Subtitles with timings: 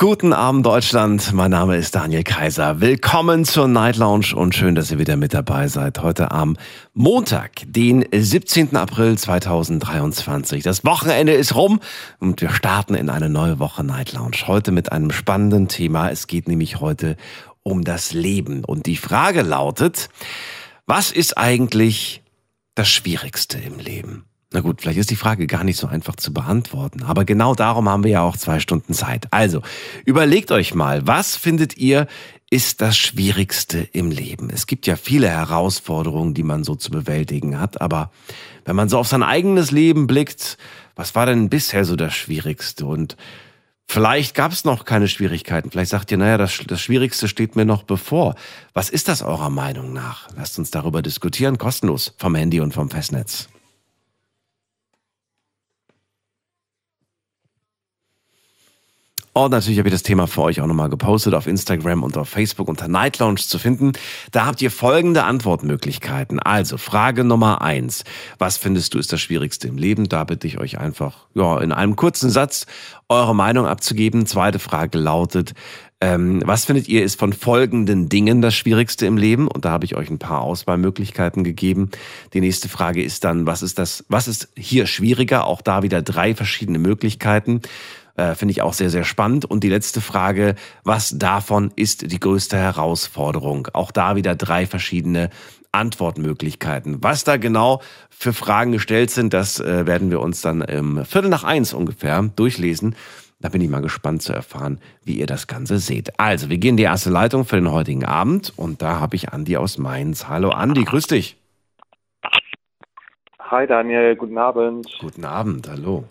[0.00, 2.80] Guten Abend Deutschland, mein Name ist Daniel Kaiser.
[2.80, 5.98] Willkommen zur Night Lounge und schön, dass ihr wieder mit dabei seid.
[6.02, 6.56] Heute am
[6.94, 8.76] Montag, den 17.
[8.76, 10.62] April 2023.
[10.62, 11.80] Das Wochenende ist rum
[12.20, 14.46] und wir starten in eine neue Woche Night Lounge.
[14.46, 16.10] Heute mit einem spannenden Thema.
[16.10, 17.16] Es geht nämlich heute
[17.64, 20.10] um das Leben und die Frage lautet,
[20.86, 22.22] was ist eigentlich
[22.76, 24.27] das Schwierigste im Leben?
[24.50, 27.86] Na gut, vielleicht ist die Frage gar nicht so einfach zu beantworten, aber genau darum
[27.86, 29.26] haben wir ja auch zwei Stunden Zeit.
[29.30, 29.60] Also,
[30.06, 32.06] überlegt euch mal, was findet ihr
[32.50, 34.48] ist das Schwierigste im Leben?
[34.48, 38.10] Es gibt ja viele Herausforderungen, die man so zu bewältigen hat, aber
[38.64, 40.56] wenn man so auf sein eigenes Leben blickt,
[40.96, 42.86] was war denn bisher so das Schwierigste?
[42.86, 43.18] Und
[43.86, 45.70] vielleicht gab es noch keine Schwierigkeiten.
[45.70, 48.34] Vielleicht sagt ihr, naja, das, das Schwierigste steht mir noch bevor.
[48.72, 50.28] Was ist das eurer Meinung nach?
[50.34, 53.50] Lasst uns darüber diskutieren, kostenlos vom Handy und vom Festnetz.
[59.44, 62.28] Und natürlich habe ich das Thema für euch auch nochmal gepostet auf Instagram und auf
[62.28, 63.92] Facebook unter Night Lounge zu finden.
[64.32, 66.40] Da habt ihr folgende Antwortmöglichkeiten.
[66.40, 68.02] Also Frage Nummer eins.
[68.38, 70.08] Was findest du ist das Schwierigste im Leben?
[70.08, 72.66] Da bitte ich euch einfach, ja, in einem kurzen Satz
[73.08, 74.26] eure Meinung abzugeben.
[74.26, 75.54] Zweite Frage lautet,
[76.00, 79.48] ähm, was findet ihr ist von folgenden Dingen das Schwierigste im Leben?
[79.48, 81.90] Und da habe ich euch ein paar Auswahlmöglichkeiten gegeben.
[82.34, 85.46] Die nächste Frage ist dann, was ist das, was ist hier schwieriger?
[85.46, 87.62] Auch da wieder drei verschiedene Möglichkeiten.
[88.18, 89.44] Äh, Finde ich auch sehr, sehr spannend.
[89.44, 93.68] Und die letzte Frage, was davon ist die größte Herausforderung?
[93.72, 95.30] Auch da wieder drei verschiedene
[95.70, 96.98] Antwortmöglichkeiten.
[97.00, 97.80] Was da genau
[98.10, 102.20] für Fragen gestellt sind, das äh, werden wir uns dann im Viertel nach eins ungefähr
[102.34, 102.96] durchlesen.
[103.40, 106.18] Da bin ich mal gespannt zu erfahren, wie ihr das Ganze seht.
[106.18, 109.32] Also, wir gehen in die erste Leitung für den heutigen Abend und da habe ich
[109.32, 110.26] Andi aus Mainz.
[110.26, 111.36] Hallo Andi, grüß dich.
[113.38, 114.88] Hi Daniel, guten Abend.
[114.98, 116.04] Guten Abend, hallo.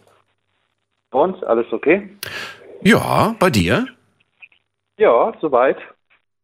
[1.12, 2.10] Und alles okay?
[2.82, 3.88] Ja, bei dir?
[4.98, 5.78] Ja, soweit.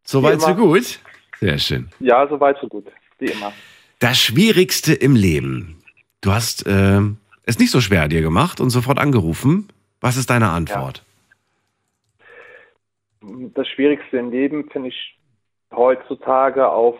[0.04, 1.00] Soweit, so gut?
[1.40, 1.88] Sehr schön.
[2.00, 2.86] Ja, soweit, so gut.
[3.18, 3.52] Wie immer.
[3.98, 5.82] Das Schwierigste im Leben.
[6.20, 7.00] Du hast äh,
[7.46, 9.68] es nicht so schwer dir gemacht und sofort angerufen.
[10.00, 11.04] Was ist deine Antwort?
[13.20, 15.18] Das Schwierigste im Leben finde ich
[15.74, 16.96] heutzutage auf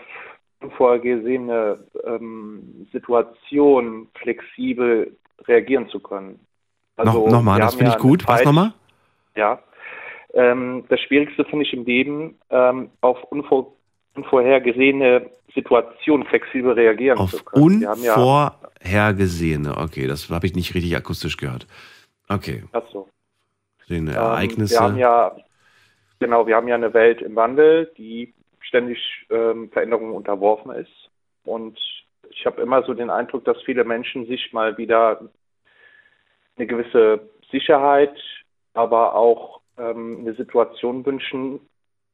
[0.61, 5.15] unvorhergesehene ähm, Situationen flexibel
[5.47, 6.41] reagieren zu können.
[6.97, 8.27] Noch, nochmal, wir das finde ja ich gut.
[8.29, 8.73] Was nochmal?
[9.35, 9.61] Ja.
[10.33, 13.73] Ähm, das Schwierigste finde ich im Leben, ähm, auf unvor
[14.17, 17.81] unvorhergesehene Situationen flexibel reagieren Auf zu können.
[17.81, 19.77] Ja, unvorhergesehene.
[19.77, 21.67] Okay, das habe ich nicht richtig akustisch gehört.
[22.29, 23.09] Okay, ach so.
[23.89, 24.75] den Ähm, Ereignisse.
[24.75, 25.37] Wir haben ja,
[26.21, 28.99] genau, wir haben ja eine Welt im Wandel, die ständig
[29.31, 31.11] ähm, Veränderungen unterworfen ist.
[31.45, 31.79] Und
[32.31, 35.29] ich habe immer so den Eindruck, dass viele Menschen sich mal wieder
[36.57, 38.15] eine gewisse Sicherheit,
[38.75, 41.61] aber auch ähm, eine Situation wünschen,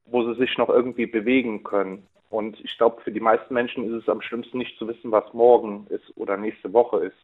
[0.06, 2.06] wo sie sich noch irgendwie bewegen können.
[2.30, 5.24] Und ich glaube, für die meisten Menschen ist es am schlimmsten nicht zu wissen, was
[5.32, 7.16] morgen ist oder nächste Woche ist.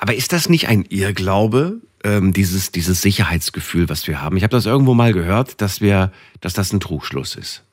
[0.00, 4.36] Aber ist das nicht ein Irrglaube, ähm, dieses, dieses Sicherheitsgefühl, was wir haben?
[4.36, 6.10] Ich habe das irgendwo mal gehört, dass wir,
[6.40, 7.64] dass das ein Trugschluss ist.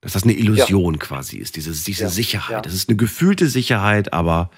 [0.00, 2.50] Dass das eine Illusion quasi ist, diese, diese Ja, Sicherheit.
[2.50, 2.60] ja.
[2.60, 4.50] Das ist eine gefühlte Sicherheit, aber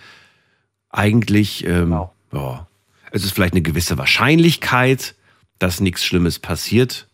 [0.91, 2.15] eigentlich, ähm, Genau.
[2.33, 2.67] ja,
[3.13, 5.15] es ist vielleicht eine gewisse Wahrscheinlichkeit,
[5.59, 7.09] dass nichts Schlimmes passiert,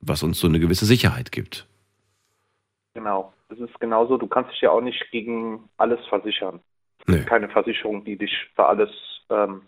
[0.00, 1.66] was uns so eine gewisse Sicherheit gibt.
[2.94, 3.32] Genau.
[3.48, 6.60] Es ist genauso, du kannst dich ja auch nicht gegen alles versichern.
[7.06, 7.24] Nö.
[7.24, 8.90] keine Versicherung, die dich für alles,
[9.28, 9.62] ähm,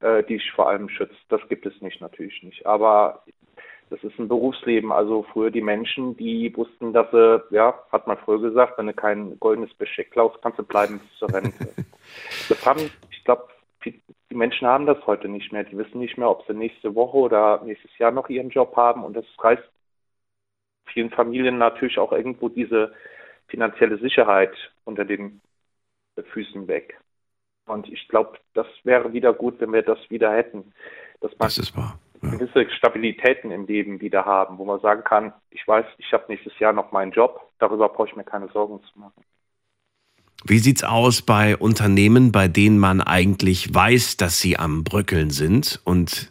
[0.00, 1.20] äh, die dich vor allem schützt.
[1.28, 2.66] Das gibt es nicht, natürlich nicht.
[2.66, 3.22] Aber
[3.90, 4.92] das ist ein Berufsleben.
[4.92, 8.94] Also früher die Menschen, die wussten, dass sie, ja, hat man früher gesagt, wenn du
[8.94, 11.68] kein goldenes Besteck klaust, kannst du bleiben bis zur Rente.
[12.48, 13.48] das haben, ich glaube,
[13.84, 15.64] die die Menschen haben das heute nicht mehr.
[15.64, 19.04] Die wissen nicht mehr, ob sie nächste Woche oder nächstes Jahr noch ihren Job haben.
[19.04, 19.62] Und das reißt
[20.92, 22.92] vielen Familien natürlich auch irgendwo diese
[23.48, 24.52] finanzielle Sicherheit
[24.84, 25.40] unter den
[26.32, 26.98] Füßen weg.
[27.66, 30.72] Und ich glaube, das wäre wieder gut, wenn wir das wieder hätten.
[31.20, 31.98] Dass man Das ist wahr.
[32.20, 36.58] Gewisse Stabilitäten im Leben wieder haben, wo man sagen kann, ich weiß, ich habe nächstes
[36.58, 39.22] Jahr noch meinen Job, darüber brauche ich mir keine Sorgen zu machen.
[40.44, 45.80] Wie sieht's aus bei Unternehmen, bei denen man eigentlich weiß, dass sie am Bröckeln sind
[45.84, 46.30] und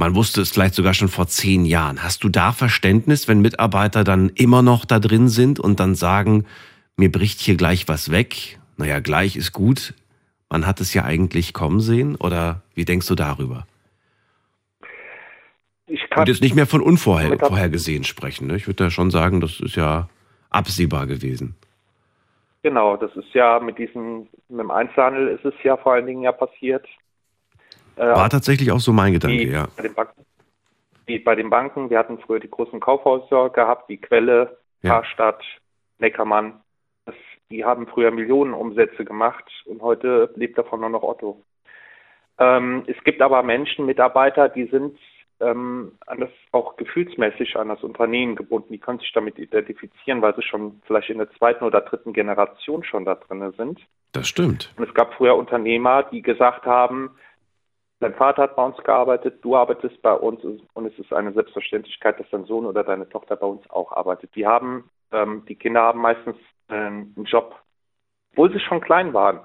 [0.00, 2.04] man wusste es vielleicht sogar schon vor zehn Jahren.
[2.04, 6.44] Hast du da Verständnis, wenn Mitarbeiter dann immer noch da drin sind und dann sagen,
[6.96, 8.60] mir bricht hier gleich was weg?
[8.76, 9.94] Naja, gleich ist gut.
[10.48, 12.14] Man hat es ja eigentlich kommen sehen.
[12.14, 13.66] Oder wie denkst du darüber?
[16.10, 18.46] Kann Und jetzt nicht mehr von unvorhergesehen sprechen.
[18.46, 18.56] Ne?
[18.56, 20.08] Ich würde da schon sagen, das ist ja
[20.50, 21.56] absehbar gewesen.
[22.62, 26.22] Genau, das ist ja mit diesem, mit dem Einzelhandel ist es ja vor allen Dingen
[26.22, 26.86] ja passiert.
[27.96, 29.68] Äh, War tatsächlich auch so mein Gedanke, wie ja.
[29.76, 30.24] bei den Banken.
[31.06, 35.00] Wie bei den Banken, wir hatten früher die großen Kaufhäuser gehabt, wie Quelle, Ja.
[35.00, 35.42] Karstadt,
[35.98, 36.60] Neckermann.
[37.06, 37.14] Das,
[37.50, 41.42] die haben früher Millionen Umsätze gemacht und heute lebt davon nur noch Otto.
[42.38, 44.98] Ähm, es gibt aber Menschen, Mitarbeiter, die sind
[45.40, 48.72] ähm, an das auch gefühlsmäßig an das Unternehmen gebunden.
[48.72, 52.84] Die können sich damit identifizieren, weil sie schon vielleicht in der zweiten oder dritten Generation
[52.84, 53.80] schon da drin sind.
[54.12, 54.72] Das stimmt.
[54.76, 57.10] Und es gab früher Unternehmer, die gesagt haben,
[58.00, 62.18] dein Vater hat bei uns gearbeitet, du arbeitest bei uns und es ist eine Selbstverständlichkeit,
[62.18, 64.34] dass dein Sohn oder deine Tochter bei uns auch arbeitet.
[64.34, 66.36] Die haben, ähm, die Kinder haben meistens
[66.68, 67.56] ähm, einen Job,
[68.32, 69.40] obwohl sie schon klein waren,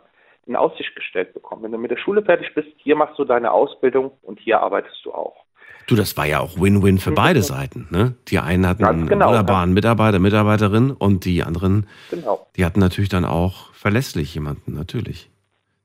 [0.46, 1.64] in Aussicht gestellt bekommen.
[1.64, 5.04] Wenn du mit der Schule fertig bist, hier machst du deine Ausbildung und hier arbeitest
[5.06, 5.46] du auch.
[5.88, 7.88] Du, das war ja auch Win-Win für beide Seiten.
[7.92, 8.16] Ne?
[8.30, 12.48] Die einen hatten Ganz einen genau, wunderbaren Mitarbeiter, Mitarbeiterin und die anderen, Genau.
[12.56, 15.30] die hatten natürlich dann auch verlässlich jemanden, natürlich.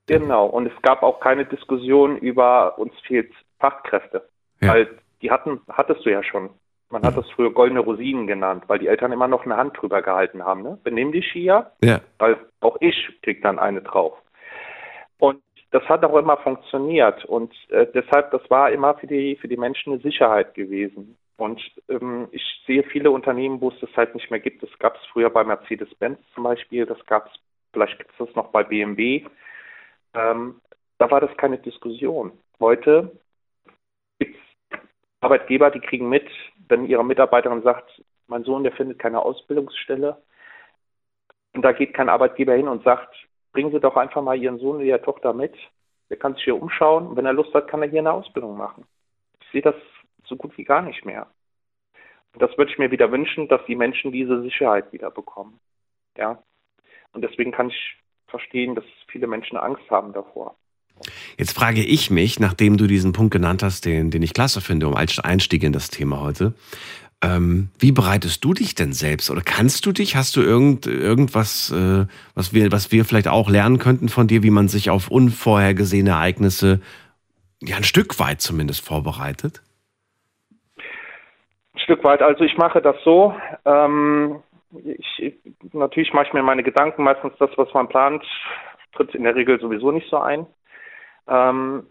[0.07, 0.45] Genau.
[0.45, 4.23] Und es gab auch keine Diskussion über uns fehlt Fachkräfte.
[4.61, 4.69] Ja.
[4.73, 4.87] Weil
[5.21, 6.49] die hatten, hattest du ja schon.
[6.91, 10.01] Man hat das früher goldene Rosinen genannt, weil die Eltern immer noch eine Hand drüber
[10.01, 10.63] gehalten haben.
[10.63, 10.79] Ne?
[10.83, 14.13] Benimm dich hier, Ja, weil auch ich krieg dann eine drauf.
[15.19, 15.39] Und
[15.71, 19.57] das hat auch immer funktioniert und äh, deshalb, das war immer für die für die
[19.57, 21.17] Menschen eine Sicherheit gewesen.
[21.37, 24.61] Und ähm, ich sehe viele Unternehmen, wo es das halt nicht mehr gibt.
[24.61, 27.33] Das gab es früher bei Mercedes-Benz zum Beispiel, das gab es,
[27.71, 29.25] vielleicht gibt es das noch bei BMW.
[30.13, 30.59] Ähm,
[30.97, 32.33] da war das keine Diskussion.
[32.59, 33.11] Heute
[34.17, 34.79] gibt es
[35.21, 36.27] Arbeitgeber, die kriegen mit,
[36.67, 40.17] wenn ihre Mitarbeiterin sagt, mein Sohn, der findet keine Ausbildungsstelle,
[41.53, 43.15] und da geht kein Arbeitgeber hin und sagt,
[43.51, 45.53] bringen Sie doch einfach mal Ihren Sohn oder Ihre Tochter mit.
[46.09, 47.07] Der kann sich hier umschauen.
[47.07, 48.85] Und wenn er Lust hat, kann er hier eine Ausbildung machen.
[49.41, 49.75] Ich sehe das
[50.25, 51.27] so gut wie gar nicht mehr.
[52.33, 55.59] Und das würde ich mir wieder wünschen, dass die Menschen diese Sicherheit wieder bekommen.
[56.17, 56.41] Ja.
[57.11, 57.97] Und deswegen kann ich
[58.27, 60.55] verstehen, dass viele Menschen Angst haben davor.
[61.37, 64.87] Jetzt frage ich mich, nachdem du diesen Punkt genannt hast, den, den ich klasse finde,
[64.87, 66.53] um Einstieg in das Thema heute,
[67.21, 69.29] ähm, wie bereitest du dich denn selbst?
[69.29, 70.15] Oder kannst du dich?
[70.15, 74.41] Hast du irgend, irgendwas, äh, was, wir, was wir vielleicht auch lernen könnten von dir,
[74.41, 76.79] wie man sich auf unvorhergesehene Ereignisse
[77.61, 79.61] ja ein Stück weit zumindest vorbereitet?
[81.73, 82.21] Ein Stück weit.
[82.21, 83.35] Also ich mache das so.
[83.65, 84.41] Ähm,
[84.85, 85.33] ich,
[85.73, 87.03] natürlich mache ich mir meine Gedanken.
[87.03, 88.23] Meistens das, was man plant,
[88.93, 90.47] tritt in der Regel sowieso nicht so ein.
[91.27, 91.85] Ähm,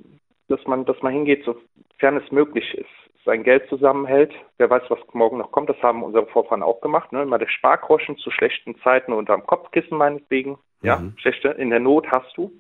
[0.49, 2.89] dass man, dass man hingeht, sofern es möglich ist,
[3.29, 4.33] sein Geld zusammenhält.
[4.57, 5.69] Wer weiß, was morgen noch kommt.
[5.69, 7.13] Das haben unsere Vorfahren auch gemacht.
[7.13, 7.21] Ne?
[7.23, 10.59] Immer der Spargroschen zu schlechten Zeiten unterm Kopfkissen meinetwegen.
[10.81, 11.13] Ja, Mhm.
[11.19, 12.53] schlechte in der Not hast du.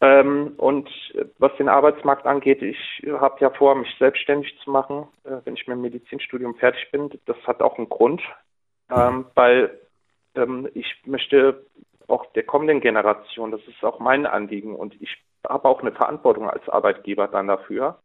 [0.00, 0.88] Ähm, und
[1.38, 5.66] was den Arbeitsmarkt angeht, ich habe ja vor, mich selbstständig zu machen, äh, wenn ich
[5.66, 7.10] mit dem Medizinstudium fertig bin.
[7.26, 8.22] Das hat auch einen Grund,
[8.90, 9.78] ähm, weil
[10.34, 11.66] ähm, ich möchte
[12.08, 15.14] auch der kommenden Generation, das ist auch mein Anliegen und ich
[15.46, 17.98] habe auch eine Verantwortung als Arbeitgeber dann dafür,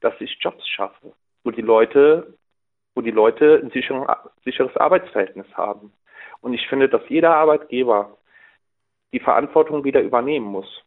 [0.00, 1.12] dass ich Jobs schaffe,
[1.44, 2.34] wo die Leute,
[2.94, 5.92] wo die Leute ein sicheres Arbeitsverhältnis haben.
[6.40, 8.16] Und ich finde, dass jeder Arbeitgeber
[9.12, 10.82] die Verantwortung wieder übernehmen muss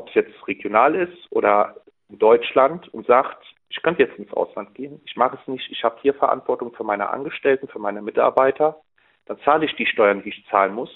[0.00, 1.76] ob es jetzt regional ist oder
[2.08, 5.84] in Deutschland und sagt, ich könnte jetzt ins Ausland gehen, ich mache es nicht, ich
[5.84, 8.80] habe hier Verantwortung für meine Angestellten, für meine Mitarbeiter,
[9.26, 10.90] dann zahle ich die Steuern, die ich zahlen muss.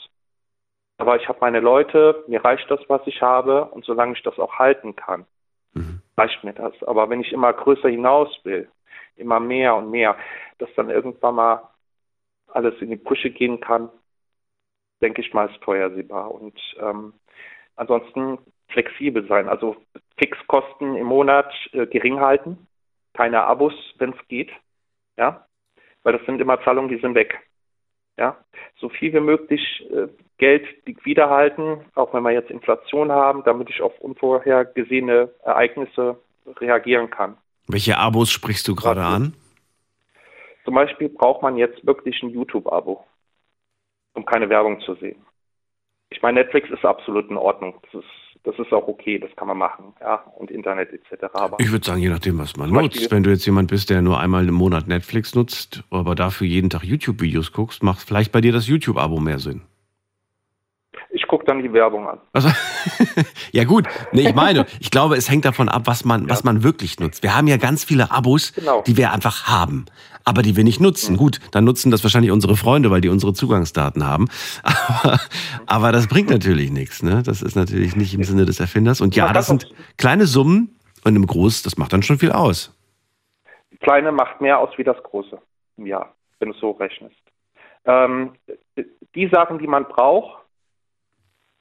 [0.97, 4.39] Aber ich habe meine Leute, mir reicht das, was ich habe und solange ich das
[4.39, 5.27] auch halten kann.
[6.17, 6.73] Reicht mir das.
[6.85, 8.69] Aber wenn ich immer größer hinaus will,
[9.17, 10.17] immer mehr und mehr,
[10.59, 11.69] dass dann irgendwann mal
[12.49, 13.91] alles in die Brüche gehen kann,
[15.03, 16.31] denke ich mal, ist vorhersehbar.
[16.31, 17.15] Und ähm,
[17.77, 19.77] ansonsten flexibel sein, also
[20.19, 22.67] Fixkosten im Monat äh, gering halten,
[23.13, 24.51] keine Abos, wenn es geht,
[25.17, 25.47] ja,
[26.03, 27.41] weil das sind immer Zahlungen, die sind weg,
[28.17, 28.37] ja,
[28.79, 33.71] so viel wie möglich äh, Geld liquide halten, auch wenn wir jetzt Inflation haben, damit
[33.71, 36.19] ich auf unvorhergesehene Ereignisse
[36.61, 37.37] reagieren kann.
[37.67, 39.35] Welche Abos sprichst du gerade an?
[40.65, 43.05] Zum Beispiel braucht man jetzt wirklich ein YouTube-Abo,
[44.15, 45.25] um keine Werbung zu sehen.
[46.11, 47.75] Ich meine, Netflix ist absolut in Ordnung.
[47.83, 48.11] Das ist,
[48.45, 51.25] das ist auch okay, das kann man machen, ja, und Internet etc.
[51.35, 53.11] Aber Ich würde sagen, je nachdem, was man Zum Beispiel- nutzt.
[53.13, 56.71] Wenn du jetzt jemand bist, der nur einmal im Monat Netflix nutzt, aber dafür jeden
[56.71, 59.63] Tag YouTube-Videos guckst, macht vielleicht bei dir das YouTube-Abo mehr Sinn.
[61.11, 62.19] ich gucke dann die Werbung an.
[62.33, 62.49] Also,
[63.53, 66.63] ja gut, nee, ich meine, ich glaube, es hängt davon ab, was man, was man
[66.63, 67.23] wirklich nutzt.
[67.23, 68.83] Wir haben ja ganz viele Abos, Genau.
[68.83, 69.87] die wir einfach haben,
[70.25, 71.17] aber die wir nicht nutzen.
[71.17, 74.29] Gut, dann nutzen das wahrscheinlich unsere Freunde, weil die unsere Zugangsdaten haben.
[75.05, 75.21] Aber,
[75.67, 77.03] aber das bringt natürlich nichts.
[77.03, 77.23] Ne?
[77.25, 79.01] Das ist natürlich nicht im Sinne des Erfinders.
[79.01, 82.77] Und ja, das sind kleine Summen und im Groß, das macht dann schon viel aus.
[83.81, 85.39] Kleine macht mehr aus wie das Große
[85.77, 87.17] im Jahr, wenn du es so rechnest.
[87.85, 88.33] Ähm,
[89.15, 90.45] die Sachen, die man braucht,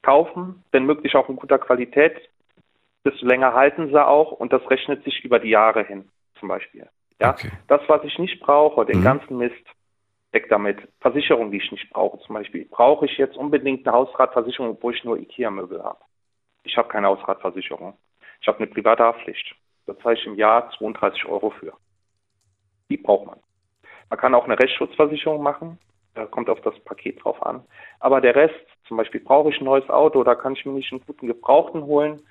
[0.02, 2.14] kaufen, wenn möglich auch in guter Qualität,
[3.04, 6.88] desto länger halten sie auch und das rechnet sich über die Jahre hin, zum Beispiel.
[7.24, 7.50] Ja, Okay.
[7.68, 9.04] das, was ich nicht brauche, den Mhm.
[9.04, 9.64] ganzen Mist,
[10.32, 10.78] weg damit.
[11.00, 12.66] Versicherung, die ich nicht brauche, zum Beispiel.
[12.66, 16.00] Brauche ich jetzt unbedingt eine Hausratversicherung, obwohl ich nur IKEA-Möbel habe?
[16.64, 17.96] Ich habe keine Hausratversicherung.
[18.40, 19.54] Ich habe eine private Haftpflicht.
[19.86, 21.74] Da zahle ich im Jahr 32 Euro für.
[22.90, 23.40] Die braucht man.
[24.10, 25.78] Man kann auch eine Rechtsschutzversicherung machen.
[26.14, 27.64] Da kommt auf das Paket drauf an.
[28.00, 28.54] Aber der Rest,
[28.86, 31.82] zum Beispiel brauche ich ein neues Auto, da kann ich mir nicht einen guten Gebrauchten
[31.84, 32.22] holen.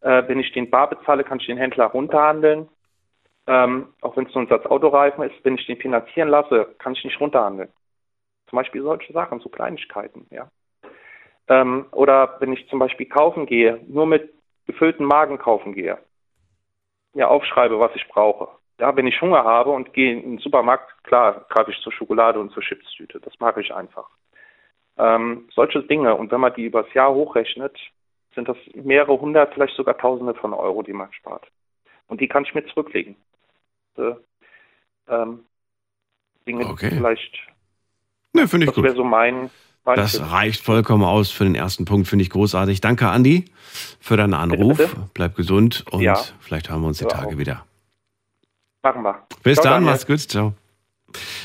[0.00, 2.68] Äh, wenn ich den bar bezahle, kann ich den Händler runterhandeln.
[3.46, 6.92] Ähm, auch wenn es nur ein Satz Autoreifen ist, wenn ich den finanzieren lasse, kann
[6.94, 7.72] ich nicht runterhandeln.
[8.48, 10.50] Zum Beispiel solche Sachen, so Kleinigkeiten, ja.
[11.48, 14.32] Ähm, oder wenn ich zum Beispiel kaufen gehe, nur mit
[14.66, 15.98] gefüllten Magen kaufen gehe,
[17.14, 18.48] ja, aufschreibe, was ich brauche.
[18.78, 22.40] Ja, wenn ich Hunger habe und gehe in den Supermarkt, klar, greife ich zur Schokolade
[22.40, 23.20] und zur Chipstüte.
[23.20, 24.08] Das mache ich einfach.
[24.98, 26.14] Ähm, solche Dinge.
[26.14, 27.76] Und wenn man die übers Jahr hochrechnet,
[28.34, 31.46] sind das mehrere hundert, vielleicht sogar tausende von Euro, die man spart.
[32.08, 33.16] Und die kann ich mir zurücklegen.
[33.98, 34.12] Äh,
[35.08, 35.40] ähm,
[36.46, 36.90] Dinge, Okay.
[36.90, 37.38] vielleicht,
[38.34, 38.96] Ne, finde ich das wäre gut.
[38.96, 39.50] so mein,
[39.84, 40.30] mein Das Tipp.
[40.30, 42.80] reicht vollkommen aus für den ersten Punkt, finde ich großartig.
[42.80, 43.44] Danke, Andi,
[44.00, 44.78] für deinen Anruf.
[44.78, 45.10] Bitte, bitte.
[45.12, 46.18] Bleib gesund und Ja.
[46.40, 47.38] vielleicht haben wir uns die Tage auch.
[47.38, 47.66] wieder.
[48.82, 49.26] Machen wir.
[49.42, 49.90] Bis Ciao, dann, Daniel.
[49.92, 50.54] mach's gut, ciao.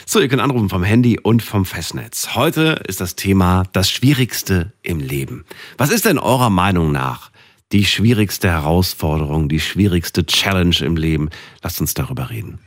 [0.06, 2.36] So, ihr könnt anrufen vom Handy und vom Festnetz.
[2.36, 5.46] Heute ist das Thema das Schwierigste im Leben.
[5.78, 7.32] Was ist denn eurer Meinung nach
[7.72, 11.30] die schwierigste Herausforderung, die schwierigste Challenge im Leben?
[11.62, 12.60] Lasst uns darüber reden.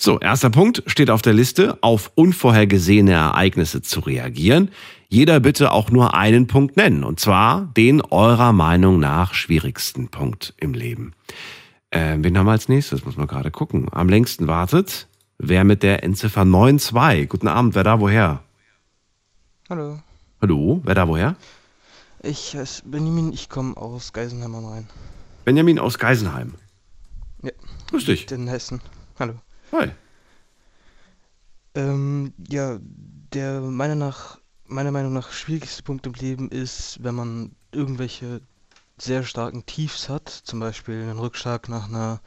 [0.00, 4.70] So, erster Punkt steht auf der Liste, auf unvorhergesehene Ereignisse zu reagieren.
[5.08, 10.54] Jeder bitte auch nur einen Punkt nennen, und zwar den eurer Meinung nach schwierigsten Punkt
[10.58, 11.14] im Leben.
[11.90, 13.04] Ähm, wen haben wir als nächstes?
[13.04, 13.88] Muss man gerade gucken.
[13.90, 15.08] Am längsten wartet,
[15.38, 17.28] wer mit der Endziffer 92.
[17.28, 18.44] Guten Abend, wer da woher?
[19.68, 20.00] Hallo,
[20.40, 21.36] Hallo, wer da woher?
[22.22, 24.88] ich heiße Benjamin, ich komme aus Geisenheim am Rhein.
[25.44, 26.54] Benjamin aus Geisenheim.
[27.42, 27.50] Ja.
[27.90, 28.30] Grüß dich.
[28.30, 28.80] In Hessen.
[29.18, 29.34] Hallo.
[29.72, 29.90] Hi.
[31.74, 32.78] Ähm, ja,
[33.34, 38.40] der meiner nach, meiner Meinung nach schwierigste Punkt im Leben ist, wenn man irgendwelche
[38.96, 42.20] sehr starken Tiefs hat, zum Beispiel einen Rückschlag nach einer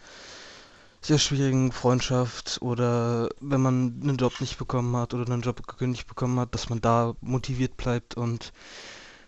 [1.03, 6.07] sehr schwierigen Freundschaft oder wenn man einen Job nicht bekommen hat oder einen Job gekündigt
[6.07, 8.53] bekommen hat, dass man da motiviert bleibt und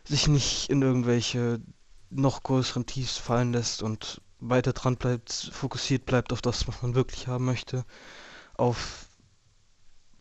[0.03, 1.61] sich nicht in irgendwelche
[2.11, 6.93] noch größeren Tiefs fallen lässt und weiter dran bleibt, fokussiert bleibt auf das, was man
[6.93, 7.85] wirklich haben möchte,
[8.55, 9.07] auf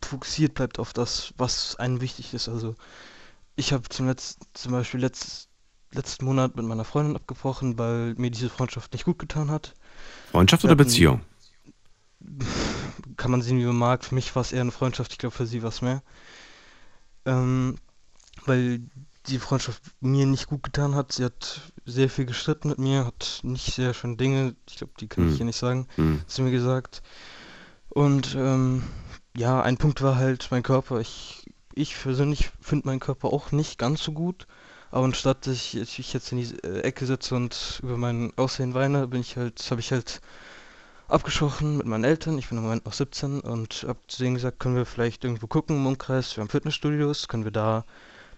[0.03, 2.49] fokussiert bleibt auf das, was einem wichtig ist.
[2.49, 2.75] Also
[3.57, 5.49] ich habe zum, Letz zum Beispiel letzt
[5.93, 9.75] letzten Monat mit meiner Freundin abgebrochen, weil mir diese Freundschaft nicht gut getan hat.
[10.31, 11.21] Freundschaft Wir oder hatten- Beziehung?
[13.17, 14.05] Kann man sehen, wie man mag.
[14.05, 16.02] Für mich war es eher eine Freundschaft, ich glaube für sie war es mehr.
[17.25, 17.76] Ähm,
[18.45, 18.81] weil
[19.26, 21.12] die Freundschaft mir nicht gut getan hat.
[21.12, 25.09] Sie hat sehr viel gestritten mit mir, hat nicht sehr schöne Dinge, ich glaube, die
[25.09, 25.31] kann Hm.
[25.31, 26.21] ich hier nicht sagen, Hm.
[26.21, 27.02] hat sie mir gesagt.
[27.88, 28.83] Und ähm,
[29.37, 31.00] ja, ein Punkt war halt mein Körper.
[31.00, 34.47] Ich, ich persönlich finde meinen Körper auch nicht ganz so gut.
[34.91, 38.33] Aber anstatt dass ich, dass ich jetzt in die äh, Ecke sitze und über mein
[38.37, 40.21] Aussehen weine, bin ich halt, habe ich halt
[41.12, 42.38] abgesprochen mit meinen Eltern.
[42.38, 45.47] Ich bin im Moment noch 17 und hab zu denen gesagt, können wir vielleicht irgendwo
[45.47, 46.37] gucken im Umkreis.
[46.37, 47.85] Wir haben Fitnessstudios, können wir da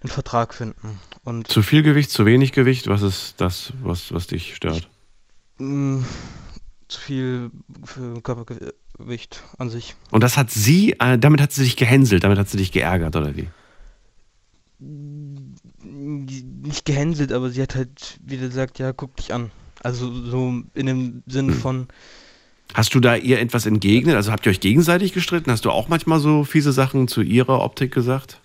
[0.02, 0.98] einen Vertrag finden.
[1.24, 2.88] Und Zu viel Gewicht, zu wenig Gewicht?
[2.88, 4.88] Was ist das, was, was dich stört?
[5.58, 6.04] mh,
[6.88, 7.50] zu viel
[8.22, 9.94] Körpergewicht an sich.
[10.10, 13.16] Und das hat sie, äh, damit hat sie dich gehänselt, damit hat sie dich geärgert,
[13.16, 13.48] oder wie?
[14.78, 19.50] Nicht gehänselt, aber sie hat halt wieder gesagt, ja, guck dich an.
[19.82, 21.88] Also so in dem Sinne von,
[22.72, 24.16] Hast du da ihr etwas entgegnet?
[24.16, 25.50] Also habt ihr euch gegenseitig gestritten?
[25.50, 28.40] Hast du auch manchmal so fiese Sachen zu ihrer Optik gesagt?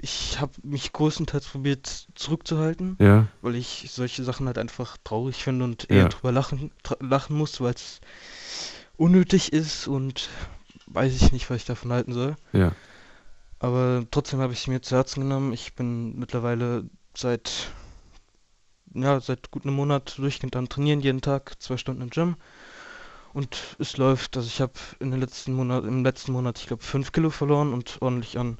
[0.00, 2.96] ich habe mich größtenteils probiert zurückzuhalten.
[3.00, 3.26] Ja.
[3.42, 6.08] weil ich solche Sachen halt einfach traurig finde und eher Ja.
[6.08, 8.00] drüber lachen, lachen muss, weil es
[8.96, 10.28] unnötig ist und
[10.86, 12.36] weiß ich nicht, was ich davon halten soll.
[12.52, 12.72] Ja.
[13.58, 15.52] Aber trotzdem habe ich es mir zu Herzen genommen.
[15.52, 16.84] Ich bin mittlerweile
[17.16, 17.70] seit,
[18.94, 22.36] ja, seit gut einem Monat durchgehend am Trainieren, jeden Tag zwei Stunden im Gym.
[23.38, 24.36] Und es läuft.
[24.36, 27.72] Also ich habe in den letzten Monat, im letzten Monat, ich glaube, fünf Kilo verloren
[27.72, 28.58] und ordentlich an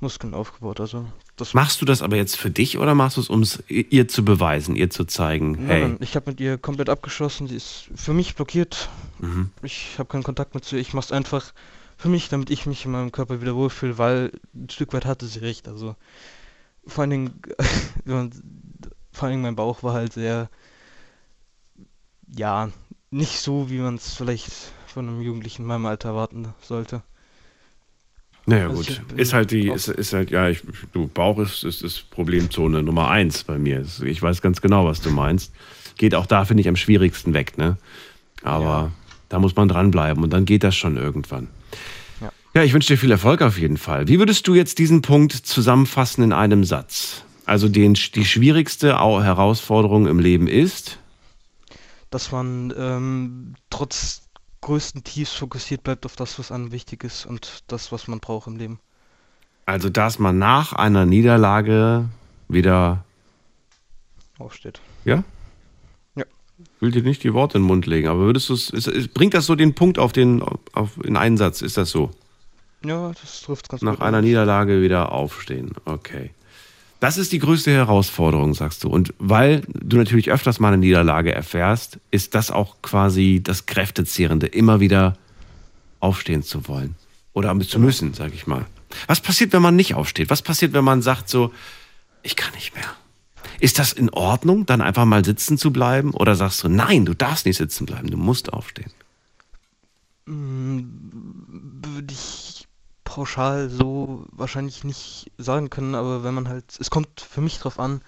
[0.00, 0.80] Muskeln aufgebaut.
[0.80, 1.04] Also
[1.36, 4.08] das Machst du das aber jetzt für dich oder machst du es, um es ihr
[4.08, 7.48] zu beweisen, ihr zu zeigen, Nein, hey, ich habe mit ihr komplett abgeschlossen.
[7.48, 8.88] Sie ist für mich blockiert.
[9.18, 9.50] mhm.
[9.60, 10.78] Ich habe keinen Kontakt mit ihr.
[10.78, 11.52] Ich mache es einfach
[11.98, 15.26] für mich, damit ich mich in meinem Körper wieder wohlfühle, weil ein Stück weit hatte
[15.26, 15.68] sie recht.
[15.68, 15.96] Also
[16.86, 17.42] vor allen Dingen,
[19.12, 20.48] vor allem mein Bauch war halt sehr,
[22.34, 22.70] ja,
[23.10, 24.46] nicht so, wie man es vielleicht
[24.86, 27.02] von einem Jugendlichen in meinem Alter erwarten sollte.
[28.46, 29.00] Naja, Also gut.
[29.10, 30.62] hab- Ist halt die, ist, ist halt, ja, ich,
[30.92, 33.84] du, Bauch ist, ist, ist Problemzone Nummer eins bei mir.
[34.04, 35.52] Ich weiß ganz genau, was du meinst.
[35.98, 37.76] Geht auch da, finde ich, am schwierigsten weg, ne?
[38.42, 38.90] Aber Ja.
[39.28, 41.48] da muss man dranbleiben und dann geht das schon irgendwann.
[42.20, 42.30] Ja.
[42.54, 44.08] Ja, ich wünsche dir viel Erfolg auf jeden Fall.
[44.08, 47.22] Wie würdest du jetzt diesen Punkt zusammenfassen in einem Satz?
[47.44, 50.98] Also den, die schwierigste Au- Herausforderung im Leben ist,
[52.10, 54.22] Dass man ähm, trotz
[54.60, 58.46] größten Tiefs fokussiert bleibt auf das, was einem wichtig ist und das, was man braucht
[58.48, 58.80] im Leben.
[59.66, 62.08] also dass man nach einer Niederlage
[62.48, 63.04] wieder,
[64.38, 64.80] Aufsteht.
[65.04, 65.22] ja?
[66.16, 66.24] Ja.
[66.58, 69.34] Ich will dir nicht die Worte in den Mund legen, aber würdest du es, bringt
[69.34, 71.60] das so den Punkt auf den, auf, in einen Satz?
[71.62, 72.10] Ist das so?
[72.84, 74.02] Ja, das trifft ganz Nach gut.
[74.02, 74.24] einer aus.
[74.24, 75.72] Niederlage wieder aufstehen.
[75.84, 76.30] Okay.
[77.00, 78.88] Das ist die größte Herausforderung, sagst du.
[78.88, 84.46] Und weil du natürlich öfters mal eine Niederlage erfährst, ist das auch quasi das Kräftezehrende,
[84.46, 85.16] immer wieder
[86.00, 86.96] aufstehen zu wollen.
[87.34, 88.66] Oder zu müssen, sag ich mal.
[89.06, 90.30] Was passiert, wenn man nicht aufsteht?
[90.30, 91.52] Was passiert, wenn man sagt so,
[92.22, 92.84] ich kann nicht mehr?
[93.60, 96.12] Ist das in Ordnung, dann einfach mal sitzen zu bleiben?
[96.14, 98.90] Oder sagst du, nein, du darfst nicht sitzen bleiben, du musst aufstehen?
[100.26, 100.80] Mm,
[101.82, 102.47] Würde ich
[103.08, 107.78] pauschal so wahrscheinlich nicht sagen können, aber wenn man halt, es kommt für mich drauf
[107.80, 108.02] an,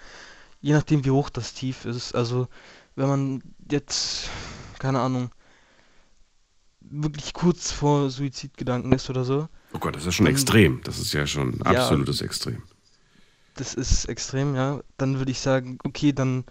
[0.61, 2.13] je nachdem wie hoch das Tief ist.
[2.13, 2.47] Also
[2.95, 4.29] wenn man jetzt,
[4.77, 5.31] keine Ahnung,
[6.81, 10.81] wirklich kurz vor Suizidgedanken ist oder so, Oh Gott, das ist schon Dann- extrem.
[10.83, 11.71] Das ist ja schon Ja.
[11.83, 12.61] absolutes Extrem.
[13.55, 16.43] das ist extrem, ja, dann würde ich sagen, okay, dann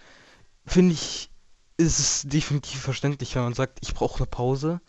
[0.65, 1.29] finde ich,
[1.77, 4.81] ist es definitiv verständlich, wenn man sagt, ich brauche eine Pause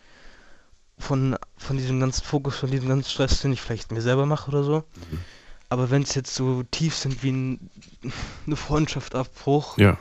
[0.97, 4.49] von, von diesem ganzen Fokus, von diesem ganzen Stress, den ich vielleicht mir selber mache
[4.49, 4.83] oder so.
[5.69, 7.69] Aber wenn es jetzt so tief sind wie ein,
[8.47, 9.97] eine Freundschaftsabbruch Ja.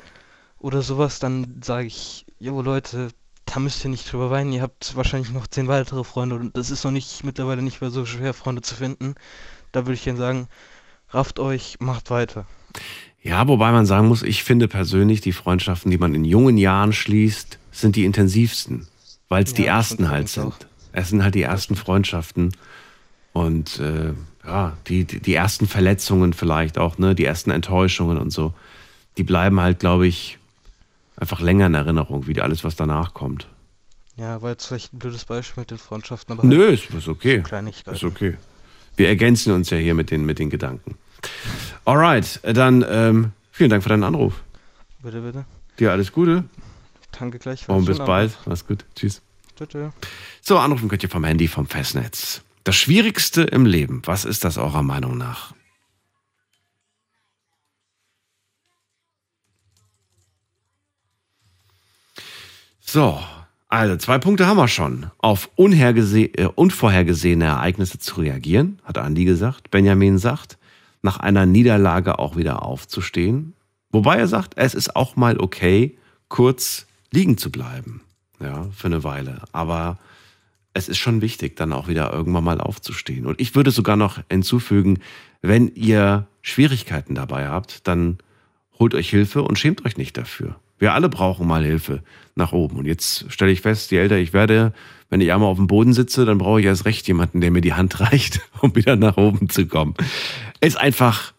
[0.59, 3.09] oder sowas, dann sage ich, jo Leute,
[3.47, 6.71] da müsst ihr nicht drüber weinen, ihr habt wahrscheinlich noch zehn weitere Freunde und das
[6.71, 9.15] ist noch nicht, mittlerweile nicht mehr so schwer, Freunde zu finden.
[9.73, 10.49] Da würde ich gerne sagen,
[11.11, 12.47] rafft euch, macht weiter.
[13.23, 16.93] Ja, wobei man sagen muss, ich finde persönlich, die Freundschaften, die man in jungen Jahren
[16.93, 18.89] schließt, sind die intensivsten,
[19.29, 20.67] weil es Ja, die ersten halt sind.
[20.93, 22.53] Es sind halt die ersten Freundschaften
[23.33, 24.13] und äh,
[24.45, 28.53] ja, die, die, ersten Verletzungen vielleicht auch, ne, die ersten Enttäuschungen und so,
[29.17, 30.39] die bleiben halt, glaube ich,
[31.17, 33.47] einfach länger in Erinnerung, wie alles, was danach kommt.
[34.17, 37.41] Ja, war jetzt vielleicht ein blödes Beispiel mit den Freundschaften, aber Nö, ist, ist okay.
[37.41, 37.97] Kleinigkeiten.
[37.97, 38.37] Ist okay.
[38.97, 40.97] Wir ergänzen uns ja hier mit den, mit den Gedanken.
[41.85, 44.43] Alright, dann ähm, vielen Dank für deinen Anruf.
[45.03, 45.45] Bitte, bitte.
[45.79, 46.45] Dir alles Gute.
[47.19, 47.69] Danke gleich.
[47.69, 48.37] Und bis bald.
[48.47, 48.85] Mach's gut.
[48.95, 49.23] Tschüss.
[50.41, 52.43] So, anrufen könnt ihr vom Handy vom Festnetz.
[52.65, 55.55] Das Schwierigste im Leben, was ist das eurer Meinung nach?
[62.81, 63.19] So,
[63.69, 65.11] also zwei Punkte haben wir schon.
[65.17, 69.71] Auf äh, unvorhergesehene Ereignisse zu reagieren, hat Andi gesagt.
[69.71, 70.59] Benjamin sagt,
[71.01, 73.55] nach einer Niederlage auch wieder aufzustehen.
[73.91, 75.97] Wobei er sagt, es ist auch mal okay,
[76.29, 78.03] kurz liegen zu bleiben.
[78.43, 79.43] Ja, für eine Weile.
[79.53, 79.99] Aber
[80.75, 83.27] es ist schon wichtig, dann auch wieder irgendwann mal aufzustehen.
[83.27, 84.99] Und ich würde sogar noch hinzufügen,
[85.43, 88.19] wenn ihr Schwierigkeiten dabei habt, dann
[88.79, 90.57] holt euch Hilfe und schämt euch nicht dafür.
[90.79, 92.03] Wir alle brauchen mal Hilfe
[92.35, 92.77] nach oben.
[92.77, 94.73] Und jetzt stelle ich fest, je älter ich werde,
[95.11, 97.61] wenn ich einmal auf dem Boden sitze, dann brauche ich erst recht jemanden, der mir
[97.61, 99.95] die Hand reicht, um wieder nach oben zu kommen.
[100.61, 101.35] Es ist einfach,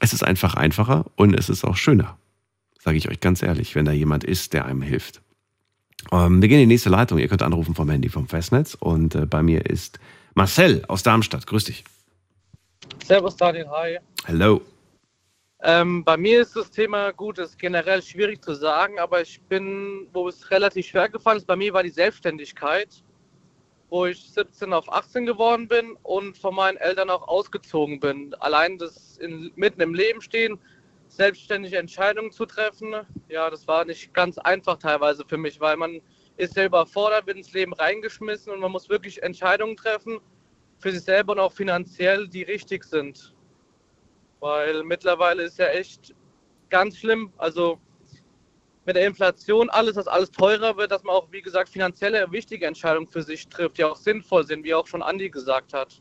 [0.00, 2.16] es ist einfach einfacher und es ist auch schöner.
[2.78, 5.20] Sage ich euch ganz ehrlich, wenn da jemand ist, der einem hilft.
[6.12, 7.18] Ähm, wir gehen in die nächste Leitung.
[7.18, 8.74] Ihr könnt anrufen vom Handy vom Festnetz.
[8.74, 9.98] Und äh, bei mir ist
[10.34, 11.46] Marcel aus Darmstadt.
[11.46, 11.84] Grüß dich.
[13.04, 13.98] Servus Daniel, hi.
[14.24, 14.60] Hello.
[15.62, 20.06] Ähm, bei mir ist das Thema gut, ist generell schwierig zu sagen, aber ich bin,
[20.12, 23.02] wo es relativ schwer gefallen ist, bei mir war die Selbstständigkeit,
[23.88, 28.34] wo ich 17 auf 18 geworden bin und von meinen Eltern auch ausgezogen bin.
[28.40, 30.58] Allein das in, mitten im Leben stehen,
[31.16, 32.94] selbstständige Entscheidungen zu treffen,
[33.28, 36.00] ja, das war nicht ganz einfach teilweise für mich, weil man
[36.36, 40.20] ist ja überfordert, wird ins Leben reingeschmissen und man muss wirklich Entscheidungen treffen
[40.78, 43.34] für sich selber und auch finanziell, die richtig sind.
[44.40, 46.14] Weil mittlerweile ist ja echt
[46.68, 47.32] ganz schlimm.
[47.38, 47.80] Also
[48.84, 52.66] mit der Inflation, alles, dass alles teurer wird, dass man auch, wie gesagt, finanzielle wichtige
[52.66, 56.00] Entscheidungen für sich trifft, die auch sinnvoll sind, wie auch schon Andi gesagt hat.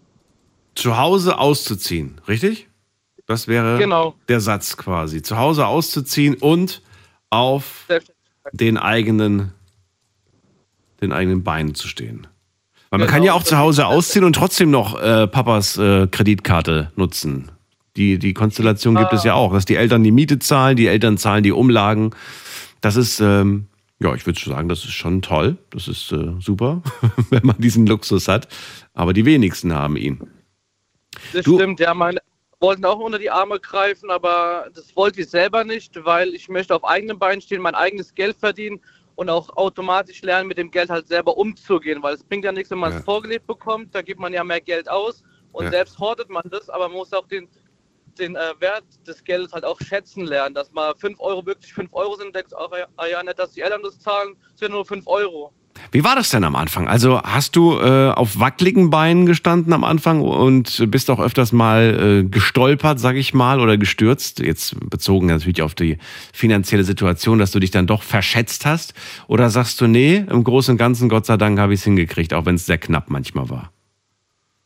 [0.75, 2.69] Zu Hause auszuziehen, richtig?
[3.27, 4.15] Das wäre Genau.
[4.27, 5.21] der Satz quasi.
[5.21, 6.81] Zu Hause auszuziehen und
[7.29, 7.85] auf
[8.51, 9.51] den eigenen,
[11.01, 12.27] den eigenen Beinen zu stehen.
[12.89, 16.07] Weil man Genau, kann ja auch zu Hause ausziehen und trotzdem noch äh, Papas äh,
[16.07, 17.51] Kreditkarte nutzen.
[17.97, 21.17] Die, die Konstellation gibt es ja auch, dass die Eltern die Miete zahlen, die Eltern
[21.17, 22.11] zahlen die Umlagen.
[22.81, 23.67] Das ist, ähm,
[23.99, 25.57] ja, ich würde sagen, das ist schon toll.
[25.71, 26.83] Das ist äh, super,
[27.31, 28.47] wenn man diesen Luxus hat.
[28.93, 30.19] Aber die wenigsten haben ihn.
[31.33, 32.19] Das Du- stimmt, ja, meine
[32.65, 36.75] wollten auch unter die Arme greifen, aber das wollte ich selber nicht, weil ich möchte
[36.75, 38.81] auf eigenen Beinen stehen, mein eigenes Geld verdienen
[39.13, 42.71] und auch automatisch lernen, mit dem Geld halt selber umzugehen, weil es bringt ja nichts,
[42.71, 42.97] wenn man Ja.
[42.97, 45.71] es vorgelebt bekommt, da gibt man ja mehr Geld aus und Ja.
[45.71, 47.47] selbst hortet man das, aber man muss auch den,
[48.17, 51.93] den äh, Wert des Geldes halt auch schätzen lernen, dass mal 5 Euro wirklich 5
[51.93, 54.71] Euro sind, denkst du auch, ja, ah ja, nicht, dass die Eltern das zahlen, sind
[54.71, 55.53] nur 5 Euro.
[55.91, 56.87] Wie war das denn am Anfang?
[56.87, 62.23] Also hast du äh, auf wackeligen Beinen gestanden am Anfang und bist auch öfters mal
[62.23, 64.39] äh, gestolpert, sag ich mal, oder gestürzt?
[64.39, 65.97] Jetzt bezogen natürlich auf die
[66.33, 68.93] finanzielle Situation, dass du dich dann doch verschätzt hast.
[69.27, 72.33] Oder sagst du, nee, im Großen und Ganzen, Gott sei Dank, habe ich es hingekriegt,
[72.33, 73.71] auch wenn es sehr knapp manchmal war.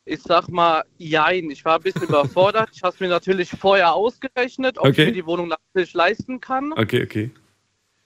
[0.05, 1.51] Ich sag mal, jein.
[1.51, 2.69] Ich war ein bisschen überfordert.
[2.73, 5.01] Ich habe es mir natürlich vorher ausgerechnet, ob Okay.
[5.01, 6.73] ich mir die Wohnung natürlich leisten kann.
[6.73, 7.29] Okay, okay.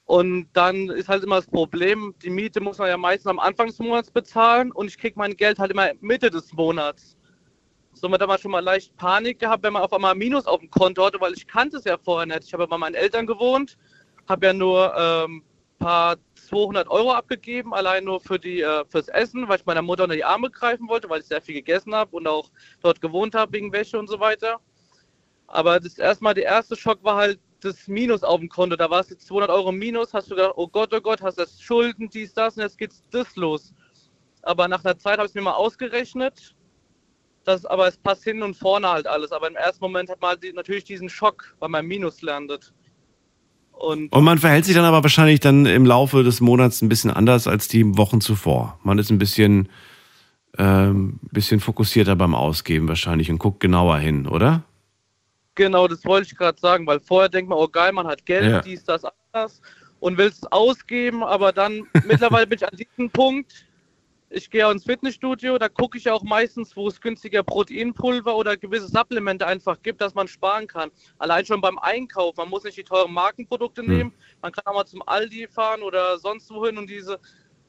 [0.06, 3.68] Und dann ist halt immer das Problem, die Miete muss man ja meistens am Anfang
[3.68, 7.18] des Monats bezahlen und ich kriege mein Geld halt immer Mitte des Monats.
[8.02, 10.70] Hat man schon mal leicht Panik gehabt, wenn man auf einmal ein Minus auf dem
[10.70, 12.44] Konto hatte, weil ich kannte es ja vorher nicht.
[12.44, 13.78] Ich habe ja bei meinen Eltern gewohnt,
[14.28, 15.44] habe ja nur ähm,
[15.84, 16.18] paar
[16.50, 20.16] 200 Euro abgegeben, allein nur für die äh, fürs Essen, weil ich meiner Mutter unter
[20.16, 22.50] die Arme greifen wollte, weil ich sehr viel gegessen habe und auch
[22.82, 24.60] dort gewohnt habe wegen Wäsche und so weiter.
[25.48, 28.76] Aber das erstmal der erste Schock war halt das Minus auf dem Konto.
[28.76, 31.38] Da war es jetzt 200 Euro Minus, hast du gedacht, oh Gott, oh Gott, hast
[31.38, 33.74] das Schulden, dies, das und jetzt geht's das los.
[34.42, 36.56] Aber nach einer Zeit habe ich mir mal ausgerechnet.
[37.46, 39.32] Das, aber es passt hin und vorne halt alles.
[39.32, 42.74] Aber im ersten Moment hat man halt natürlich diesen Schock, weil man Minus landet.
[43.72, 47.12] Und Und man verhält sich dann aber wahrscheinlich dann im Laufe des Monats ein bisschen
[47.12, 48.80] anders als die Wochen zuvor.
[48.84, 49.70] Man ist ein bisschen,
[50.58, 54.64] ähm, bisschen fokussierter beim Ausgeben wahrscheinlich und guckt genauer hin, oder?
[55.56, 58.50] Genau, das wollte ich gerade sagen, weil vorher denkt man, oh geil, man hat Geld,
[58.50, 58.62] Ja.
[58.62, 59.62] dies, das, anders
[60.00, 63.66] und will es ausgeben, aber dann mittlerweile bin ich an diesem Punkt.
[64.36, 68.58] Ich gehe auch ins Fitnessstudio, da gucke ich auch meistens, wo es günstiger Proteinpulver oder
[68.58, 70.90] gewisse Supplemente einfach gibt, dass man sparen kann.
[71.20, 74.12] Allein schon beim Einkauf, man muss nicht die teuren Markenprodukte nehmen,
[74.42, 77.20] man kann auch mal zum Aldi fahren oder sonst wohin und diese,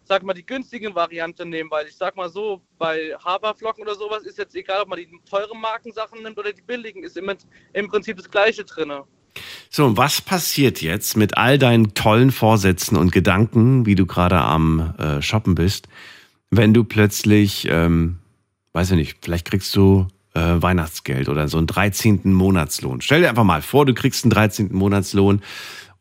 [0.04, 4.24] sag mal, die günstigen Variante nehmen, weil ich sag mal so, bei Haferflocken oder sowas
[4.24, 7.30] ist jetzt egal, ob man die teuren Markensachen nimmt oder die billigen, ist im,
[7.72, 9.04] im Prinzip das gleiche drinne.
[9.68, 14.38] So, und was passiert jetzt mit all deinen tollen Vorsätzen und Gedanken, wie du gerade
[14.38, 15.88] am äh, Shoppen bist,
[16.50, 18.18] wenn du plötzlich, ähm,
[18.72, 22.32] weiß ich nicht, vielleicht kriegst du äh, Weihnachtsgeld oder so einen 13.
[22.32, 23.00] Monatslohn.
[23.00, 24.72] Stell dir einfach mal vor, du kriegst einen 13.
[24.72, 25.42] Monatslohn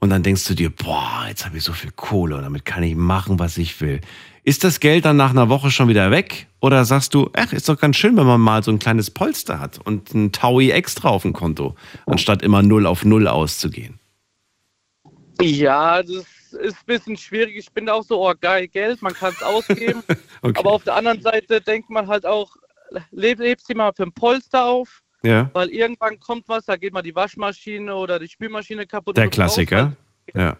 [0.03, 2.83] und dann denkst du dir, boah, jetzt habe ich so viel Kohle und damit kann
[2.83, 4.01] ich machen, was ich will.
[4.43, 6.47] Ist das Geld dann nach einer Woche schon wieder weg?
[6.59, 9.61] Oder sagst du, ach, ist doch ganz schön, wenn man mal so ein kleines Polster
[9.61, 13.97] hat und ein Taui extra auf dem Konto, anstatt immer null auf null auszugehen?
[15.39, 17.55] Ja, das ist ein bisschen schwierig.
[17.55, 20.03] Ich bin auch so, oh geil, Geld, man kann es ausgeben.
[20.45, 20.59] Okay.
[20.59, 22.57] Aber auf der anderen Seite denkt man halt auch,
[23.11, 26.93] leb, lebst dir mal für ein Polster auf, ja, weil irgendwann kommt was, da geht
[26.93, 29.17] mal die Waschmaschine oder die Spülmaschine kaputt.
[29.17, 29.85] der Klassiker.
[29.85, 30.57] halt- Ja.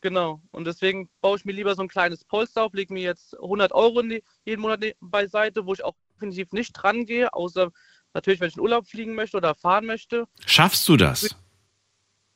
[0.00, 0.40] Genau.
[0.52, 3.72] Und deswegen baue ich mir lieber so ein kleines Polster auf, lege mir jetzt 100
[3.72, 4.02] Euro
[4.44, 7.70] jeden Monat ne- beiseite, wo ich auch definitiv nicht dran gehe, außer
[8.14, 10.26] natürlich, wenn ich in Urlaub fliegen möchte oder fahren möchte.
[10.46, 11.34] Schaffst du das?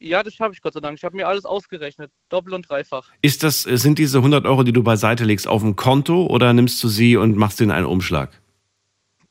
[0.00, 0.98] Ja, das schaffe ich Gott sei Dank.
[0.98, 3.08] Ich habe mir alles ausgerechnet, doppelt und dreifach.
[3.22, 6.82] Ist das, sind diese 100 Euro, die du beiseite legst, auf dem Konto oder nimmst
[6.82, 8.30] du sie und machst sie in einen Umschlag?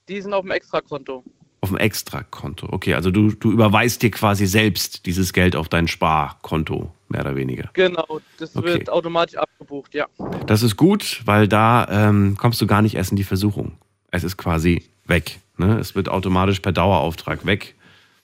[0.07, 1.25] Die sind auf dem Extrakonto.
[1.63, 2.67] Auf dem Extrakonto.
[2.71, 7.35] Okay, also du, du überweist dir quasi selbst dieses Geld auf dein Sparkonto, mehr oder
[7.35, 7.69] weniger.
[7.73, 8.65] Genau, das Okay.
[8.65, 10.07] wird automatisch abgebucht, ja.
[10.47, 13.73] Das ist gut, weil da ähm, kommst du gar nicht erst in die Versuchung.
[14.09, 15.39] Es ist quasi weg.
[15.57, 15.77] Ne?
[15.79, 17.75] Es wird automatisch per Dauerauftrag weg.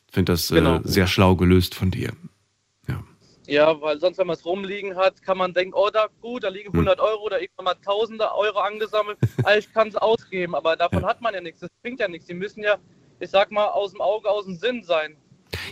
[0.08, 0.78] Ich finde das Genau.
[0.78, 2.14] äh, sehr schlau gelöst von dir.
[2.88, 3.04] Ja.
[3.46, 6.48] Ja, weil sonst, wenn man es rumliegen hat, kann man denken, oh, da gut, da
[6.48, 6.56] Hm.
[6.56, 10.76] liegen 100 Euro, da irgendwann mal tausende Euro angesammelt, ah, ich kann es ausgeben, aber
[10.76, 12.26] davon hat man ja nichts, das bringt ja nichts.
[12.26, 12.78] Die müssen ja,
[13.20, 15.16] ich sag mal, aus dem Auge, aus dem Sinn sein.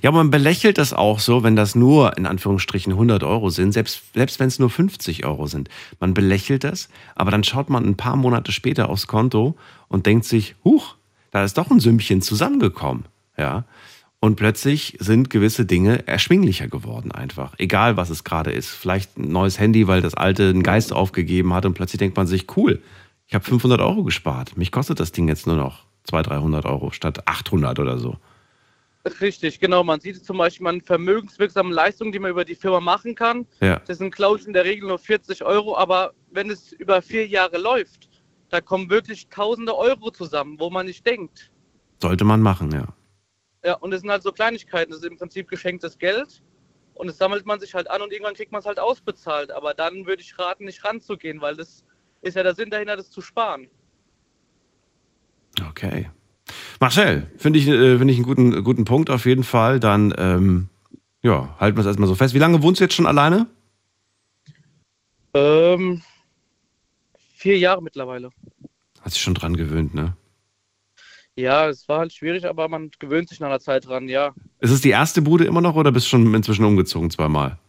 [0.02, 4.14] Ja, man belächelt das auch so, wenn das nur in Anführungsstrichen 100 Euro sind, selbst,
[4.14, 5.70] selbst wenn es nur 50 Euro sind.
[6.00, 9.56] Man belächelt das, aber dann schaut man ein paar Monate später aufs Konto
[9.88, 10.96] und denkt sich, huch,
[11.32, 13.06] da ist doch ein Sümmchen zusammengekommen.
[13.38, 13.66] Ja.
[14.22, 17.54] Und plötzlich sind gewisse Dinge erschwinglicher geworden einfach.
[17.58, 18.70] Egal, was es gerade ist.
[18.70, 22.26] Vielleicht ein neues Handy, weil das alte einen Geist aufgegeben hat und plötzlich denkt man
[22.26, 22.82] sich, cool,
[23.28, 24.56] ich habe 500 Euro gespart.
[24.58, 28.18] Mich kostet das Ding jetzt nur noch 200, 300 Euro statt 800 oder so.
[29.22, 29.84] Richtig, genau.
[29.84, 33.46] Man sieht zum Beispiel an vermögenswirksamen Leistungen, die man über die Firma machen kann.
[33.62, 33.80] Ja.
[33.86, 37.28] Das sind, glaube ich, in der Regel nur 40 Euro, aber wenn es über vier
[37.28, 38.10] Jahre läuft,
[38.50, 41.52] da kommen wirklich tausende Euro zusammen, wo man nicht denkt.
[42.02, 42.88] Sollte man machen, ja.
[43.64, 44.92] Ja, und es sind halt so Kleinigkeiten.
[44.92, 46.42] Das ist im Prinzip geschenktes Geld.
[46.94, 49.52] Und das sammelt man sich halt an und irgendwann kriegt man es halt ausbezahlt.
[49.52, 51.84] Aber dann würde ich raten, nicht ranzugehen, weil das
[52.22, 53.68] ist ja der Sinn dahinter, das zu sparen.
[55.70, 56.10] Okay.
[56.80, 59.80] Marcel, finde ich, äh, find ich einen guten, guten Punkt auf jeden Fall.
[59.80, 60.70] Dann, ähm,
[61.22, 62.34] ja, halten wir es erstmal so fest.
[62.34, 63.48] Wie lange wohnst du jetzt schon alleine?
[65.34, 66.02] Ähm,
[67.36, 68.30] vier Jahre mittlerweile.
[69.02, 70.16] Hat sich schon dran gewöhnt, ne?
[71.36, 74.34] Ja, es war halt schwierig, aber man gewöhnt sich nach einer Zeit dran, ja.
[74.60, 77.60] Ist es die erste Bude immer noch oder bist du schon inzwischen umgezogen zweimal?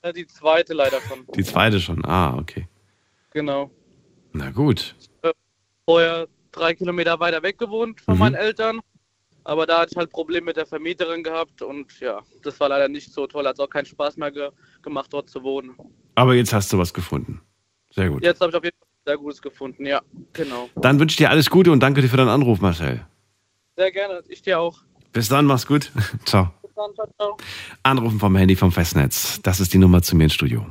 [0.00, 1.26] Äh, Die zweite leider schon.
[1.36, 2.04] Die zweite schon.
[2.04, 2.66] Ah, okay.
[3.30, 3.70] Genau.
[4.32, 4.94] Na gut.
[5.84, 8.20] Vorher drei Kilometer weiter weg gewohnt von Mhm.
[8.20, 8.80] meinen Eltern.
[9.46, 12.88] Aber da hatte ich halt Probleme mit der Vermieterin gehabt und ja, das war leider
[12.88, 13.46] nicht so toll.
[13.46, 14.48] Hat auch keinen Spaß mehr ge
[14.82, 15.74] gemacht, dort zu wohnen.
[16.14, 17.42] Aber jetzt hast du was gefunden.
[17.90, 18.22] Sehr gut.
[18.22, 20.00] Jetzt habe ich auf jeden Fall sehr Gutes gefunden, ja,
[20.32, 20.70] genau.
[20.76, 23.04] Dann wünsche ich dir alles Gute und danke dir für deinen Anruf, Marcel.
[23.76, 24.78] Sehr gerne, ich dir auch.
[25.12, 25.92] Bis dann, mach's gut.
[26.24, 26.50] Ciao.
[26.62, 27.36] Bis dann, ciao, ciao.
[27.82, 29.42] Anrufen vom Handy vom Festnetz.
[29.42, 30.66] Das ist die Nummer zu mir ins Studio.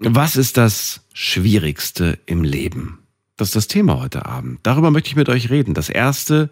[0.00, 3.00] Was ist das Schwierigste im Leben?
[3.36, 4.60] Das ist das Thema heute Abend.
[4.62, 5.74] Darüber möchte ich mit euch reden.
[5.74, 6.50] Das Erste,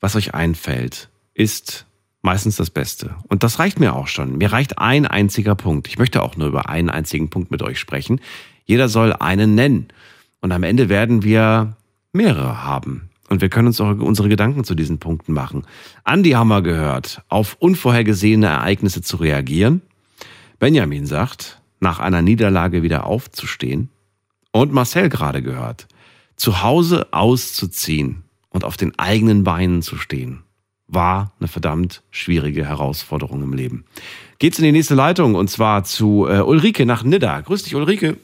[0.00, 1.84] was euch einfällt, ist
[2.22, 3.14] meistens das Beste.
[3.28, 4.38] Und das reicht mir auch schon.
[4.38, 5.88] Mir reicht ein einziger Punkt.
[5.88, 8.20] Ich möchte auch nur über einen einzigen Punkt mit euch sprechen.
[8.64, 9.88] Jeder soll einen nennen.
[10.40, 11.76] Und am Ende werden wir
[12.12, 13.10] mehrere haben.
[13.28, 15.64] Und wir können uns auch unsere Gedanken zu diesen Punkten machen.
[16.04, 19.82] Andi haben wir gehört, auf unvorhergesehene Ereignisse zu reagieren.
[20.58, 23.90] Benjamin sagt, nach einer Niederlage wieder aufzustehen.
[24.52, 25.86] Und Marcel gerade gehört,
[26.36, 30.42] zu Hause auszuziehen und auf den eigenen Beinen zu stehen,
[30.88, 33.84] war eine verdammt schwierige Herausforderung im Leben.
[34.38, 37.40] Geht's in die nächste Leitung und zwar zu äh, Ulrike nach Nidda.
[37.40, 38.16] Grüß dich, Ulrike.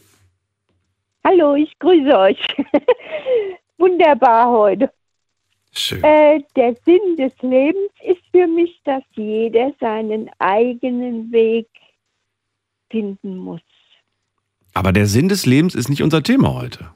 [1.25, 2.39] Hallo, ich grüße euch.
[3.79, 4.91] Wunderbar heute.
[5.73, 6.03] Schön.
[6.03, 11.69] Äh, der Sinn des Lebens ist für mich, dass jeder seinen eigenen Weg
[12.93, 13.61] finden muss.
[14.75, 16.91] Aber der Sinn des Lebens ist nicht unser Thema heute.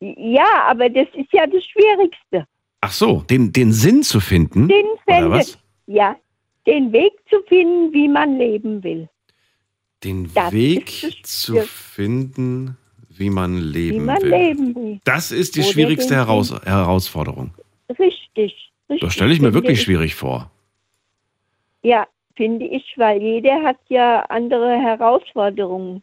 [0.00, 2.46] Ja, aber das ist ja das Schwierigste.
[2.80, 4.68] Ach so, den, den Sinn zu finden.
[4.68, 5.58] Den Oder findet, was?
[5.86, 6.16] ja,
[6.66, 9.08] den Weg zu finden, wie man leben will.
[10.02, 10.90] Den Das Weg
[11.24, 12.76] zu finden,
[13.08, 14.30] wie man leben Wie man will.
[14.30, 15.00] leben will.
[15.04, 17.54] Das ist die Oder schwierigste Heraus Herausforderung.
[17.88, 18.20] Richtig.
[18.90, 19.84] richtig Das stelle ich mir wirklich ich.
[19.84, 20.50] schwierig vor.
[21.82, 26.02] Ja, finde ich, weil jeder hat ja andere Herausforderungen.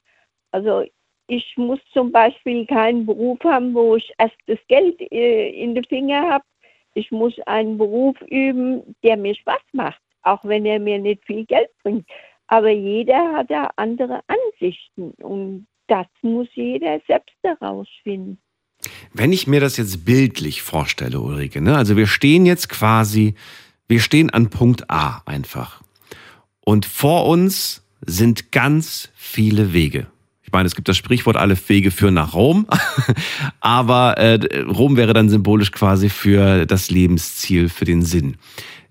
[0.52, 0.86] Also
[1.28, 5.86] ich muss zum Beispiel keinen Beruf haben, wo ich erst das Geld äh, in den
[5.86, 6.44] Finger habe.
[6.94, 11.46] Ich muss einen Beruf üben, der mir Spaß macht, auch wenn er mir nicht viel
[11.46, 12.06] Geld bringt.
[12.48, 18.38] Aber jeder hat da andere Ansichten und das muss jeder selbst herausfinden.
[19.14, 21.78] Wenn ich mir das jetzt bildlich vorstelle, Ulrike, ne?
[21.78, 23.36] also wir stehen jetzt quasi,
[23.88, 25.82] wir stehen an Punkt A einfach.
[26.64, 30.08] Und vor uns sind ganz viele Wege.
[30.44, 32.68] Ich meine, es gibt das Sprichwort, alle Wege führen nach Rom,
[33.62, 38.36] aber äh, Rom wäre dann symbolisch quasi für das Lebensziel, für den Sinn.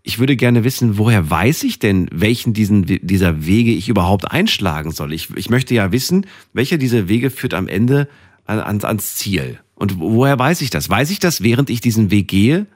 [0.02, 4.90] Ich würde gerne wissen, woher weiß ich denn, welchen diesen, dieser Wege ich überhaupt einschlagen
[4.90, 5.12] soll?
[5.12, 8.08] Ich, ich möchte ja wissen, welcher dieser Wege führt am Ende
[8.46, 9.58] an, ans, ans Ziel.
[9.74, 10.88] Und woher weiß ich das?
[10.88, 12.66] Weiß ich das, während ich diesen Weg gehe?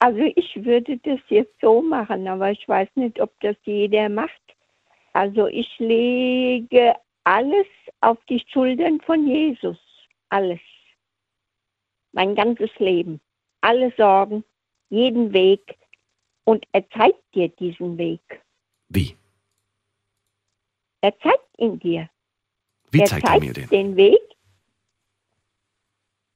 [0.00, 4.42] Also ich würde das jetzt so machen, aber ich weiß nicht, ob das jeder macht.
[5.12, 7.66] Also ich lege alles
[8.00, 9.78] auf die Schultern von Jesus.
[10.30, 10.60] Alles.
[12.12, 13.20] Mein ganzes Leben.
[13.60, 14.42] Alle Sorgen,
[14.88, 15.76] jeden Weg.
[16.44, 18.42] Und er zeigt dir diesen Weg.
[18.88, 19.14] Wie?
[21.02, 22.08] Er zeigt ihn dir.
[22.90, 23.68] Wie er zeigt er mir den?
[23.68, 24.20] den Weg.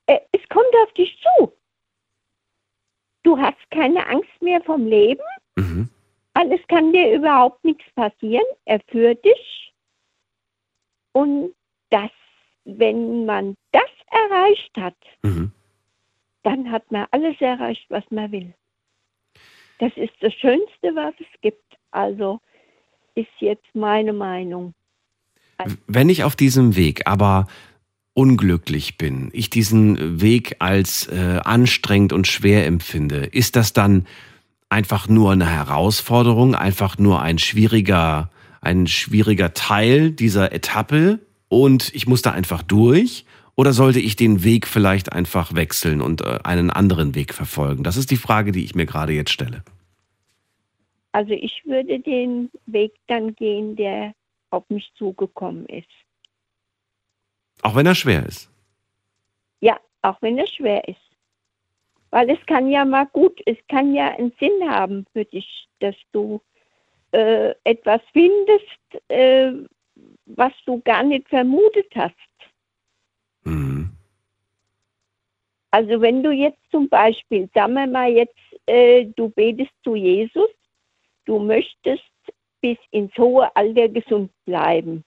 [0.06, 1.52] Es kommt auf dich zu.
[3.24, 5.22] Du hast keine Angst mehr vom Leben.
[5.56, 5.88] Mhm.
[6.36, 8.44] Und es kann dir überhaupt nichts passieren.
[8.64, 9.72] Er führt dich.
[11.12, 11.54] Und
[11.90, 12.10] das,
[12.64, 15.52] wenn man das erreicht hat, Mhm.
[16.42, 18.54] dann hat man alles erreicht, was man will.
[19.78, 21.76] Das ist das Schönste, was es gibt.
[21.90, 22.40] Also
[23.14, 24.74] ist jetzt meine Meinung.
[25.86, 27.46] Wenn ich auf diesem Weg aber
[28.14, 34.06] unglücklich bin, ich diesen Weg als äh, anstrengend und schwer empfinde, ist das dann
[34.68, 42.06] einfach nur eine Herausforderung, einfach nur ein schwieriger, ein schwieriger Teil dieser Etappe und ich
[42.06, 43.24] muss da einfach durch?
[43.56, 47.84] Oder sollte ich den Weg vielleicht einfach wechseln und äh, einen anderen Weg verfolgen?
[47.84, 49.62] Das ist die Frage, die ich mir gerade jetzt stelle.
[51.12, 54.12] Also ich würde den Weg dann gehen, der
[54.50, 55.86] auf mich zugekommen ist.
[57.62, 58.50] Auch wenn er schwer ist.
[59.60, 60.98] Ja, auch wenn es schwer ist.
[62.10, 65.96] Weil es kann ja mal gut, es kann ja einen Sinn haben für dich, dass
[66.12, 66.40] du
[67.12, 69.52] äh, etwas findest, äh,
[70.26, 72.14] was du gar nicht vermutet hast.
[73.44, 73.90] Mhm.
[75.70, 80.50] Also wenn du jetzt zum Beispiel, sagen wir mal jetzt, äh, du betest zu Jesus,
[81.24, 82.02] du möchtest
[82.60, 85.04] bis ins hohe Alter gesund bleiben,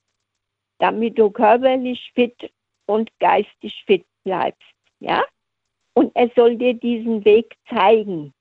[0.80, 2.52] damit du körperlich fit
[2.86, 4.62] und geistig fit bleibst,
[5.00, 5.24] ja?
[5.94, 8.34] Und er soll dir diesen Weg zeigen.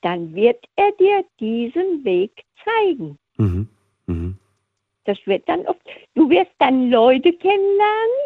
[0.00, 3.18] Dann wird er dir diesen Weg zeigen.
[3.36, 3.68] Mhm.
[4.06, 4.38] Mhm.
[5.04, 5.80] Das wird dann oft,
[6.14, 8.18] du wirst dann Leute kennenlernen,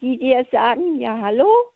[0.00, 1.72] die dir sagen, ja hallo,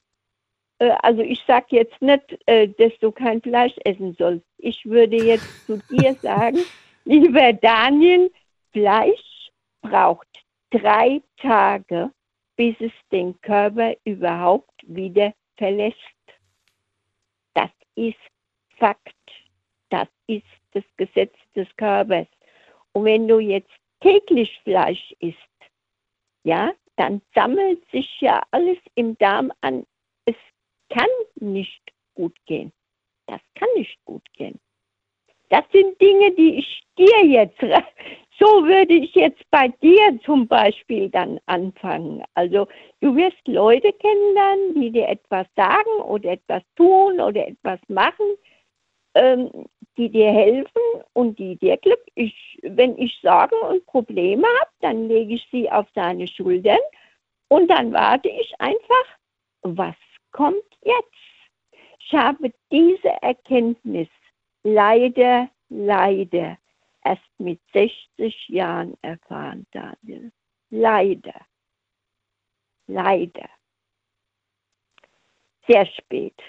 [0.79, 4.47] äh, also ich sage jetzt nicht, äh, dass du kein Fleisch essen sollst.
[4.59, 6.59] Ich würde jetzt zu dir sagen,
[7.05, 8.31] lieber Daniel,
[8.73, 10.46] Fleisch braucht
[10.79, 12.11] drei Tage,
[12.57, 15.97] bis es den Körper überhaupt wieder verlässt.
[17.55, 18.17] Das ist
[18.79, 19.15] Fakt.
[19.89, 22.27] Das ist das Gesetz des Körpers.
[22.93, 25.37] Und wenn du jetzt täglich Fleisch isst,
[26.45, 29.87] ja, dann sammelt sich ja alles im Darm an.
[30.25, 30.37] Es
[30.89, 31.83] kann nicht
[32.15, 32.73] gut gehen.
[33.27, 34.59] Das kann nicht gut gehen.
[35.49, 37.61] Das sind Dinge, die ich dir jetzt,
[38.38, 42.22] so würde ich jetzt bei dir zum Beispiel dann anfangen.
[42.35, 42.66] Also
[43.01, 48.27] du wirst Leute kennenlernen, die dir etwas sagen oder etwas tun oder etwas machen,
[49.14, 49.51] ähm,
[49.96, 50.83] die dir helfen
[51.14, 52.03] und die dir Glück.
[52.14, 56.79] Ich, wenn ich Sorgen und Probleme habe, dann lege ich sie auf deine Schultern
[57.49, 59.07] und dann warte ich einfach,
[59.62, 59.96] was
[60.33, 61.07] kommt jetzt?
[61.99, 64.09] Ich habe diese Erkenntnis
[64.62, 66.59] leider, leider
[67.07, 70.33] erst mit 60 Jahren erfahren, Daniel.
[70.71, 71.47] Leider.
[72.87, 73.49] Leider.
[75.69, 76.40] Sehr spät.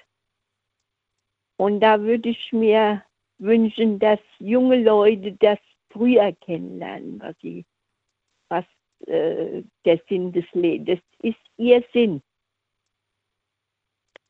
[1.57, 3.03] Und da würde ich mir
[3.39, 7.65] wünschen, dass junge Leute das früher kennenlernen, was sie,
[8.49, 8.65] was
[9.07, 12.21] äh, der Sinn des Lebens ist, ihr Sinn.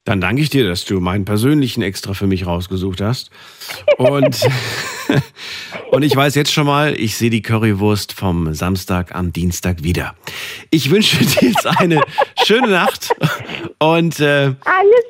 [0.08, 3.30] Dann danke ich dir, dass du meinen persönlichen extra für mich rausgesucht hast.
[3.98, 4.48] Und,
[5.92, 10.16] und ich weiß jetzt schon mal, ich sehe die Currywurst vom Samstag am Dienstag wieder.
[10.70, 12.00] Ich wünsche dir jetzt eine
[12.46, 13.10] schöne Nacht
[13.80, 14.54] und äh,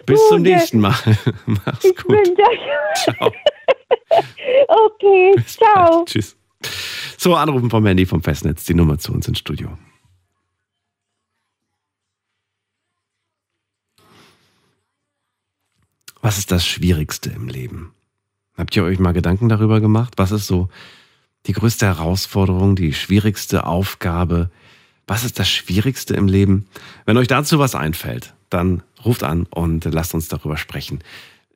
[0.07, 0.95] bis zum nächsten Mal.
[1.45, 2.17] Mach's Ich gut.
[2.95, 3.31] Ciao.
[4.67, 5.97] Okay, Bis ciao.
[5.97, 6.07] bald.
[6.07, 6.35] Tschüss.
[7.17, 9.77] So, anrufen vom Handy vom Festnetz, die Nummer zu uns ins Studio.
[16.21, 17.93] Was ist das Schwierigste im Leben?
[18.57, 20.13] Habt ihr euch mal Gedanken darüber gemacht?
[20.17, 20.69] Was ist so
[21.45, 24.49] die größte Herausforderung, die schwierigste Aufgabe?
[25.05, 26.65] Was ist das Schwierigste im Leben?
[27.05, 30.99] Wenn euch dazu was einfällt, dann ruft an und lasst uns darüber sprechen.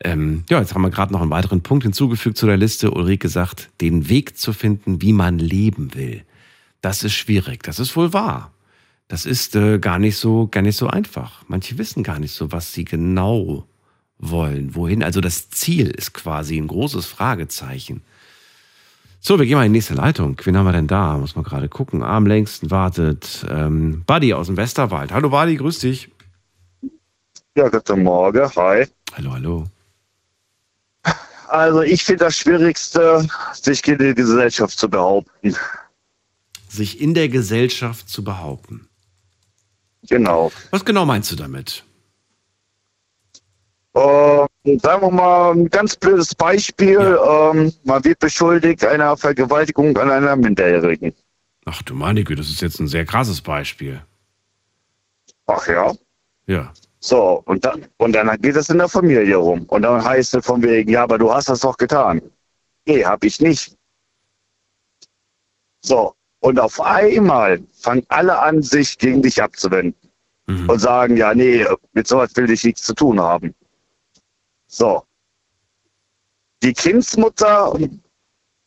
[0.03, 2.91] Ähm, ja, jetzt haben wir gerade noch einen weiteren Punkt hinzugefügt zu der Liste.
[2.91, 6.23] Ulrike sagt, den Weg zu finden, wie man leben will.
[6.81, 7.63] Das ist schwierig.
[7.63, 8.51] Das ist wohl wahr.
[9.07, 11.43] Das ist äh, gar nicht so, gar nicht so einfach.
[11.47, 13.67] Manche wissen gar nicht so, was sie genau
[14.21, 14.75] wollen.
[14.75, 15.03] Wohin?
[15.03, 18.01] Also das Ziel ist quasi ein großes Fragezeichen.
[19.19, 20.35] So, wir gehen mal in die nächste Leitung.
[20.43, 21.17] Wen haben wir denn da?
[21.17, 22.01] Muss man gerade gucken.
[22.01, 25.11] Am längsten wartet ähm, Buddy aus dem Westerwald.
[25.11, 26.09] Hallo Buddy, grüß dich.
[27.55, 28.87] Ja, guten Morgen, hi.
[29.15, 29.67] Hallo, hallo.
[31.49, 35.53] Also ich finde das Schwierigste, sich in der Gesellschaft zu behaupten.
[36.69, 38.87] Sich in der Gesellschaft zu behaupten.
[40.07, 40.51] Genau.
[40.71, 41.83] Was genau meinst du damit?
[43.93, 44.45] Äh,
[44.79, 46.99] sagen wir mal ein ganz blödes Beispiel.
[46.99, 51.13] Ähm, man wird beschuldigt einer Vergewaltigung an einer Minderjährigen.
[51.65, 54.01] Ach du meine Güte, das ist jetzt ein sehr krasses Beispiel.
[55.47, 55.93] Ach ja.
[56.47, 56.73] Ja.
[56.99, 59.65] So, und dann, und dann geht es in der Familie rum.
[59.67, 62.21] Und dann heißt es von wegen, ja, aber du hast das doch getan.
[62.85, 63.75] Nee, hab ich nicht.
[65.81, 69.95] So, und auf einmal fangen alle an, sich gegen dich abzuwenden.
[70.47, 70.69] Mhm.
[70.69, 73.53] und sagen, ja, nee, mit sowas will ich nichts zu tun haben.
[74.71, 75.03] So.
[76.63, 77.77] Die Kindsmutter,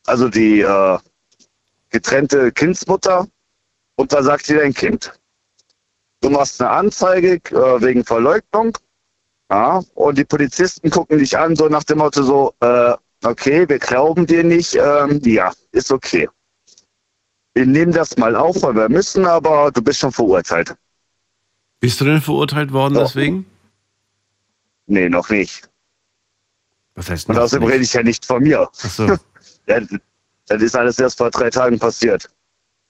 [0.07, 0.99] also die äh,
[1.89, 3.27] getrennte Kindsmutter,
[3.97, 5.13] und da sagt sie dein Kind,
[6.21, 8.77] du machst eine Anzeige äh, wegen Verleugnung,
[9.51, 13.79] ja, und die Polizisten gucken dich an, so nach dem Motto so, äh, okay, wir
[13.79, 16.29] glauben dir nicht, ähm, ja, ist okay.
[17.55, 20.75] Wir nehmen das mal auf, weil wir müssen, aber du bist schon verurteilt.
[21.81, 23.03] Bist du denn verurteilt worden Ja.
[23.05, 23.47] deswegen?
[24.87, 25.71] Nee, noch nicht.
[26.95, 27.75] Was heißt Und außerdem nicht?
[27.75, 28.69] rede ich ja nicht von mir.
[28.73, 29.17] Ach so.
[29.67, 29.81] Ja,
[30.47, 32.29] Das ist alles erst vor drei Tagen passiert.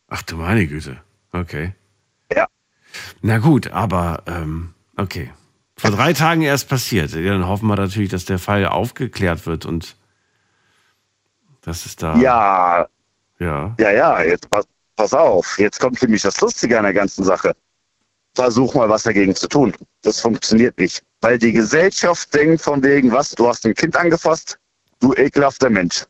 [0.08, 1.00] Ach du meine Güte.
[1.30, 1.72] Okay.
[2.34, 2.46] Ja.
[3.22, 5.30] Na gut, aber ähm, okay.
[5.76, 7.12] Vor drei Tagen erst passiert.
[7.12, 9.94] Ja, dann hoffen wir natürlich, dass der Fall aufgeklärt wird und
[11.62, 12.16] dass es da.
[12.16, 12.88] Ja,
[13.38, 13.74] Ja.
[13.78, 15.58] ja, ja, jetzt pass, pass auf.
[15.58, 17.54] Jetzt kommt nämlich das Lustige an der ganzen Sache.
[18.34, 19.72] Versuch mal was dagegen zu tun.
[20.02, 21.02] Das funktioniert nicht.
[21.24, 24.58] Weil die Gesellschaft denkt von wegen, was, du hast ein Kind angefasst,
[25.00, 26.04] du ekelhafter Mensch.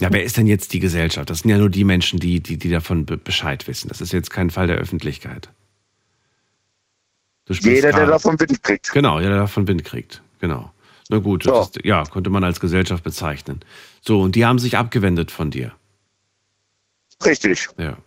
[0.00, 1.28] Ja, wer ist denn jetzt die Gesellschaft?
[1.28, 3.88] Das sind ja nur die Menschen, die, die, die davon be Bescheid wissen.
[3.88, 5.50] Das ist jetzt kein Fall der Öffentlichkeit.
[7.46, 8.90] Jeder, der davon Wind kriegt.
[8.92, 10.22] Genau, jeder der davon Wind kriegt.
[10.38, 10.72] Genau.
[11.10, 13.60] Na gut, das ist, ja, könnte man als Gesellschaft bezeichnen.
[14.00, 15.72] So, und die haben sich abgewendet von dir.
[17.22, 17.68] Richtig.
[17.76, 17.98] Ja.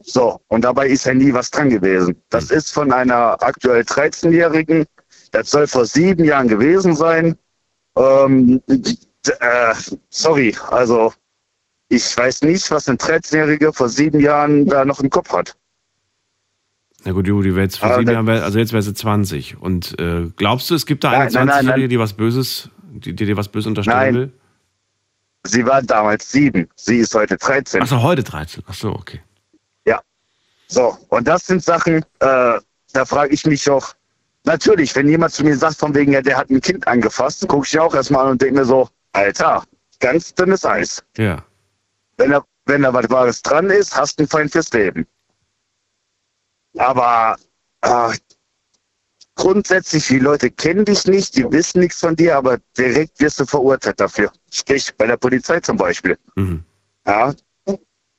[0.00, 2.20] So, und dabei ist ja nie was dran gewesen.
[2.30, 2.56] Das Hm.
[2.56, 4.84] ist von einer aktuell 13-Jährigen,
[5.32, 7.36] das soll vor sieben Jahren gewesen sein.
[7.96, 9.74] Ähm, äh,
[10.08, 11.12] sorry, also
[11.88, 15.56] ich weiß nicht, was ein 13-Jähriger vor sieben Jahren da noch im Kopf hat.
[17.04, 19.60] Na gut, Juli, jetzt vor sieben Jahren, also jetzt wäre sie 20.
[19.60, 21.90] Und äh, glaubst du, es gibt da eine Nein, nein, nein, 20-Jährige, nein.
[21.90, 24.14] die was Böses, die, die dir was Böses unterstellen Nein.
[24.14, 24.32] will?
[25.44, 27.82] Sie war damals sieben, sie ist heute 13.
[27.82, 28.62] Achso, heute 13.
[28.66, 29.20] Achso, okay.
[30.72, 32.58] So, und das sind Sachen, äh,
[32.94, 33.92] da frage ich mich auch,
[34.44, 37.66] natürlich, wenn jemand zu mir sagt, von wegen, ja, der hat ein Kind angefasst, gucke
[37.66, 39.64] ich auch erstmal an und denke mir so, Alter,
[40.00, 41.02] ganz dünnes Eis.
[41.16, 41.44] Ja.
[42.16, 45.06] Wenn da, wenn da was Wahres dran ist, hast du einen Feind fürs Leben.
[46.78, 47.36] Aber
[47.82, 48.12] äh,
[49.34, 53.46] grundsätzlich, die Leute kennen dich nicht, die wissen nichts von dir, aber direkt wirst du
[53.46, 54.32] verurteilt dafür.
[54.50, 56.18] Sprich, bei der Polizei zum Beispiel.
[56.36, 56.64] Mhm.
[57.06, 57.34] Ja,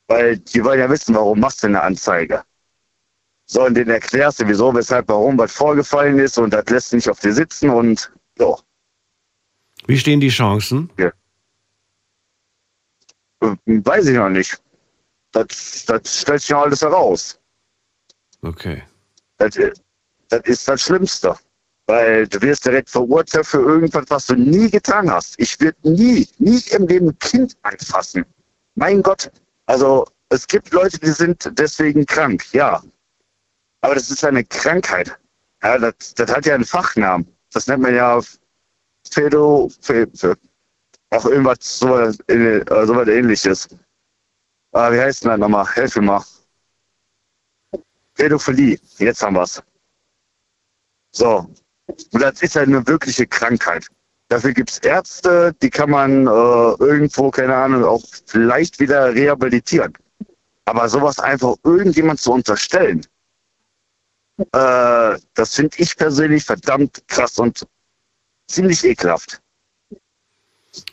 [0.07, 2.43] weil die wollen ja wissen, warum machst du eine Anzeige.
[3.45, 7.09] So, und denen erklärst du, wieso, weshalb, warum, was vorgefallen ist und das lässt nicht
[7.09, 8.59] auf dir sitzen und so.
[9.85, 10.89] Wie stehen die Chancen?
[10.97, 11.11] Äh,
[13.65, 14.61] Weiß ich noch nicht.
[15.31, 17.39] Das, das stellt sich noch alles heraus.
[18.41, 18.83] Okay.
[19.37, 19.55] Das,
[20.29, 21.35] das ist das Schlimmste.
[21.85, 25.37] Weil du wirst direkt verurteilt für irgendwas, was du nie getan hast.
[25.37, 28.25] Ich würde nie, nie im Leben ein Kind anfassen.
[28.75, 29.29] Mein Gott.
[29.65, 32.81] Also, es gibt Leute, die sind deswegen krank, ja.
[33.83, 35.19] Aber das ist eine Krankheit.
[35.61, 37.27] Ja, das, das hat ja einen Fachnamen.
[37.51, 38.17] Das nennt man ja
[39.09, 40.37] Pä-
[41.09, 43.67] auch irgendwas so, so was ähnliches.
[44.71, 45.67] Ah, wie heißt denn das nochmal?
[45.75, 46.23] Helf mir mal.
[48.13, 48.79] Pädophilie.
[48.99, 49.61] Jetzt haben wir's.
[51.11, 51.49] So.
[52.11, 53.89] Und das ist ja eine wirkliche Krankheit.
[54.29, 59.93] Dafür gibt's Ärzte, die kann man äh, irgendwo, keine Ahnung, auch vielleicht wieder rehabilitieren.
[60.63, 63.05] Aber sowas einfach irgendjemand zu unterstellen,
[64.37, 67.65] äh, das finde ich persönlich verdammt krass und
[68.47, 69.39] ziemlich ekelhaft.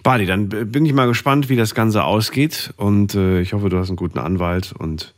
[0.02, 2.74] Badi, dann bin ich mal gespannt, wie das Ganze ausgeht.
[2.76, 4.72] Und äh, ich hoffe, du hast einen guten Anwalt.
[4.72, 5.14] Und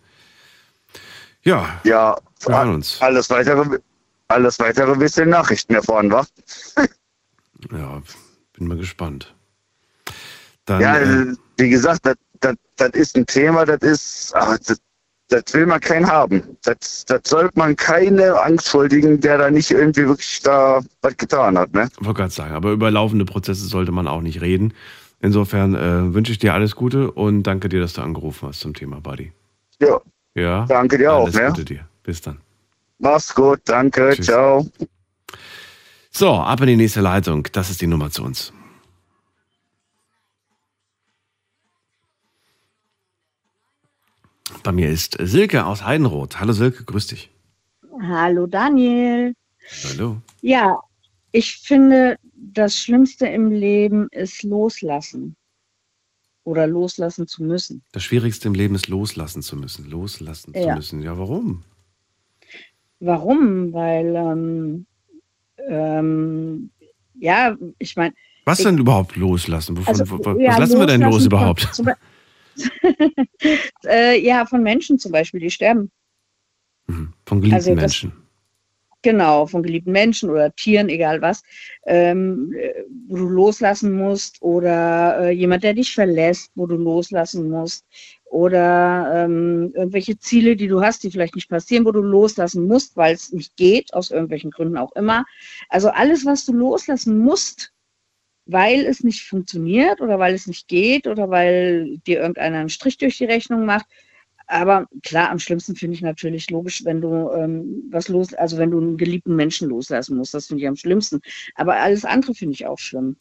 [1.43, 2.17] ja, Ja,
[2.47, 3.01] wir hören uns.
[3.03, 3.79] alles weitere,
[4.29, 6.25] alles weitere wirst du in Nachrichten erfahren, wa?
[7.73, 8.03] Ja,
[8.55, 9.35] bin mal gespannt.
[10.65, 14.81] Dann, Ja, äh, wie gesagt, das, das, das ist ein Thema, das ist, ach, das,
[15.33, 16.43] das will man keinen haben.
[16.63, 21.73] Das, das sollte man keine anschuldigen, der da nicht irgendwie wirklich da was getan hat,
[21.73, 21.89] ne?
[22.01, 24.75] wollte gerade sagen, aber über laufende Prozesse sollte man auch nicht reden.
[25.21, 28.75] Insofern äh, wünsche ich dir alles Gute und danke dir, dass du angerufen hast zum
[28.75, 29.33] Thema Buddy.
[29.81, 30.01] Ja,
[30.35, 31.47] Ja, danke dir auch, alles ne?
[31.49, 31.89] Gute dir.
[32.03, 32.39] Bis dann.
[32.99, 34.27] Mach's gut, danke, Tschüss.
[34.27, 34.67] ciao.
[36.11, 37.49] So, ab in die nächste Leitung.
[37.53, 38.53] Das ist die Nummer zu uns.
[44.63, 46.39] Bei mir ist Silke aus Heidenroth.
[46.41, 47.31] Hallo Silke, grüß dich.
[48.03, 49.35] Hallo Daniel.
[49.85, 50.19] Hallo.
[50.41, 50.79] Ja,
[51.33, 55.37] ich finde, das Schlimmste im Leben ist loslassen.
[56.45, 57.83] Oder loslassen zu müssen.
[57.93, 59.89] Das Schwierigste im Leben ist loslassen zu müssen.
[59.89, 60.75] Loslassen zu Ja.
[60.75, 61.01] müssen.
[61.03, 61.63] Ja, warum?
[62.99, 63.73] Warum?
[63.73, 64.87] Weil, ähm,
[65.69, 66.71] ähm,
[67.15, 69.77] ja, ich meine, Was denn überhaupt loslassen?
[69.77, 71.69] Wovon, also, wo- ja, was lassen wir denn los überhaupt?
[71.73, 71.89] Zum
[73.87, 75.91] äh, ja, von Menschen zum Beispiel, die sterben.
[76.87, 77.13] Mhm.
[77.27, 78.13] Von geliebten Also das- Menschen.
[79.05, 81.43] Genau, von geliebten Menschen oder Tieren, egal was,
[81.87, 87.51] ähm, äh, wo du loslassen musst oder äh, jemand, der dich verlässt, wo du loslassen
[87.51, 87.85] musst
[88.27, 92.97] oder ähm, irgendwelche Ziele, die du hast, die vielleicht nicht passieren, wo du loslassen musst,
[92.97, 95.25] weil es nicht geht, aus irgendwelchen Gründen auch immer.
[95.69, 97.72] Also alles, was du loslassen musst,
[98.47, 102.99] weil es nicht funktioniert oder weil es nicht geht oder weil dir irgendeiner einen Strich
[102.99, 103.87] durch die Rechnung macht,
[104.53, 108.71] aber klar, am schlimmsten finde ich natürlich logisch, wenn du ähm, was los, also wenn
[108.71, 111.21] du einen geliebten Menschen loslassen musst, das finde ich am schlimmsten.
[111.55, 113.17] Aber alles andere finde ich auch schlimm.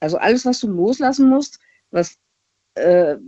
[0.00, 1.58] Also alles, was du loslassen musst,
[1.90, 2.18] was
[2.78, 3.18] äh,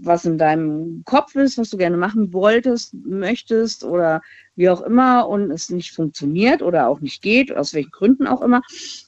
[0.00, 4.20] was in deinem Kopf ist, was du gerne machen wolltest, möchtest oder
[4.56, 8.42] wie auch immer und es nicht funktioniert oder auch nicht geht, aus welchen Gründen auch
[8.42, 8.62] immer.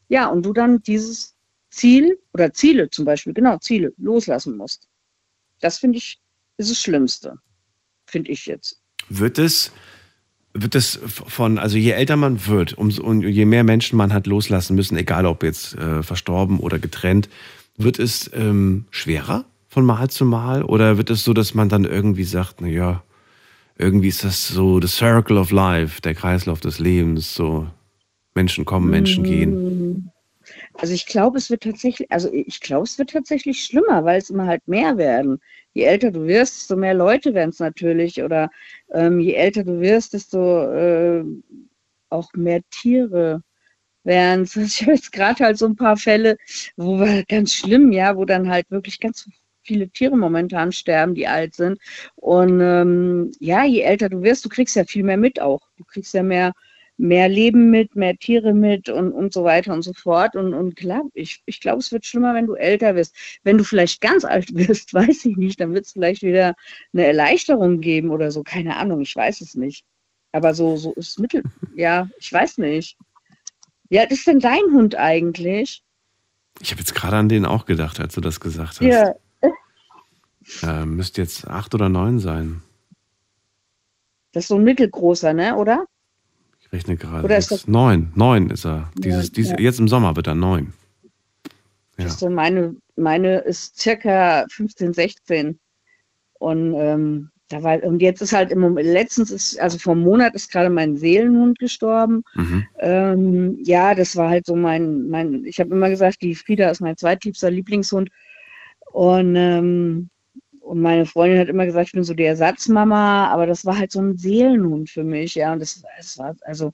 [0.09, 1.35] Ja, und du dann dieses
[1.71, 4.89] Ziel oder Ziele zum Beispiel, genau, Ziele loslassen musst.
[5.61, 6.21] Das finde ich,
[6.57, 7.37] ist das Schlimmste,
[8.07, 8.81] finde ich jetzt.
[9.09, 9.73] Wird es,
[10.53, 14.27] wird es von, also je älter man wird, umso, und je mehr Menschen man hat
[14.27, 17.29] loslassen müssen, egal ob jetzt äh, verstorben oder getrennt,
[17.77, 20.64] wird es ähm, schwerer von Mal zu Mal?
[20.64, 23.03] Oder wird es so, dass man dann irgendwie sagt, na ja,
[23.79, 27.66] irgendwie ist das so the circle of life, der Kreislauf des Lebens, so
[28.35, 30.11] Menschen kommen, Menschen gehen.
[30.75, 34.31] Also ich glaube, es wird tatsächlich, also ich glaube, es wird tatsächlich schlimmer, weil es
[34.31, 35.39] immer halt mehr werden.
[35.73, 38.23] Je älter du wirst, desto mehr Leute werden es natürlich.
[38.23, 38.51] Oder
[38.93, 41.25] ähm, je älter du wirst, desto äh,
[42.09, 43.43] auch mehr Tiere
[44.03, 44.57] werden es.
[44.57, 46.37] Ich habe jetzt gerade halt so ein paar Fälle,
[46.77, 49.29] wo war ganz schlimm, ja, wo dann halt wirklich ganz
[49.63, 51.79] viele Tiere momentan sterben, die alt sind.
[52.17, 55.61] Und ähm, ja, je älter du wirst, du kriegst ja viel mehr mit auch.
[55.77, 56.53] Du kriegst ja mehr,
[56.97, 60.37] mehr Leben mit, mehr Tiere mit und, und so weiter und so fort.
[60.37, 63.15] Und, und klar, ich, ich glaube, es wird schlimmer, wenn du älter wirst.
[63.43, 66.55] Wenn du vielleicht ganz alt wirst, weiß ich nicht, dann wird es vielleicht wieder
[66.93, 68.43] eine Erleichterung geben oder so.
[68.43, 69.85] Keine Ahnung, ich weiß es nicht.
[70.33, 71.43] Aber so, so ist Mittel.
[71.75, 72.99] Ja, ich weiß nicht.
[73.89, 75.83] Wie alt ist denn dein Hund eigentlich?
[76.61, 78.83] Ich habe jetzt gerade an den auch gedacht, als du das gesagt hast.
[78.83, 79.15] Ja,
[80.63, 82.63] äh, müsste jetzt acht oder neun sein.
[84.33, 85.87] Das ist so ein mittelgroßer, ne, oder?
[86.61, 87.25] Ich rechne gerade.
[87.25, 88.13] Oder ist das neun?
[88.15, 88.91] Neun ist er.
[88.97, 89.55] Dieses, ja, dieses.
[89.59, 90.73] Jetzt im Sommer wird er neun.
[91.99, 92.09] Ja.
[92.09, 95.59] So meine, meine ist circa 15, 16.
[96.39, 100.05] Und ähm, da war, und jetzt ist halt im Moment, letztens ist, also vor einem
[100.05, 102.23] Monat ist gerade mein Seelenhund gestorben.
[102.35, 102.67] Mhm.
[102.79, 106.81] Ähm, ja, das war halt so mein, mein, ich habe immer gesagt, die Frieda ist
[106.81, 108.09] mein zweitliebster Lieblingshund.
[108.93, 110.11] Und ähm,
[110.71, 113.91] und meine Freundin hat immer gesagt, ich bin so die Ersatzmama, aber das war halt
[113.91, 115.53] so ein Seelenhund für mich, ja.
[115.53, 116.71] Und das, das war, also,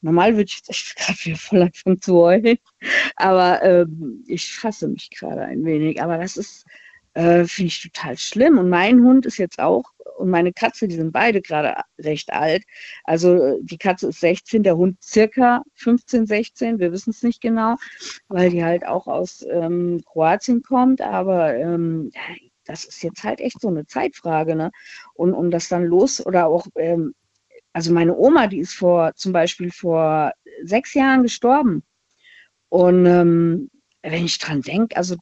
[0.00, 2.58] normal würde ich jetzt gerade wieder voll anfangen zu heulen,
[3.14, 6.02] aber ähm, ich fasse mich gerade ein wenig.
[6.02, 6.66] Aber das ist,
[7.14, 8.58] äh, finde ich total schlimm.
[8.58, 9.84] Und mein Hund ist jetzt auch,
[10.18, 12.64] und meine Katze, die sind beide gerade recht alt.
[13.04, 17.76] Also die Katze ist 16, der Hund circa 15, 16, wir wissen es nicht genau,
[18.26, 21.00] weil die halt auch aus ähm, Kroatien kommt.
[21.00, 22.10] Aber ähm,
[22.64, 24.70] das ist jetzt halt echt so eine Zeitfrage, ne?
[25.14, 27.14] Und um das dann los oder auch, ähm,
[27.72, 30.32] also meine Oma, die ist vor zum Beispiel vor
[30.62, 31.82] sechs Jahren gestorben.
[32.68, 33.70] Und ähm,
[34.02, 35.16] wenn ich dran denke, also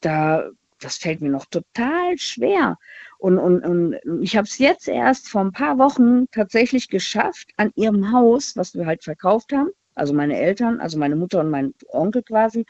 [0.00, 0.48] da,
[0.80, 2.76] das fällt mir noch total schwer.
[3.18, 7.72] Und, und, und ich habe es jetzt erst vor ein paar Wochen tatsächlich geschafft, an
[7.74, 11.74] ihrem Haus, was wir halt verkauft haben, also meine Eltern, also meine Mutter und mein
[11.88, 12.64] Onkel quasi,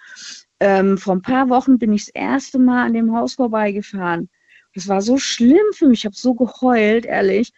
[0.61, 4.29] ähm, vor ein paar Wochen bin ich das erste Mal an dem Haus vorbeigefahren.
[4.75, 6.01] Das war so schlimm für mich.
[6.01, 7.53] Ich habe so geheult, ehrlich.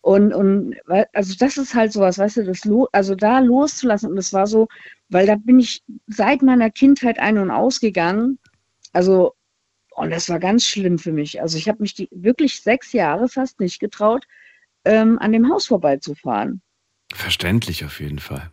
[0.00, 0.76] Und, und
[1.12, 2.62] also das ist halt sowas, weißt du, das
[2.92, 4.10] also da loszulassen.
[4.10, 4.68] Und das war so,
[5.08, 8.38] weil da bin ich seit meiner Kindheit ein- und ausgegangen.
[8.92, 9.34] Also,
[9.94, 11.40] und das war ganz schlimm für mich.
[11.40, 14.26] Also ich habe mich die wirklich sechs Jahre fast nicht getraut,
[14.84, 16.62] ähm, an dem Haus vorbeizufahren.
[17.12, 18.50] Verständlich auf jeden Fall.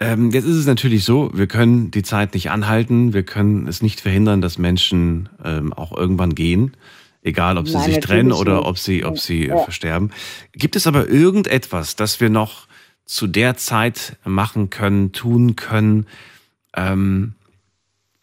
[0.00, 3.80] Ähm, jetzt ist es natürlich so, wir können die Zeit nicht anhalten, wir können es
[3.80, 6.76] nicht verhindern, dass Menschen ähm, auch irgendwann gehen,
[7.22, 8.66] egal ob sie Nein, sich trennen oder nicht.
[8.66, 9.58] ob sie, ob sie ja.
[9.58, 10.10] versterben.
[10.52, 12.66] Gibt es aber irgendetwas, das wir noch
[13.04, 16.06] zu der Zeit machen können, tun können,
[16.76, 17.34] ähm,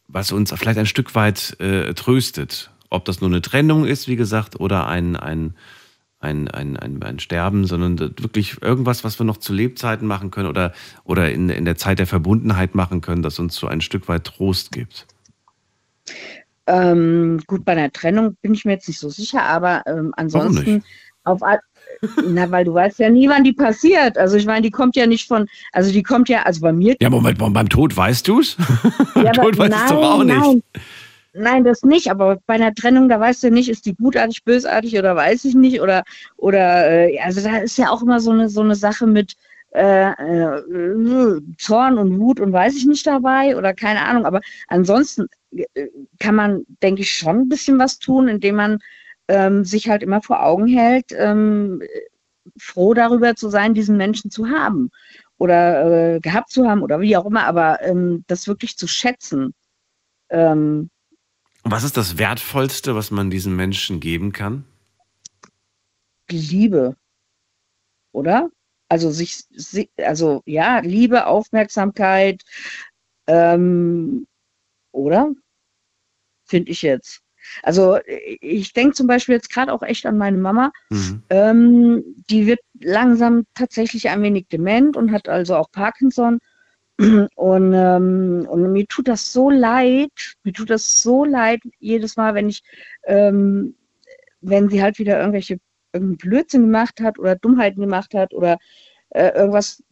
[0.07, 2.71] was uns vielleicht ein Stück weit äh, tröstet?
[2.89, 5.55] Ob das nur eine Trennung ist, wie gesagt, oder ein, ein
[6.21, 10.47] ein, ein, ein, ein Sterben, sondern wirklich irgendwas, was wir noch zu Lebzeiten machen können
[10.47, 14.07] oder, oder in, in der Zeit der Verbundenheit machen können, das uns so ein Stück
[14.07, 15.07] weit Trost gibt?
[16.67, 20.83] Ähm, gut, bei einer Trennung bin ich mir jetzt nicht so sicher, aber ähm, ansonsten
[21.23, 21.41] auf
[22.27, 24.17] na, weil du weißt ja nie, wann die passiert.
[24.17, 26.95] Also ich meine, die kommt ja nicht von, also die kommt ja, also bei mir.
[26.99, 28.57] Ja, Moment, beim Tod weißt du es?
[29.15, 30.63] Ja, Tod weißt du doch auch nicht.
[31.33, 31.63] Nein.
[31.63, 35.15] Das nicht, aber bei einer Trennung, da weißt du nicht, ist die gutartig, bösartig oder
[35.15, 35.81] weiß ich nicht.
[35.81, 36.03] Oder,
[36.37, 39.35] oder äh, also da ist ja auch immer so eine, so eine Sache mit
[39.73, 44.25] äh, äh, Zorn und Wut und weiß ich nicht dabei oder keine Ahnung.
[44.25, 45.87] Aber ansonsten äh,
[46.19, 48.79] kann man, denke ich, schon ein bisschen was tun, indem man
[49.29, 51.81] ähm, sich halt immer vor Augen hält, ähm,
[52.59, 54.89] froh darüber zu sein, diesen Menschen zu haben
[55.37, 59.53] oder äh, gehabt zu haben oder wie auch immer, aber ähm, das wirklich zu schätzen.
[60.29, 60.90] Ähm,
[61.63, 64.65] was ist das Wertvollste, was man diesen Menschen geben kann?
[66.29, 66.95] Liebe.
[68.11, 68.49] Oder?
[68.89, 69.43] Also sich,
[69.97, 72.43] also ja, Liebe, Aufmerksamkeit,
[73.27, 74.27] ähm,
[74.91, 75.31] oder?
[76.45, 77.21] Finde ich jetzt.
[77.63, 80.71] Also ich denke zum Beispiel jetzt gerade auch echt an meine Mama.
[80.89, 81.23] Mhm.
[81.29, 86.39] Ähm, die wird langsam tatsächlich ein wenig dement und hat also auch Parkinson.
[87.35, 90.11] Und, ähm, und mir tut das so leid,
[90.43, 92.61] mir tut das so leid jedes Mal, wenn ich,
[93.05, 93.75] ähm,
[94.41, 95.59] wenn sie halt wieder irgendwelche
[95.93, 98.57] Blödsinn gemacht hat oder Dummheiten gemacht hat oder
[99.09, 99.83] äh, irgendwas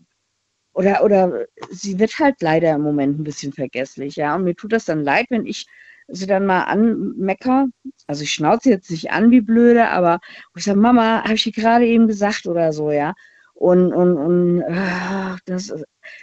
[0.73, 4.35] oder oder sie wird halt leider im Moment ein bisschen vergesslich, ja.
[4.35, 5.67] Und mir tut das dann leid, wenn ich
[6.07, 7.67] sie dann mal anmecker.
[8.07, 10.19] Also ich schnauze jetzt nicht an wie blöde, aber
[10.55, 13.13] ich sage, Mama, habe ich dir gerade eben gesagt oder so, ja.
[13.59, 15.73] Und, und, und ach, das,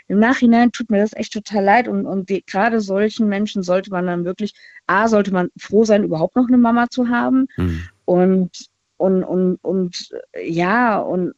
[0.09, 1.87] im Nachhinein tut mir das echt total leid.
[1.87, 4.55] Und, und die, gerade solchen Menschen sollte man dann wirklich,
[4.87, 7.47] A, sollte man froh sein, überhaupt noch eine Mama zu haben.
[7.59, 7.89] Mhm.
[8.07, 8.67] Und,
[8.97, 10.09] und, und, und
[10.43, 11.35] ja, und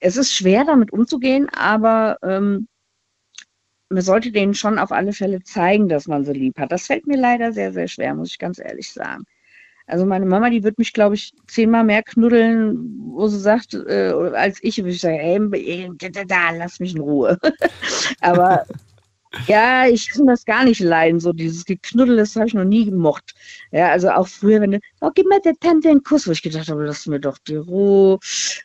[0.00, 2.66] es ist schwer, damit umzugehen, aber ähm,
[3.90, 6.72] man sollte denen schon auf alle Fälle zeigen, dass man sie lieb hat.
[6.72, 9.24] Das fällt mir leider sehr, sehr schwer, muss ich ganz ehrlich sagen.
[9.88, 12.76] Also meine Mama, die wird mich, glaube ich, zehnmal mehr knuddeln,
[13.12, 17.00] wo sie sagt, äh, als ich, würde ich sagen, ey, da, da, lass mich in
[17.00, 17.38] Ruhe.
[18.20, 18.66] Aber
[19.46, 22.84] ja, ich kann das gar nicht leiden, so dieses Geknuddel, das habe ich noch nie
[22.84, 23.34] gemocht.
[23.72, 26.42] Ja, also auch früher, wenn du, oh, gib mir der Tante einen Kuss, wo ich
[26.42, 28.18] gedacht habe, lass mir doch die Ruhe.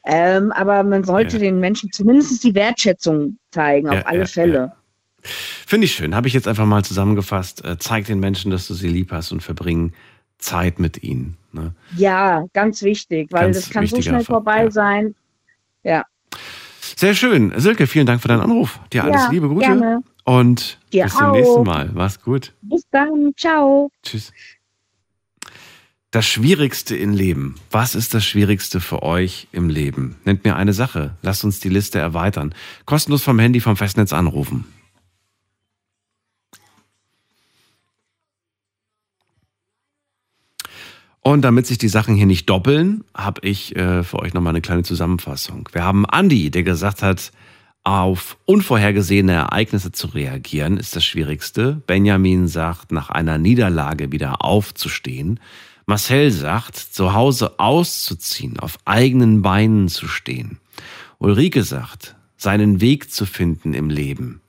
[0.05, 1.43] Ähm, aber man sollte Ja.
[1.43, 4.74] den Menschen zumindest die Wertschätzung zeigen, Ja, auf alle ja, Fälle.
[5.21, 6.15] Finde ich schön.
[6.15, 7.63] Habe ich jetzt einfach mal zusammengefasst.
[7.63, 9.93] Äh, zeig den Menschen, dass du sie lieb hast und verbring
[10.44, 11.38] Zeit mit ihnen.
[11.52, 11.74] Ne?
[11.96, 14.72] Ja, ganz wichtig, weil Ganz das kann so schnell vorbei ja.
[14.72, 15.16] sein.
[15.84, 16.06] Ja,
[16.96, 17.52] Sehr schön.
[17.58, 18.80] Silke, vielen Dank für deinen Anruf.
[18.91, 19.66] Dir alles Ja, Liebe, Gute.
[19.66, 20.02] gerne.
[20.26, 21.32] Und Dir bis zum auch.
[21.34, 21.89] nächsten Mal.
[21.94, 22.54] Mach's gut.
[22.62, 23.89] bis dann, ciao.
[24.04, 24.32] Tschüss.
[26.12, 27.56] Das Schwierigste im Leben.
[27.72, 30.16] Was ist das Schwierigste für euch im Leben?
[30.26, 31.16] Nennt mir eine Sache.
[31.24, 32.54] Lasst uns die Liste erweitern.
[32.86, 34.66] Kostenlos vom Handy vom Festnetz anrufen.
[41.24, 44.61] Und damit sich die Sachen hier nicht doppeln, habe ich äh, für euch nochmal eine
[44.61, 45.69] kleine Zusammenfassung.
[45.71, 47.32] Wir haben Andi, der gesagt hat,
[47.86, 51.82] auf unvorhergesehene Ereignisse zu reagieren ist das Schwierigste.
[51.88, 55.39] Benjamin sagt, nach einer Niederlage wieder aufzustehen.
[55.86, 60.59] Marcel sagt, zu Hause auszuziehen, auf eigenen Beinen zu stehen.
[61.19, 64.41] Ulrike sagt, seinen Weg zu finden im Leben.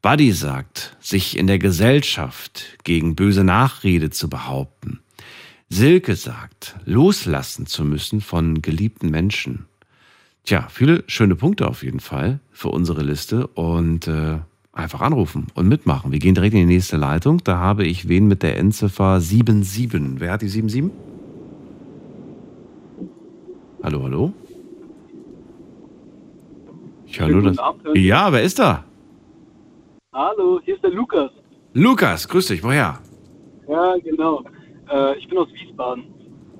[0.00, 5.00] Buddy sagt, sich in der Gesellschaft gegen böse Nachrede zu behaupten.
[5.74, 9.66] Silke sagt, loslassen zu müssen von geliebten Menschen.
[10.44, 14.38] Tja, viele schöne Punkte auf jeden Fall für unsere Liste und äh,
[14.72, 16.12] einfach anrufen und mitmachen.
[16.12, 17.42] Wir gehen direkt in die nächste Leitung.
[17.42, 20.20] Da habe ich wen mit der Endziffer 77.
[20.20, 20.92] Wer hat die 77?
[23.82, 24.32] Hallo, hallo?
[27.04, 27.56] Ich höre nur das.
[27.94, 28.84] Ja, wer ist da?
[30.12, 31.32] Hallo, hier ist der Lukas.
[31.72, 33.00] Lukas, grüß dich, woher?
[33.68, 34.44] Ja, genau.
[34.92, 36.04] Äh, ich bin aus Wiesbaden.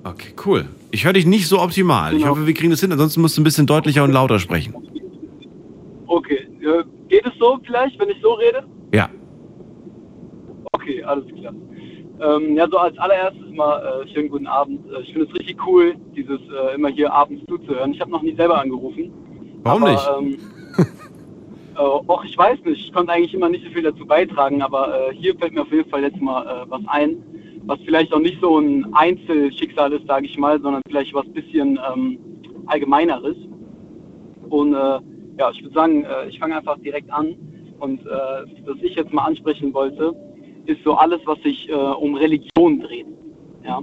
[0.03, 0.67] Okay, cool.
[0.91, 2.13] Ich höre dich nicht so optimal.
[2.13, 2.31] Ich Genau.
[2.31, 4.73] hoffe, wir kriegen das hin, ansonsten musst du ein bisschen deutlicher und lauter sprechen.
[6.07, 8.63] Okay, äh, geht es so vielleicht, wenn ich so rede?
[8.93, 9.09] Ja.
[10.73, 11.53] Okay, alles klar.
[12.21, 14.79] Ähm, ja, so als allererstes mal äh, schönen guten Abend.
[14.91, 17.91] Äh, ich finde es richtig cool, dieses äh, immer hier abends zuzuhören.
[17.93, 19.11] Ich habe noch nie selber angerufen.
[19.63, 20.09] Warum aber, nicht?
[20.17, 20.37] Ähm,
[21.75, 25.09] äh, auch ich weiß nicht, ich konnte eigentlich immer nicht so viel dazu beitragen, aber
[25.09, 27.17] äh, hier fällt mir auf jeden Fall jetzt mal äh, was ein,
[27.65, 31.79] was vielleicht auch nicht so ein Einzelschicksal ist, sage ich mal, sondern vielleicht was bisschen
[31.93, 32.19] ähm,
[32.67, 33.35] allgemeineres.
[34.49, 34.99] Und äh,
[35.37, 37.35] ja, ich würde sagen, äh, ich fange einfach direkt an.
[37.79, 38.09] Und äh,
[38.65, 40.13] was ich jetzt mal ansprechen wollte,
[40.65, 43.07] ist so alles, was sich äh, um Religion dreht.
[43.65, 43.81] Ja.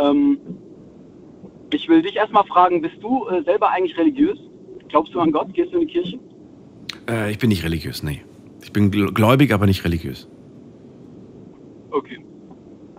[0.00, 0.38] Ähm,
[1.72, 4.38] ich will dich erstmal fragen, bist du äh, selber eigentlich religiös?
[4.88, 5.52] Glaubst du an Gott?
[5.54, 6.18] Gehst du in die Kirche?
[7.08, 8.20] Äh, ich bin nicht religiös, nee.
[8.62, 10.28] Ich bin gl- gläubig, aber nicht religiös.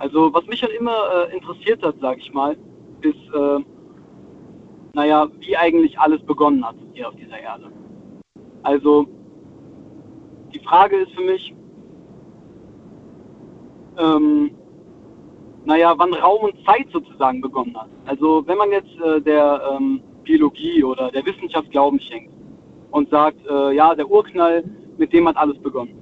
[0.01, 2.57] Also was mich schon immer äh, interessiert hat, sag ich mal,
[3.01, 3.59] ist, äh,
[4.93, 7.71] naja, wie eigentlich alles begonnen hat hier auf dieser Erde.
[8.63, 9.05] Also
[10.51, 11.53] die Frage ist für mich,
[13.99, 14.49] ähm,
[15.65, 17.89] naja, wann Raum und Zeit sozusagen begonnen hat.
[18.05, 22.33] Also wenn man jetzt äh, der ähm, Biologie oder der Wissenschaft Glauben schenkt
[22.89, 24.63] und sagt, äh, ja, der Urknall,
[24.97, 26.00] mit dem hat alles begonnen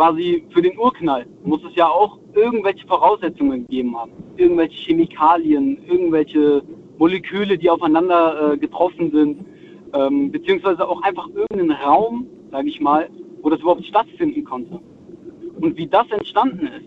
[0.00, 4.12] quasi für den Urknall muss es ja auch irgendwelche Voraussetzungen gegeben haben.
[4.38, 6.62] Irgendwelche Chemikalien, irgendwelche
[6.96, 9.44] Moleküle, die aufeinander äh, getroffen sind,
[9.92, 13.10] ähm, beziehungsweise auch einfach irgendeinen Raum, sage ich mal,
[13.42, 14.80] wo das überhaupt stattfinden konnte.
[15.60, 16.86] Und wie das entstanden ist,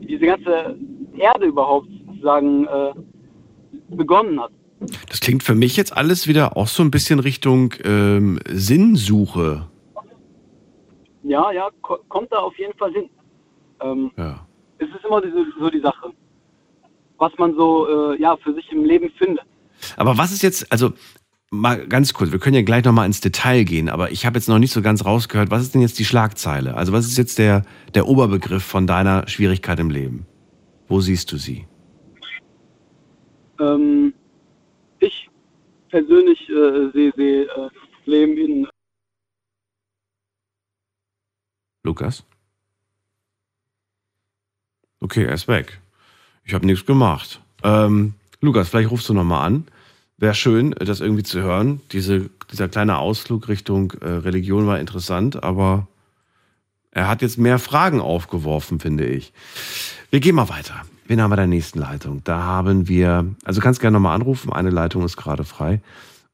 [0.00, 0.76] wie diese ganze
[1.16, 2.92] Erde überhaupt sozusagen äh,
[3.90, 4.50] begonnen hat.
[5.08, 9.68] Das klingt für mich jetzt alles wieder auch so ein bisschen Richtung ähm, Sinnsuche.
[11.24, 13.10] Ja, ja, ko kommt da auf jeden Fall hin.
[13.80, 14.46] Ähm, Ja.
[14.78, 16.12] es ist immer diese, so die Sache,
[17.18, 19.44] was man so äh, ja, für sich im Leben findet.
[19.96, 20.92] Aber was ist jetzt, also
[21.50, 24.48] mal ganz kurz, wir können ja gleich nochmal ins Detail gehen, aber ich habe jetzt
[24.48, 26.76] noch nicht so ganz rausgehört, was ist denn jetzt die Schlagzeile?
[26.76, 27.62] Also was ist jetzt der,
[27.94, 30.26] der Oberbegriff von deiner Schwierigkeit im Leben?
[30.88, 31.66] Wo siehst du sie?
[33.60, 34.12] Ähm,
[35.00, 35.28] ich
[35.90, 37.72] persönlich äh, sehe seh, äh, das
[38.04, 38.66] Problem in
[41.84, 42.24] Lukas?
[45.00, 45.80] Okay, er ist weg.
[46.44, 47.40] Ich habe nichts gemacht.
[47.62, 49.66] Ähm, Lukas, vielleicht rufst du nochmal an.
[50.16, 51.80] Wäre schön, das irgendwie zu hören.
[51.92, 55.86] Diese, dieser kleine Ausflug Richtung äh, Religion war interessant, aber
[56.90, 59.32] er hat jetzt mehr Fragen aufgeworfen, finde ich.
[60.10, 60.82] Wir gehen mal weiter.
[61.06, 62.22] Wen haben wir der nächsten Leitung?
[62.24, 65.82] Da haben wir, also kannst gerne nochmal anrufen, eine Leitung ist gerade frei.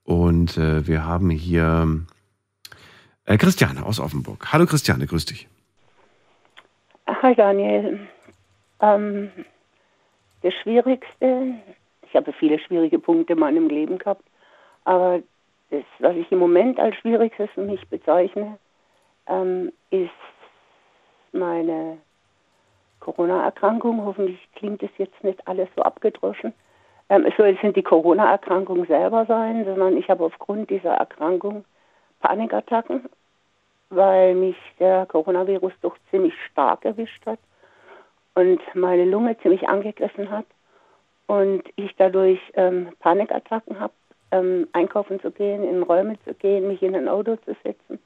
[0.05, 2.03] Und äh, wir haben hier
[3.31, 4.53] äh, Christiane aus Offenburg.
[4.53, 5.49] Hallo Christiane, grüß dich.
[7.07, 8.01] Hi Daniel.
[8.81, 9.31] Ähm,
[10.43, 11.55] das Schwierigste,
[12.03, 14.24] ich habe viele schwierige Punkte in meinem Leben gehabt,
[14.85, 15.20] aber
[15.70, 18.59] das, was ich im Moment als Schwierigstes für mich bezeichne,
[19.28, 20.11] ähm, ist
[21.33, 21.99] meine
[22.99, 24.05] Corona-Erkrankung.
[24.05, 26.53] Hoffentlich klingt es jetzt nicht alles so abgedroschen.
[27.09, 31.64] Ähm, es soll jetzt nicht die Corona-Erkrankung selber sein, sondern ich habe aufgrund dieser Erkrankung
[32.20, 33.09] Panikattacken,
[33.91, 37.38] weil mich der Coronavirus doch ziemlich stark erwischt hat
[38.34, 40.47] und meine Lunge ziemlich angegriffen hat
[41.26, 43.93] und ich dadurch ähm, Panikattacken habe,
[44.30, 47.99] ähm, einkaufen zu gehen, in Räume zu gehen, mich in ein Auto zu setzen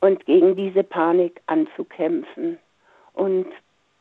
[0.00, 2.58] und gegen diese Panik anzukämpfen.
[3.12, 3.46] Und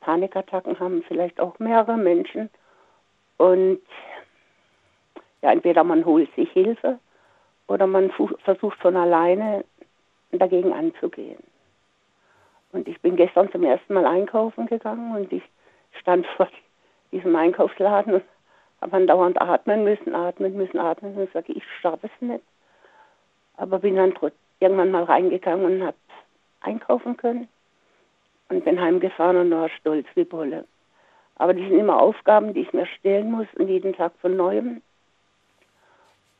[0.02, 2.50] Panikattacken haben vielleicht auch mehrere Menschen
[3.38, 3.82] und
[5.42, 7.00] ja, entweder man holt sich Hilfe
[7.68, 8.12] oder man
[8.44, 9.64] versucht von alleine
[10.32, 11.44] dagegen anzugehen.
[12.72, 15.44] Und ich bin gestern zum ersten Mal einkaufen gegangen und ich
[16.00, 16.48] stand vor
[17.12, 18.24] diesem Einkaufsladen und
[18.82, 21.28] habe dann dauernd atmen müssen, atmen müssen, atmen müssen.
[21.28, 22.44] Und sage, ich schaffe es nicht.
[23.58, 24.14] Aber bin dann
[24.60, 25.98] irgendwann mal reingegangen und habe
[26.62, 27.48] einkaufen können
[28.50, 30.66] und bin heimgefahren und war stolz wie Bolle.
[31.36, 34.82] Aber das sind immer Aufgaben, die ich mir stellen muss und jeden Tag von neuem.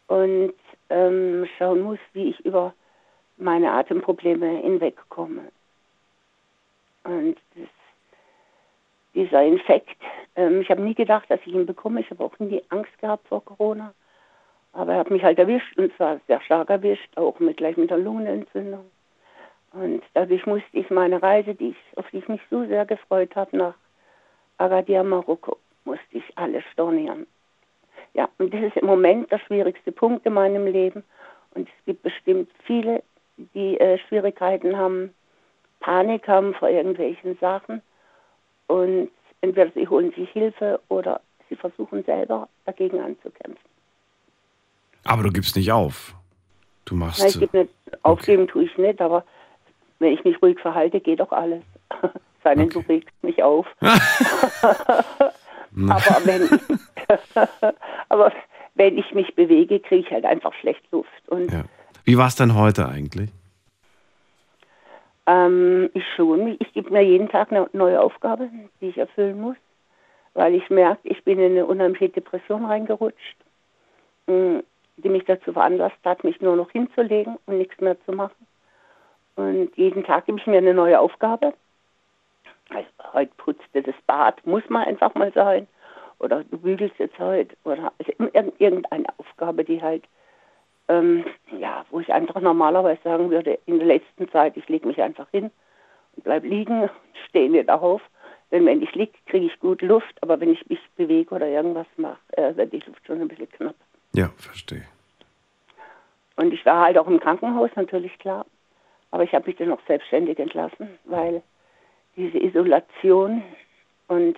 [0.08, 0.54] Und
[0.90, 2.74] ähm, schauen muss, wie ich über
[3.40, 5.52] meine Atemprobleme hinwegkomme.
[7.04, 7.70] Und das,
[9.16, 9.98] dieser Infekt,
[10.36, 12.02] ähm, ich habe nie gedacht, dass ich ihn bekomme.
[12.02, 13.94] Ich habe auch nie Angst gehabt vor Corona.
[14.74, 17.90] Aber er hat mich halt erwischt und zwar sehr stark erwischt, auch mit, gleich mit
[17.90, 18.86] der Lungenentzündung.
[19.72, 23.36] Und dadurch musste ich meine Reise, die ich, auf die ich mich so sehr gefreut
[23.36, 23.74] habe, nach
[24.58, 27.26] Agadir, Marokko, musste ich alles stornieren.
[28.14, 31.04] Ja, und das ist im Moment der schwierigste Punkt in meinem Leben.
[31.54, 33.04] Und es gibt bestimmt viele,
[33.54, 35.14] die äh, Schwierigkeiten haben,
[35.80, 37.82] Panik haben vor irgendwelchen Sachen.
[38.68, 39.10] Und
[39.42, 43.70] entweder sie holen sich Hilfe oder sie versuchen selber dagegen anzukämpfen.
[45.06, 46.14] Aber du gibst nicht auf.
[46.86, 47.20] Du machst.
[47.20, 47.74] Nein, ich gebe nicht,
[48.04, 49.24] aufgeben tue ich nicht, aber
[50.00, 51.64] wenn ich mich ruhig verhalte, geht doch alles.
[52.44, 52.84] Sei denn, okay.
[52.88, 53.68] du regst mich auf.
[53.80, 55.32] aber,
[56.24, 56.52] wenn ich,
[58.10, 58.32] aber
[58.76, 61.10] wenn ich mich bewege, kriege ich halt einfach schlecht Luft.
[61.28, 61.64] Und ja.
[62.10, 63.30] Wie war es denn heute eigentlich?
[65.28, 66.60] Ähm, ich schon mich.
[66.60, 68.50] Ich gebe mir jeden Tag eine neue Aufgabe,
[68.82, 69.58] die ich erfüllen muss,
[70.34, 73.38] weil ich merke, ich bin in eine unheimliche Depression reingerutscht,
[74.26, 74.58] mm,
[74.98, 78.48] die mich dazu veranlasst hat, mich nur noch hinzulegen und nichts mehr zu machen.
[79.36, 81.54] Und jeden Tag gebe ich mir eine neue Aufgabe.
[82.70, 85.68] Also heute putzte das Bad, muss man einfach mal sein.
[86.18, 87.56] Oder du bügelst jetzt heute.
[87.66, 88.12] Oder also
[88.58, 90.06] irgendeine Aufgabe, die halt
[90.90, 91.24] ähm,
[91.58, 95.30] ja, wo ich einfach normalerweise sagen würde, in der letzten Zeit, ich lege mich einfach
[95.30, 95.52] hin
[96.16, 96.90] und bleibe liegen,
[97.30, 98.02] stehe nicht auf.
[98.52, 101.86] Denn wenn ich liege, kriege ich gut Luft, aber wenn ich mich bewege oder irgendwas
[101.98, 103.76] mache, äh, wird die Luft schon ein bisschen knapp.
[104.14, 104.86] Ja, verstehe.
[106.36, 108.46] Und ich war halt auch im Krankenhaus, natürlich klar.
[109.12, 111.44] Aber ich habe mich dann auch selbstständig entlassen, weil
[112.16, 113.44] diese Isolation
[114.08, 114.38] und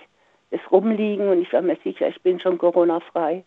[0.50, 3.44] das Rumliegen und ich war mir sicher, ich bin schon Corona-frei,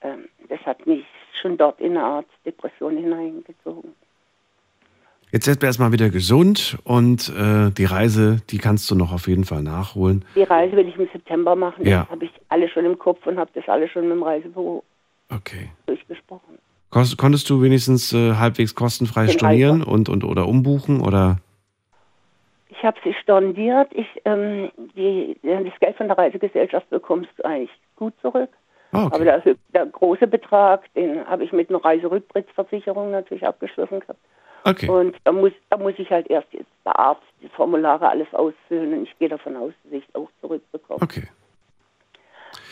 [0.00, 1.04] das hat mich
[1.40, 3.94] schon dort in eine Art Depression hineingezogen.
[5.30, 9.28] Jetzt bist du erstmal wieder gesund und äh, die Reise, die kannst du noch auf
[9.28, 10.24] jeden Fall nachholen.
[10.34, 11.84] Die Reise will ich im September machen.
[11.86, 12.02] Ja.
[12.02, 14.82] Das habe ich alle schon im Kopf und habe das alles schon mit dem Reisebüro
[15.28, 15.70] okay.
[15.84, 16.58] durchgesprochen.
[16.90, 21.36] konntest du wenigstens äh, halbwegs kostenfrei Den stornieren und, und oder umbuchen oder?
[22.70, 23.88] Ich habe sie storniert.
[23.92, 28.50] Ich, ähm, die, das Geld von der Reisegesellschaft bekommst du eigentlich gut zurück.
[28.92, 29.14] Ah, okay.
[29.14, 29.42] Aber der,
[29.74, 34.20] der, große Betrag, den habe ich mit einer Reiserücktrittsversicherung natürlich abgeschlossen gehabt.
[34.64, 34.88] Okay.
[34.88, 38.94] Und da muss, da muss ich halt erst jetzt der Arzt die Formulare alles ausfüllen
[38.94, 41.02] und ich gehe davon aus, dass ich es auch zurückbekomme.
[41.02, 41.28] Okay.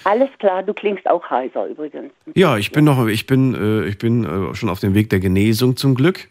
[0.04, 2.12] Alles klar, du klingst auch heiser übrigens.
[2.34, 5.20] Ja, ich bin noch, ich bin, äh, ich bin äh, schon auf dem Weg der
[5.20, 6.28] Genesung zum Glück.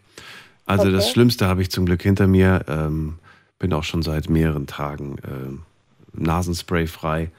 [0.65, 1.13] Also das Okay.
[1.13, 2.61] Schlimmste habe ich zum Glück hinter mir.
[2.67, 3.19] Ähm,
[3.59, 7.31] bin auch schon seit mehreren Tagen äh, Nasenspray frei.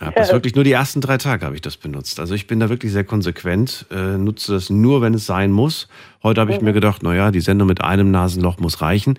[0.00, 0.34] Hab das Ja.
[0.36, 2.20] wirklich nur die ersten drei Tage habe ich das benutzt.
[2.20, 5.88] Also ich bin da wirklich sehr konsequent, äh, nutze das nur, wenn es sein muss.
[6.22, 9.18] Heute habe ich mir gedacht, naja, die Sendung mit einem Nasenloch muss reichen.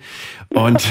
[0.50, 0.84] Und,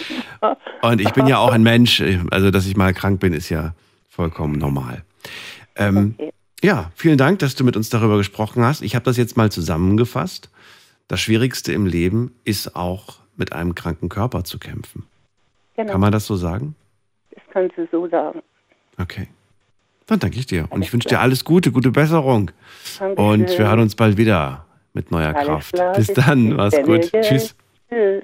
[0.82, 3.74] und ich bin ja auch ein Mensch, also dass ich mal krank bin, ist ja
[4.08, 5.04] vollkommen normal.
[5.76, 6.14] Ähm,
[6.62, 8.80] Ja, vielen Dank, dass du mit uns darüber gesprochen hast.
[8.80, 10.48] Ich habe das jetzt mal zusammengefasst.
[11.08, 15.04] Das Schwierigste im Leben ist auch mit einem kranken Körper zu kämpfen.
[15.76, 16.74] Genau, Kann man das so sagen?
[17.34, 18.40] das kannst du so sagen.
[18.98, 19.28] Okay.
[20.06, 20.66] Dann danke ich dir.
[20.70, 22.50] Und ich wünsche dir alles Gute, gute Besserung.
[22.98, 23.24] Dankeschön.
[23.26, 25.72] Und wir hören uns bald wieder mit neuer Alles Kraft.
[25.74, 26.54] klar, bis dann.
[26.54, 27.10] Mach's gut.
[27.10, 27.54] Tschüss.
[27.90, 28.22] Tschüss.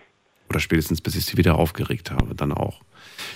[0.49, 2.35] Oder spätestens, bis ich sie wieder aufgeregt habe.
[2.35, 2.81] Dann auch.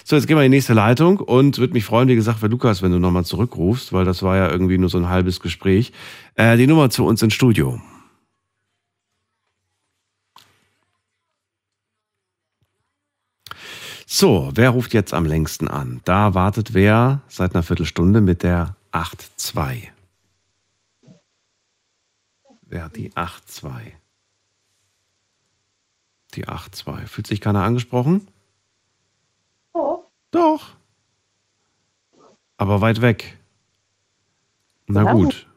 [0.02, 2.48] So, jetzt gehen wir in die nächste Leitung und würde mich freuen, wie gesagt, für
[2.48, 5.92] Lukas, wenn du nochmal zurückrufst, weil das war ja irgendwie nur so ein halbes Gespräch.
[6.34, 7.80] Äh, die Nummer zu uns ins Studio.
[14.16, 16.00] So, wer ruft jetzt am längsten an?
[16.04, 19.88] Da wartet wer seit einer Viertelstunde mit der 8.2.
[22.60, 23.70] Wer hat die 8.2?
[26.34, 27.08] Die 8.2.
[27.08, 28.28] Fühlt sich keiner angesprochen?
[30.30, 30.62] Doch.
[32.56, 33.36] Aber weit weg.
[34.86, 35.48] Na gut.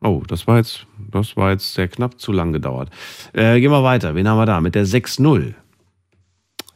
[0.00, 2.88] Oh, das war jetzt, das war jetzt sehr knapp zu lang gedauert.
[3.34, 4.14] Äh, gehen wir weiter.
[4.14, 4.62] Wen haben wir da?
[4.62, 5.52] Mit der 6.0.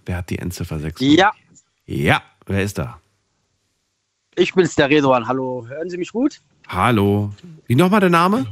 [0.06, 1.00] Wer hat die Endziffer 6?
[1.00, 1.32] Ja,
[1.86, 2.98] Ja, wer ist da?
[4.36, 5.26] ich bin's, der Redwan.
[5.28, 6.40] Hallo, hören Sie mich gut?
[6.68, 7.30] Hallo.
[7.66, 8.46] Wie nochmal der Name?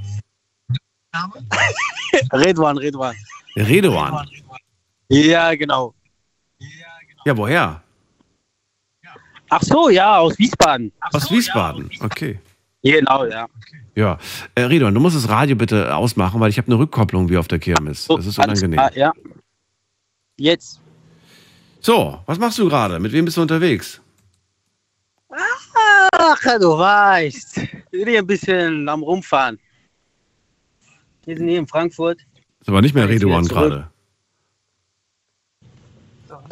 [2.33, 3.15] Redwan, Redwan.
[3.57, 4.29] Redoan.
[5.09, 5.95] Ja, genau.
[7.25, 7.83] Ja, woher?
[9.49, 10.93] Ach so, ja, aus Wiesbaden.
[11.13, 11.91] Aus Wiesbaden.
[12.01, 12.39] Okay.
[12.83, 13.47] Genau, ja.
[13.95, 14.19] Ja.
[14.55, 17.49] Äh, Redon, du musst das Radio bitte ausmachen, weil ich habe eine Rückkopplung wie auf
[17.49, 18.07] der Kirmes.
[18.07, 18.73] Das ist unangenehm.
[18.73, 19.13] klar, ja.
[20.37, 20.81] Jetzt.
[21.81, 22.99] So, was machst du gerade?
[22.99, 24.01] Mit wem bist du unterwegs?
[25.31, 27.57] Ach, du weißt.
[27.91, 29.59] Wir sind hier ein bisschen am Rumfahren.
[31.25, 32.21] Wir sind hier in Frankfurt.
[32.61, 33.49] Ist aber nicht mehr zurück.
[33.49, 33.89] gerade.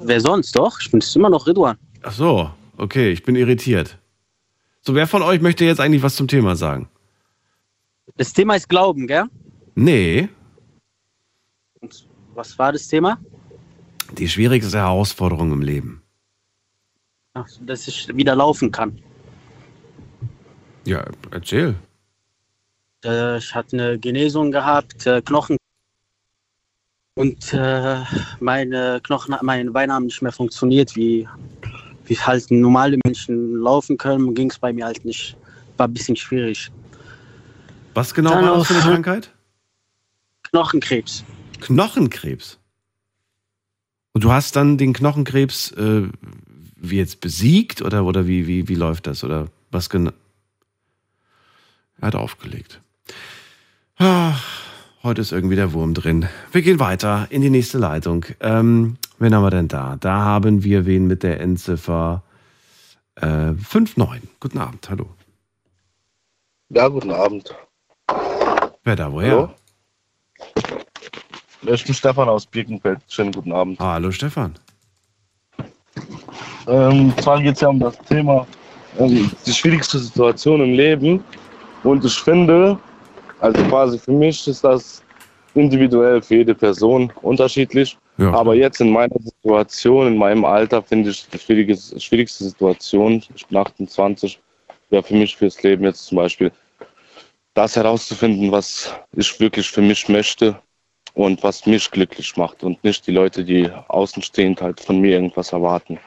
[0.03, 0.79] Wer sonst doch?
[0.81, 1.77] Ich bin immer noch Redwan.
[2.03, 3.99] Ach so, okay, ich bin irritiert.
[4.83, 6.89] So, wer von euch möchte jetzt eigentlich was zum Thema sagen?
[8.17, 9.25] Das Thema ist Glauben, gell?
[9.75, 10.29] Nee,
[11.81, 13.19] Und was war das Thema?
[14.13, 16.03] Die schwierigste Herausforderung im Leben.
[17.35, 18.99] Ach, dass ich wieder laufen kann.
[20.85, 21.75] Ja, erzähl.
[23.05, 25.57] Äh, ich hatte eine Genesung gehabt, äh, Knochen.
[27.15, 28.03] Und äh,
[28.41, 31.27] meine Knochen, meine Beine haben nicht mehr funktioniert, wie,
[32.05, 35.37] wie halt normale Menschen laufen können, ging es bei mir halt nicht.
[35.77, 36.71] War ein bisschen schwierig.
[37.95, 39.31] Was genau Dann war das für eine Krankheit?
[40.51, 41.25] Knochenkrebs.
[41.61, 42.59] Knochenkrebs.
[44.17, 46.09] Und du hast dann den Knochenkrebs äh,
[46.77, 49.23] wie jetzt besiegt oder, oder wie, wie, wie läuft das?
[49.23, 50.13] Oder was genau?
[52.01, 52.81] Er hat aufgelegt.
[53.99, 54.33] Ah,
[55.03, 56.31] heute ist irgendwie der Wurm drin.
[56.51, 58.25] Wir gehen weiter in die nächste Leitung.
[58.41, 59.97] Ähm, wen haben wir denn da?
[60.01, 62.23] Da haben wir wen mit der Endziffer
[63.17, 64.21] äh, 5-9.
[64.41, 65.11] Guten Abend, hallo.
[66.71, 67.55] Ja, guten Abend.
[68.83, 69.31] Wer da, woher?
[69.31, 70.86] Hallo?
[71.63, 72.99] Ich bin Stefan aus Birkenfeld.
[73.09, 73.79] Schönen guten Abend.
[73.81, 74.55] Hallo Stefan.
[76.69, 78.47] Ähm, zwar geht es ja um das Thema
[78.99, 81.25] ähm, die schwierigste Situation im Leben.
[81.83, 82.79] Und ich finde,
[83.41, 85.03] also quasi für mich ist das
[85.55, 87.97] individuell für jede Person unterschiedlich.
[88.19, 88.33] Ja.
[88.33, 93.47] Aber jetzt in meiner Situation, in meinem Alter, finde ich die schwierige, schwierigste Situation, ich
[93.47, 94.39] bin 28,
[94.91, 96.51] wäre für mich fürs Leben jetzt zum Beispiel,
[97.55, 100.59] das herauszufinden, was ich wirklich für mich möchte
[101.17, 105.51] und was mich glücklich macht und nicht die Leute, die außenstehend halt von mir irgendwas
[105.51, 105.99] erwarten.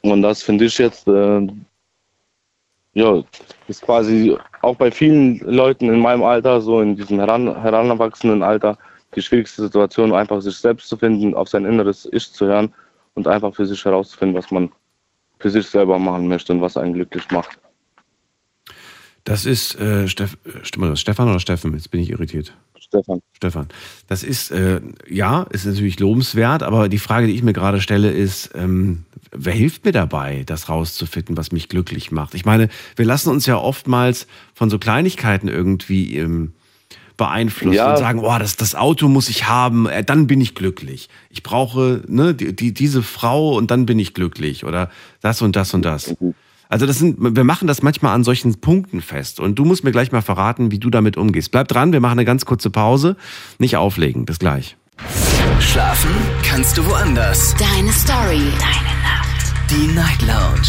[0.00, 1.46] Und das finde ich jetzt, äh,
[2.94, 3.22] ja,
[3.68, 8.78] ist quasi auch bei vielen Leuten in meinem Alter, so in diesem heran, heranwachsenden Alter,
[9.14, 12.72] die schwierigste Situation, einfach sich selbst zu finden, auf sein inneres Ich zu hören
[13.12, 14.72] und einfach für sich herauszufinden, was man
[15.40, 17.58] für sich selber machen möchte und was einen glücklich macht.
[19.24, 21.74] Das ist äh, Steff, äh, Stefan oder Steffen?
[21.74, 22.56] Jetzt bin ich irritiert.
[22.92, 23.20] Stefan.
[23.32, 23.68] Stefan.
[24.06, 28.10] Das ist, äh, ja, ist natürlich lobenswert, aber die Frage, die ich mir gerade stelle,
[28.10, 32.34] ist, ähm, wer hilft mir dabei, das rauszufinden, was mich glücklich macht?
[32.34, 36.52] Ich meine, wir lassen uns ja oftmals von so Kleinigkeiten irgendwie ähm,
[37.16, 37.90] beeinflusst Ja.
[37.92, 41.08] und sagen, oh, das, das Auto muss ich haben, äh, dann bin ich glücklich.
[41.30, 44.90] Ich brauche ne, die, die, diese Frau und dann bin ich glücklich oder
[45.20, 46.14] das und das und das.
[46.72, 49.92] Also das sind, wir machen das manchmal an solchen Punkten fest und du musst mir
[49.92, 51.50] gleich mal verraten, wie du damit umgehst.
[51.50, 53.18] Bleib dran, wir machen eine ganz kurze Pause.
[53.58, 54.78] Nicht auflegen, bis gleich.
[55.60, 56.10] Schlafen
[56.42, 57.54] kannst du woanders.
[57.56, 58.40] Deine Story.
[58.58, 59.52] Deine Nacht.
[59.68, 60.62] Die Night Lounge.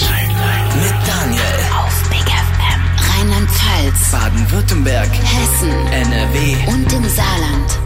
[0.75, 1.41] Mit Daniel.
[1.73, 3.21] Auf Big FM.
[3.21, 4.11] Rheinland-Pfalz.
[4.11, 5.09] Baden-Württemberg.
[5.09, 5.71] Hessen.
[5.87, 6.55] NRW.
[6.67, 7.79] Und im Saarland.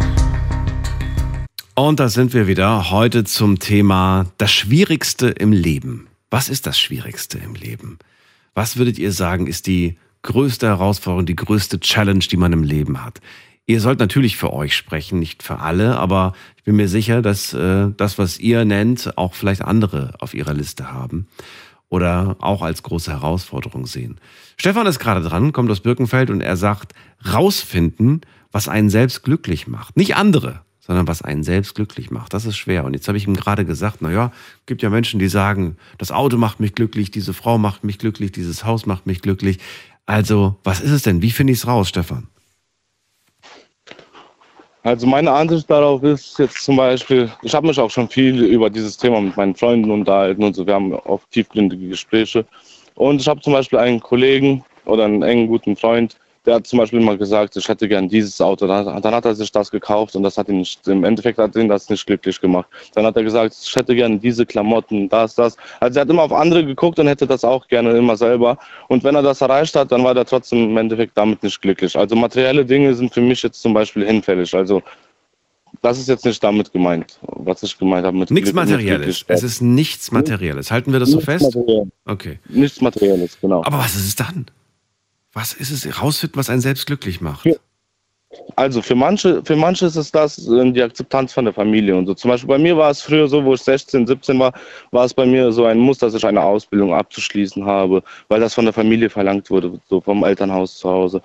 [1.76, 6.08] Und da sind wir wieder heute zum Thema das Schwierigste im Leben.
[6.30, 8.00] Was ist das Schwierigste im Leben?
[8.54, 13.04] Was würdet ihr sagen, ist die größte Herausforderung, die größte Challenge, die man im Leben
[13.04, 13.22] hat?
[13.66, 17.54] Ihr sollt natürlich für euch sprechen, nicht für alle, aber ich bin mir sicher, dass
[17.54, 21.28] äh, das, was ihr nennt, auch vielleicht andere auf ihrer Liste haben
[21.90, 24.20] oder auch als große Herausforderung sehen.
[24.58, 26.94] Stefan ist gerade dran, kommt aus Birkenfeld und er sagt,
[27.32, 28.22] rausfinden,
[28.52, 29.98] was einen selbst glücklich macht.
[29.98, 32.34] Nicht andere, sondern was einen selbst glücklich macht.
[32.34, 32.86] Das ist schwer.
[32.86, 34.32] Und jetzt habe ich ihm gerade gesagt, na ja,
[34.66, 38.32] gibt ja Menschen, die sagen, das Auto macht mich glücklich, diese Frau macht mich glücklich,
[38.32, 39.60] dieses Haus macht mich glücklich.
[40.06, 41.22] Also, was ist es denn?
[41.22, 42.28] Wie finde ich es raus, Stefan?
[44.84, 48.70] Also meine Ansicht darauf ist jetzt zum Beispiel, ich habe mich auch schon viel über
[48.70, 50.66] dieses Thema mit meinen Freunden unterhalten und so.
[50.66, 52.46] Wir haben oft tiefgründige Gespräche.
[52.96, 56.18] Und ich habe zum Beispiel einen Kollegen oder einen engen guten Freund,
[56.48, 58.68] der hat zum Beispiel mal gesagt, ich hätte gern dieses Auto.
[58.68, 61.56] Dann, dann hat er sich das gekauft und das hat ihn nicht, im Endeffekt hat
[61.58, 62.70] ihn das nicht glücklich gemacht.
[62.96, 65.58] Dann hat er gesagt, ich hätte gern diese Klamotten, das, das.
[65.82, 68.58] Also er hat immer auf andere geguckt und hätte das auch gerne immer selber.
[68.88, 71.98] Und wenn er das erreicht hat, dann war er trotzdem im Endeffekt damit nicht glücklich.
[71.98, 74.56] Also materielle Dinge sind für mich jetzt zum Beispiel hinfällig.
[74.56, 74.82] Also
[75.82, 78.86] das ist jetzt nicht damit gemeint, was ich gemeint habe mit Nichts mit Materielles.
[78.88, 79.38] Glücklichkeit.
[79.38, 80.72] Es ist nichts Materielles.
[80.72, 81.56] Halten wir das so Nichts fest?
[81.56, 81.90] Materielles.
[82.06, 82.40] Okay.
[82.48, 83.64] Nichts Materielles, genau.
[83.66, 84.46] Aber was ist es dann?
[85.38, 86.02] Was ist es?
[86.02, 87.48] Rausfinden, was einen selbst glücklich macht.
[88.56, 92.08] Also für manche, für manche ist es das, äh, die Akzeptanz von der Familie und
[92.08, 92.16] so.
[92.16, 94.52] Zum Beispiel bei mir war es früher so, wo ich 16, 17 war,
[94.90, 98.56] war es bei mir so ein Muss, dass ich eine Ausbildung abzuschließen habe, weil das
[98.56, 101.22] von der Familie verlangt wurde, so vom Elternhaus zu Hause.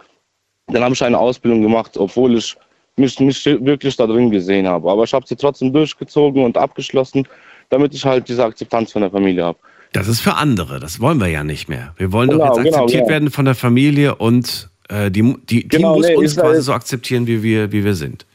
[0.66, 2.54] Dann habe ich eine Ausbildung gemacht, obwohl ich
[2.96, 4.90] mich nicht wirklich da drin gesehen habe.
[4.90, 7.26] Aber ich habe sie trotzdem durchgezogen und abgeschlossen,
[7.70, 9.58] damit ich halt diese Akzeptanz von der Familie habe.
[9.92, 10.80] Das ist für andere.
[10.80, 11.92] Das wollen wir ja nicht mehr.
[11.96, 13.08] Wir wollen doch Genau, jetzt genau, akzeptiert ja.
[13.12, 16.72] werden von der Familie und äh, die, die, die Genau, muss nee, uns quasi so
[16.72, 18.26] akzeptieren, wie wir, wie wir sind.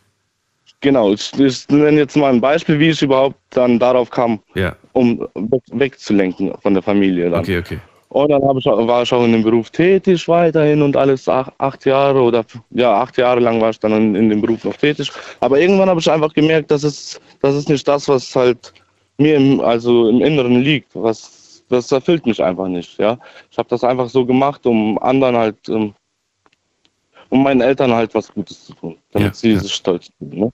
[0.82, 4.76] Genau, ich, ich nenne jetzt mal ein Beispiel, wie ich überhaupt dann darauf kam, Ja.
[4.94, 7.32] um weg- wegzulenken von der Familie.
[7.32, 7.40] Dann.
[7.40, 7.80] Okay, okay.
[8.10, 11.86] Und dann ich, war ich auch in dem Beruf tätig weiterhin und alles ach, acht
[11.86, 15.12] Jahre oder ja, acht Jahre lang war ich dann in, in dem Beruf noch tätig.
[15.40, 18.72] Aber irgendwann habe ich einfach gemerkt, dass es, das ist nicht das, was halt
[19.18, 20.90] mir im, also im Inneren liegt.
[20.94, 21.37] Was,
[21.70, 22.98] das erfüllt mich einfach nicht.
[22.98, 23.18] Ja?
[23.52, 25.94] Ich habe das einfach so gemacht, um anderen halt, um,
[27.30, 30.40] um meinen Eltern halt was Gutes zu tun, damit sie sich stolz fühlen.
[30.40, 30.54] Ne?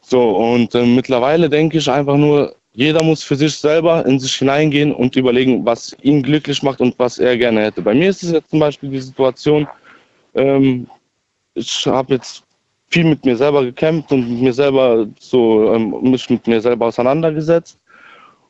[0.00, 4.34] So, und äh, mittlerweile denke ich einfach nur, jeder muss für sich selber in sich
[4.34, 7.80] hineingehen und überlegen, was ihn glücklich macht und was er gerne hätte.
[7.80, 9.66] Bei mir ist es jetzt zum Beispiel die Situation,
[10.34, 10.88] ähm,
[11.54, 12.42] ich habe jetzt
[12.88, 16.86] viel mit mir selber gekämpft und mit mir selber so ähm, mich mit mir selber
[16.86, 17.78] auseinandergesetzt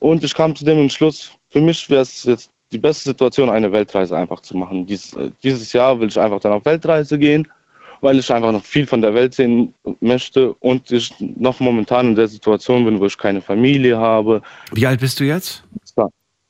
[0.00, 3.70] und ich kam zu dem Entschluss, für mich wäre es jetzt die beste Situation, eine
[3.70, 4.86] Weltreise einfach zu machen.
[4.86, 7.46] Dies, äh, dieses Jahr will ich einfach dann auf Weltreise gehen,
[8.00, 12.14] weil ich einfach noch viel von der Welt sehen möchte und ich noch momentan in
[12.16, 14.42] der Situation bin, wo ich keine Familie habe.
[14.72, 15.62] Wie alt bist du jetzt?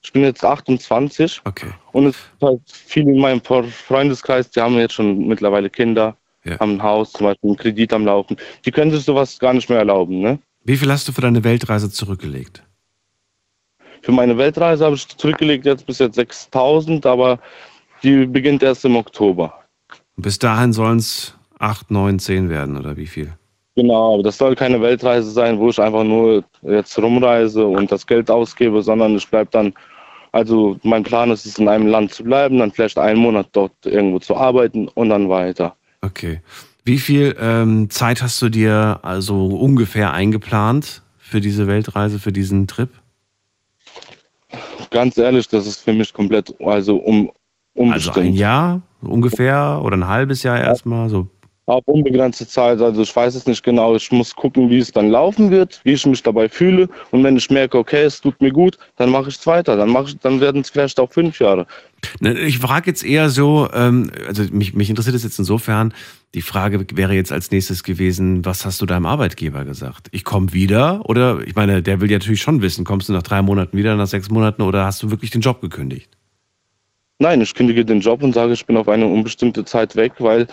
[0.03, 1.43] Ich bin jetzt 28.
[1.45, 1.73] Okay.
[1.93, 6.17] Und es ist halt viele in meinem Freundeskreis, die haben jetzt schon mittlerweile Kinder,
[6.59, 8.39] haben ein Haus, zum Beispiel einen Kredit am Laufen.
[8.65, 10.21] Die können sich sowas gar nicht mehr erlauben.
[10.21, 10.39] Ne?
[10.65, 12.64] Wie viel hast du für deine Weltreise zurückgelegt?
[14.05, 17.39] Für meine Weltreise habe ich zurückgelegt jetzt bis jetzt 6000, aber
[18.03, 19.55] die beginnt erst im Oktober.
[20.19, 23.33] Bis dahin sollen es 8, 9, 10 werden oder wie viel?
[23.77, 28.07] Genau, aber das soll keine Weltreise sein, wo ich einfach nur jetzt rumreise und das
[28.07, 29.73] Geld ausgebe, sondern ich bleibe dann,
[30.33, 33.73] also mein Plan ist es, in einem Land zu bleiben, dann vielleicht einen Monat dort
[33.87, 35.77] irgendwo zu arbeiten und dann weiter.
[36.03, 36.43] Okay.
[36.85, 42.67] Wie viel ähm, Zeit hast du dir also ungefähr eingeplant für diese Weltreise, für diesen
[42.67, 42.91] Trip?
[44.91, 47.33] Ganz ehrlich, das ist für mich komplett, also um, Also
[47.75, 48.17] unbestimmt.
[48.19, 51.27] ein Jahr ungefähr oder ein halbes Jahr erstmal so.
[51.67, 53.95] Auf unbegrenzte Zeit, also ich weiß es nicht genau.
[53.97, 56.91] Ich muss gucken, wie es dann laufen wird, wie ich mich dabei fühle.
[57.11, 59.75] Und wenn ich merke, okay, es tut mir gut, dann mache ich es weiter.
[59.75, 61.67] Dann, mache ich, dann werden es vielleicht auch fünf Jahre.
[62.21, 65.95] Ne, Ich frage jetzt eher so, ähm, also mich, mich interessiert es jetzt insofern,
[66.35, 70.09] die Frage wäre jetzt als nächstes gewesen, was hast du deinem Arbeitgeber gesagt?
[70.11, 73.23] Ich komme wieder oder, ich meine, der will ja natürlich schon wissen, kommst du nach
[73.23, 76.11] drei Monaten wieder, nach sechs Monaten oder hast du wirklich den Job gekündigt?
[77.21, 80.49] Nein, ich kündige den Job und sage, ich bin auf eine unbestimmte Zeit weg, weil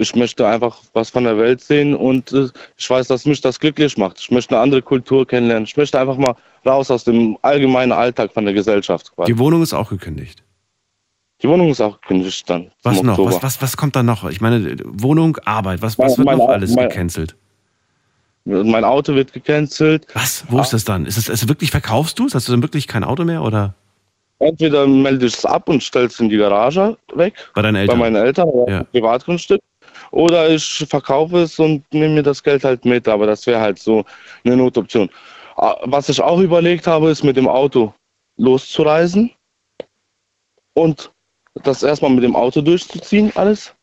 [0.00, 2.48] Ich möchte einfach was von der Welt sehen und äh,
[2.78, 4.18] ich weiß, dass mich das glücklich macht.
[4.18, 5.64] Ich möchte eine andere Kultur kennenlernen.
[5.64, 9.12] Ich möchte einfach mal raus aus dem allgemeinen Alltag von der Gesellschaft.
[9.26, 10.42] Die Wohnung ist auch gekündigt.
[11.42, 12.70] Die Wohnung ist auch gekündigt dann.
[12.82, 13.18] Was noch?
[13.18, 14.28] Was, was, was kommt da noch?
[14.28, 17.36] Ich meine, Wohnung, Arbeit, was, was Mein- wird noch mein- alles mein- gecancelt?
[18.44, 20.06] Mein Auto wird gecancelt.
[20.14, 20.44] Was?
[20.48, 21.06] Wo ist das dann?
[21.06, 22.34] Ist es also wirklich, verkaufst du es?
[22.34, 23.74] Hast du dann wirklich kein Auto mehr oder?
[24.38, 27.34] Entweder melde ich es ab und stelle es in die Garage weg.
[27.54, 27.98] Bei deinen Eltern?
[27.98, 28.84] Bei meinen Eltern, Ja.
[28.84, 29.60] Privatgrundstück.
[30.10, 33.06] Oder ich verkaufe es und nehme mir das Geld halt mit.
[33.06, 34.04] Aber das wäre halt so
[34.44, 35.10] eine Notoption.
[35.56, 37.92] Ah, Was ich auch überlegt habe, ist mit dem Auto
[38.38, 39.30] loszureisen
[40.74, 41.10] und
[41.54, 43.74] das erstmal mit dem Auto durchzuziehen, alles.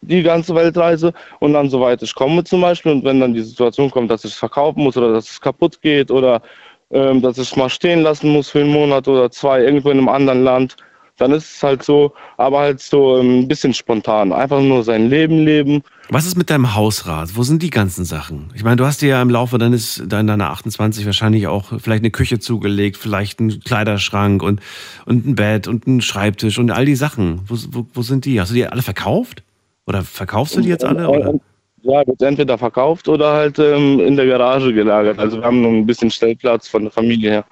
[0.00, 3.90] Die ganze Weltreise und dann soweit ich komme zum Beispiel und wenn dann die Situation
[3.90, 6.42] kommt, dass ich es verkaufen muss oder dass es kaputt geht oder
[6.90, 9.98] ähm, dass ich es mal stehen lassen muss für einen Monat oder zwei irgendwo in
[9.98, 10.76] einem anderen Land,
[11.16, 14.32] dann ist es halt so, aber halt so ähm, ein bisschen spontan.
[14.32, 15.82] Einfach nur sein Leben leben.
[16.10, 17.36] Was ist mit deinem Hausrat?
[17.36, 18.50] Wo sind die ganzen Sachen?
[18.54, 22.10] Ich meine, du hast dir ja im Laufe deines, deiner 28 wahrscheinlich auch vielleicht eine
[22.10, 24.60] Küche zugelegt, vielleicht einen Kleiderschrank und,
[25.06, 27.42] und ein Bett und einen Schreibtisch und all die Sachen.
[27.46, 28.40] Wo, wo, wo sind die?
[28.40, 29.44] Hast du die alle verkauft?
[29.86, 31.08] Oder verkaufst du die jetzt alle?
[31.08, 31.34] Oder?
[31.82, 35.18] Ja, wird entweder verkauft oder halt ähm, in der Garage gelagert.
[35.18, 37.44] Also wir haben noch ein bisschen Stellplatz von der Familie her.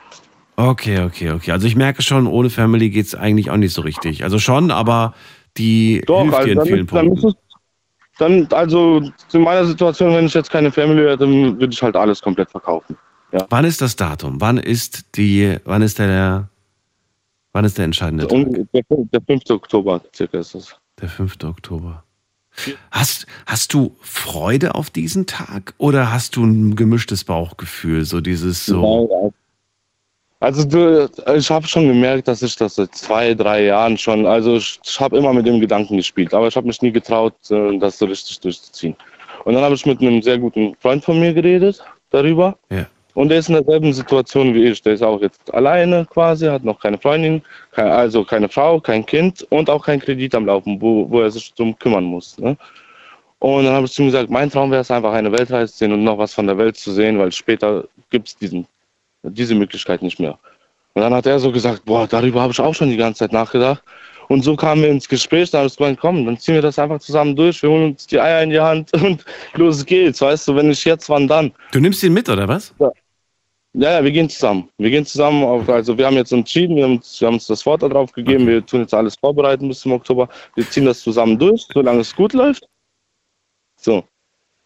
[0.57, 1.53] Okay, okay, okay.
[1.53, 4.24] Also ich merke schon, ohne Family geht es eigentlich auch nicht so richtig.
[4.24, 5.14] Also schon, aber
[5.57, 7.28] die Doch, hilft also dir in dann, vielen dann Punkten.
[7.28, 7.34] es,
[8.18, 11.96] dann, also zu meiner Situation, wenn ich jetzt keine Family hätte, dann würde ich halt
[11.96, 12.96] alles komplett verkaufen.
[13.32, 13.46] Ja.
[13.48, 14.40] Wann ist das Datum?
[14.40, 16.48] Wann ist die, wann ist der,
[17.53, 18.32] wann ist der entscheidende Tag?
[18.32, 19.42] Und der, der 5.
[19.50, 20.76] Oktober circa ist das.
[21.00, 21.36] Der 5.
[21.44, 22.05] Oktober.
[22.90, 28.05] Hast, hast du Freude auf diesen Tag oder hast du ein gemischtes Bauchgefühl?
[28.05, 29.09] So dieses so.
[29.09, 29.32] Nein,
[30.43, 34.57] Also du, ich habe schon gemerkt, dass ich das seit zwei, drei Jahren schon, also
[34.57, 37.78] ich, ich habe immer mit dem Gedanken gespielt, aber ich habe mich nie getraut, äh,
[37.78, 38.97] das so richtig durchzuziehen.
[39.45, 42.57] Und dann habe ich mit einem sehr guten Freund von mir geredet darüber.
[42.70, 42.86] Ja.
[43.14, 44.82] Und der ist in derselben Situation wie ich.
[44.82, 47.40] Der ist auch jetzt alleine quasi, hat noch keine Freundin,
[47.76, 51.55] also keine Frau, kein Kind und auch kein Kredit am Laufen, wo, wo er sich
[51.55, 52.36] drum kümmern muss.
[52.38, 52.57] Ne?
[53.38, 55.78] Und dann habe ich zu ihm gesagt, mein Traum wäre es einfach, eine Weltreise zu
[55.78, 58.66] sehen und noch was von der Welt zu sehen, weil später gibt es diesen
[59.23, 60.39] diese Möglichkeit nicht mehr.
[60.95, 63.33] Und dann hat er so gesagt, boah, darüber habe ich auch schon die ganze Zeit
[63.33, 63.83] nachgedacht.
[64.29, 66.79] Und so kamen wir ins Gespräch, da habe ich gesagt, komm, dann ziehen wir das
[66.79, 70.49] einfach zusammen durch, wir holen uns die Eier in die Hand und los geht's, weißt
[70.49, 71.53] du, wenn nicht jetzt, wann dann?
[71.73, 72.75] Du nimmst ihn mit, oder was?
[72.79, 72.91] Ja.
[73.75, 74.68] Ja, ja, wir gehen zusammen.
[74.77, 77.47] Wir gehen zusammen, auf, also wir haben jetzt entschieden, wir haben, uns- wir haben uns
[77.47, 80.29] das Wort darauf gegeben, wir tun jetzt alles vorbereiten bis zum Oktober.
[80.55, 82.66] Wir ziehen das zusammen durch, solange es gut läuft.
[83.77, 84.05] So.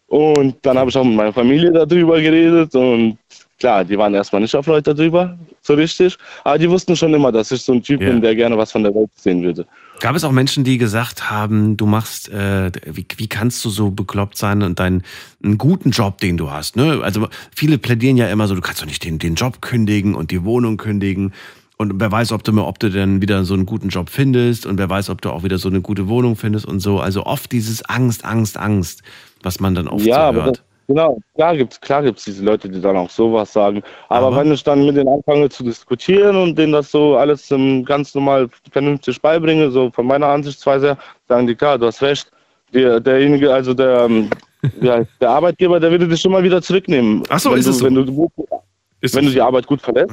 [0.07, 3.17] Und dann habe ich auch mit meiner Familie darüber geredet und
[3.59, 6.17] klar, die waren erstmal nicht erfreut darüber, so richtig.
[6.43, 8.09] Aber die wussten schon immer, dass ich so ein Typ Ja.
[8.09, 9.65] bin, der gerne was von der Welt sehen würde.
[9.99, 13.89] Gab es auch Menschen, die gesagt haben, du machst, äh, wie, wie kannst du so
[13.91, 15.03] bekloppt sein und deinen
[15.43, 16.75] einen guten Job, den du hast?
[16.75, 16.99] Ne?
[17.01, 20.29] Also viele plädieren ja immer so, du kannst doch nicht den, den Job kündigen und
[20.31, 21.33] die Wohnung kündigen.
[21.77, 24.79] Und wer weiß, ob du, ob du dann wieder so einen guten Job findest und
[24.79, 26.99] wer weiß, ob du auch wieder so eine gute Wohnung findest und so.
[26.99, 29.03] Also oft dieses Angst, Angst, Angst,
[29.43, 30.63] was man dann oft ja, so aber hört.
[30.87, 33.83] genau, klar gibt's, klar gibt's diese Leute, die dann auch sowas sagen.
[34.09, 37.85] Aber, wenn ich dann mit denen anfange zu diskutieren und denen das so alles ähm,
[37.85, 40.97] ganz normal vernünftig beibringe, so von meiner Ansichtsweise,
[41.27, 42.31] sagen die, klar, du hast recht.
[42.73, 44.31] Der, derjenige, also der, ähm,
[44.81, 47.21] ja, der Arbeitgeber, der würde dich immer wieder zurücknehmen.
[47.29, 47.85] Ach so, wenn ist du, es so?
[47.85, 48.59] Wenn du, wenn
[49.01, 50.11] es du die Arbeit gut verlässt,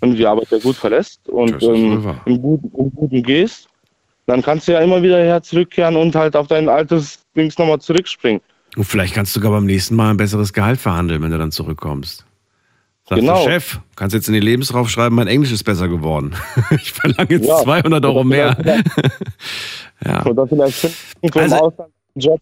[0.00, 3.68] wenn du die Arbeit ja gut verlässt und ähm, im, Guten, im Guten gehst,
[4.26, 7.80] dann kannst du ja immer wieder her zurückkehren und halt auf dein altes Dings nochmal
[7.80, 8.40] zurückspringen.
[8.76, 11.50] Und vielleicht kannst du sogar beim nächsten Mal ein besseres Gehalt verhandeln, wenn du dann
[11.52, 12.24] zurückkommst.
[13.08, 13.44] Sagst Genau.
[13.44, 16.34] du, Chef, kannst jetzt in die Lebensrauf schreiben, mein Englisch ist besser geworden.
[16.72, 17.58] Ich verlange jetzt Ja.
[17.62, 18.56] 200 Euro mehr.
[20.04, 20.26] ja.
[20.26, 22.40] Oder vielleicht finden wir Also- Ausland einen Job,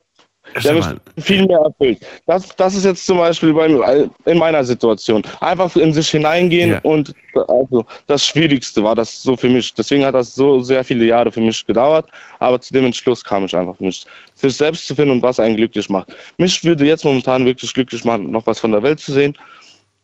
[0.63, 0.87] der mich
[1.19, 1.99] viel mehr erfüllt.
[2.27, 5.23] Das, das ist jetzt zum Beispiel bei, in meiner Situation.
[5.41, 6.81] Einfach in sich hineingehen Ja.
[6.83, 7.15] und
[7.49, 9.75] also das Schwierigste war das so für mich.
[9.75, 12.09] Deswegen hat das so sehr viele Jahre für mich gedauert,
[12.39, 14.07] aber zu dem Entschluss kam ich einfach nicht.
[14.35, 16.15] Sich selbst zu finden und was einen glücklich macht.
[16.39, 19.37] Mich würde jetzt momentan wirklich glücklich machen, noch was von der Welt zu sehen,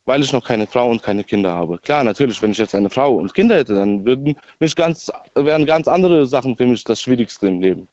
[0.07, 1.79] weil ich noch keine Frau und keine Kinder habe.
[1.79, 5.67] Klar, natürlich, wenn ich jetzt eine Frau und Kinder hätte, dann würden mich ganz, wären
[5.67, 7.89] ganz andere Sachen für mich das Schwierigste im Leben.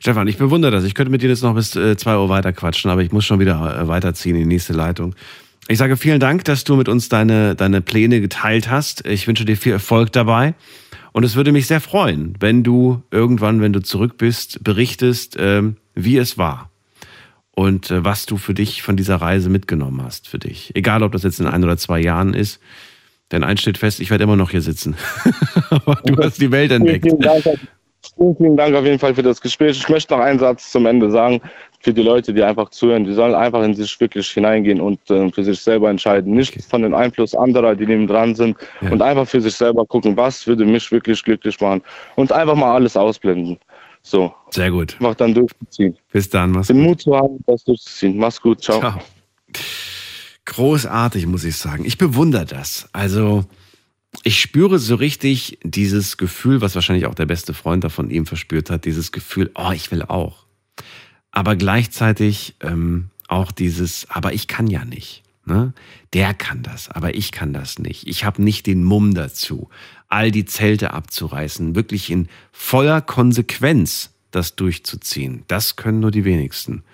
[0.00, 0.84] Stefan, ich bewundere das.
[0.84, 3.40] Ich könnte mit dir jetzt noch bis 2 Uhr weiter quatschen, aber ich muss schon
[3.40, 5.14] wieder äh, weiterziehen in die nächste Leitung.
[5.68, 9.06] Ich sage vielen Dank, dass du mit uns deine, deine Pläne geteilt hast.
[9.06, 10.54] Ich wünsche dir viel Erfolg dabei.
[11.12, 15.76] Und es würde mich sehr freuen, wenn du irgendwann, wenn du zurück bist, berichtest, ähm,
[15.94, 16.70] wie es war.
[17.54, 20.74] Und äh, was du für dich von dieser Reise mitgenommen hast, für dich.
[20.74, 22.60] Egal, ob das jetzt in ein oder zwei Jahren ist.
[23.30, 24.96] Denn eins steht fest, ich werde immer noch hier sitzen.
[25.70, 27.04] Aber du hast die Welt entdeckt.
[27.04, 27.44] Vielen Dank,
[28.16, 29.78] Vielen, vielen Dank auf jeden Fall für das Gespräch.
[29.78, 31.40] Ich möchte noch einen Satz zum Ende sagen
[31.80, 33.04] für die Leute, die einfach zuhören.
[33.04, 36.34] Die sollen einfach in sich wirklich hineingehen und äh, für sich selber entscheiden.
[36.34, 38.90] Nicht von dem Einfluss anderer, die neben dran sind Ja.
[38.90, 41.82] und einfach für sich selber gucken, was würde mich wirklich glücklich machen
[42.16, 43.58] und einfach mal alles ausblenden.
[44.02, 44.32] So.
[44.50, 44.94] Sehr gut.
[44.94, 45.96] Einfach dann durchziehen.
[46.12, 46.50] Bis dann.
[46.50, 46.86] Mach's Den gut.
[46.86, 48.16] Mut zu haben, das durchzuziehen.
[48.18, 48.60] Mach's gut.
[48.62, 48.80] Ciao.
[48.80, 48.98] Ciao.
[50.44, 51.84] Großartig, muss ich sagen.
[51.84, 52.88] Ich bewundere das.
[52.92, 53.44] Also,
[54.22, 58.26] ich spüre so richtig dieses Gefühl, was wahrscheinlich auch der beste Freund da von ihm
[58.26, 60.46] verspürt hat, dieses Gefühl, oh, ich will auch.
[61.30, 65.22] Aber gleichzeitig ähm, auch dieses, aber ich kann ja nicht.
[65.44, 65.72] Ne?
[66.12, 68.06] Der kann das, aber ich kann das nicht.
[68.06, 69.70] Ich habe nicht den Mumm dazu,
[70.08, 75.42] all die Zelte abzureißen, wirklich in voller Konsequenz das durchzuziehen.
[75.48, 76.84] Das können nur die wenigsten.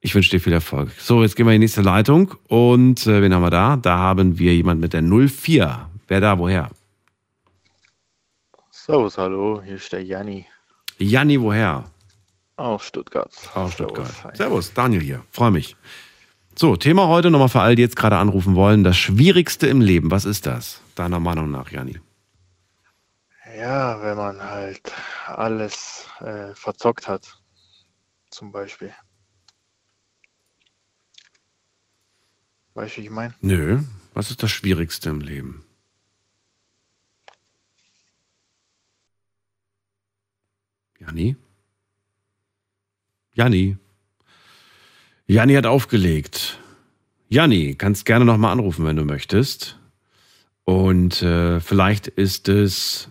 [0.00, 0.90] Ich wünsche dir viel Erfolg.
[0.98, 2.34] So, jetzt gehen wir in die nächste Leitung.
[2.48, 3.76] Und äh, wen haben wir da?
[3.76, 5.88] Da haben wir jemand mit der 04.
[6.12, 6.68] Wer da, woher?
[8.70, 10.44] Servus, hallo, hier ist der Janni
[10.98, 11.90] Janni, woher?
[12.56, 13.32] aus Stuttgart.
[13.54, 14.36] Aus Stuttgart.
[14.36, 15.24] Servus, Daniel hier.
[15.30, 15.74] Freue mich.
[16.54, 18.84] So, Thema heute nochmal für all die jetzt gerade anrufen wollen.
[18.84, 20.10] Das Schwierigste im Leben.
[20.10, 20.82] Was ist das?
[20.96, 21.98] Deiner Meinung nach, Janni?
[23.56, 24.92] Ja, wenn man halt
[25.28, 27.38] alles äh, verzockt hat,
[28.28, 28.92] zum Beispiel.
[32.74, 33.32] Weißt du, wie ich meine?
[33.40, 33.80] Nö.
[34.12, 35.64] Was ist das Schwierigste im Leben?
[41.04, 41.36] Janni?
[43.34, 43.76] Janni?
[45.26, 46.58] Janni hat aufgelegt.
[47.28, 49.78] Janni, kannst gerne nochmal anrufen, wenn du möchtest.
[50.64, 53.08] Und äh, vielleicht ist es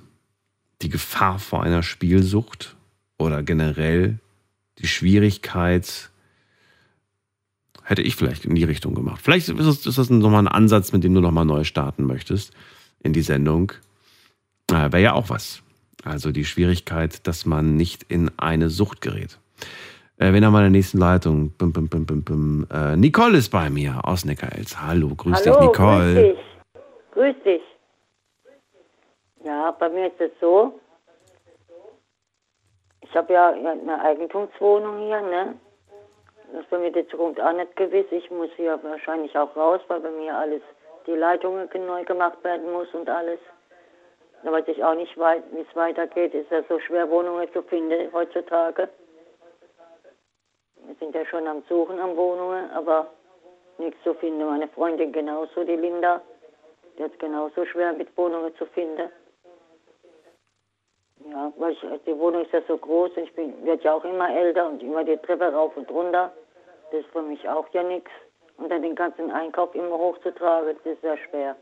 [0.82, 2.78] die Gefahr vor einer Spielsucht
[3.18, 4.20] oder generell
[4.78, 6.12] die Schwierigkeit,
[7.84, 9.22] hätte ich vielleicht in die Richtung gemacht.
[9.22, 12.54] Vielleicht ist das, ist das nochmal ein Ansatz, mit dem du nochmal neu starten möchtest
[13.04, 13.74] in die Sendung.
[14.70, 15.62] Äh, Wäre ja auch was.
[16.04, 19.38] Also die Schwierigkeit, dass man nicht in eine Sucht gerät.
[20.18, 21.52] Äh, wen haben wir in der nächsten Leitung?
[21.58, 22.68] Bim, bim, bim.
[22.72, 24.80] Äh, Nicole ist bei mir aus Neckarels.
[24.82, 26.14] Hallo, grüß Hallo, dich, Nicole.
[26.14, 26.40] grüß dich.
[27.12, 27.62] Grüß dich.
[29.44, 30.80] Ja, bei mir ist es so,
[33.02, 35.56] ich habe ja eine Eigentumswohnung hier, ne?
[36.52, 38.06] Das ist bei mir die Zukunft auch nicht gewiss.
[38.12, 40.62] Ich muss hier wahrscheinlich auch raus, weil bei mir alles,
[41.08, 43.40] die Leitungen neu gemacht werden muss und alles.
[44.44, 46.34] Da weiß ich auch nicht, wie es weitergeht.
[46.34, 48.90] Ist ja so schwer, Wohnungen zu finden heutzutage.
[50.84, 53.08] Wir sind ja schon am Suchen an Wohnungen, aber
[53.78, 54.46] nichts zu finden.
[54.46, 56.22] Meine Freundin genauso, die Linda,
[56.98, 59.12] die hat genauso schwer mit Wohnungen zu finden.
[61.30, 64.04] Ja, weil ich, die Wohnung ist ja so groß und ich bin, werde ja auch
[64.04, 66.32] immer älter und immer die Treppe rauf und runter.
[66.92, 68.10] Das ist für mich auch ja nichts.
[68.58, 71.56] Und dann den ganzen Einkauf immer hochzutragen, das ist sehr schwer.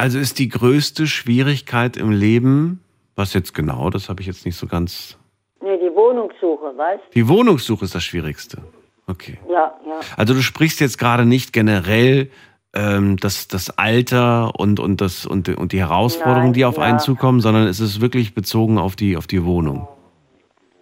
[0.00, 2.82] Also ist die größte Schwierigkeit im Leben,
[3.16, 5.18] was jetzt genau, das habe ich jetzt nicht so ganz.
[5.60, 8.62] Nee, die Wohnungssuche, weißt Die Wohnungssuche ist das Schwierigste.
[9.06, 9.38] Okay.
[9.50, 10.00] Ja, ja.
[10.16, 12.30] Also du sprichst jetzt gerade nicht generell
[12.72, 16.84] ähm, das, das Alter und, und, das, und, und die Herausforderungen, Nein, die auf ja.
[16.84, 19.86] einen zukommen, sondern es ist wirklich bezogen auf die, auf die Wohnung.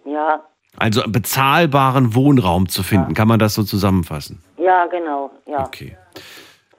[0.05, 0.45] Ja,
[0.77, 4.41] Also bezahlbaren Wohnraum zu finden, kann man das so zusammenfassen?
[4.57, 5.65] ja, genau, ja.
[5.65, 5.97] Okay.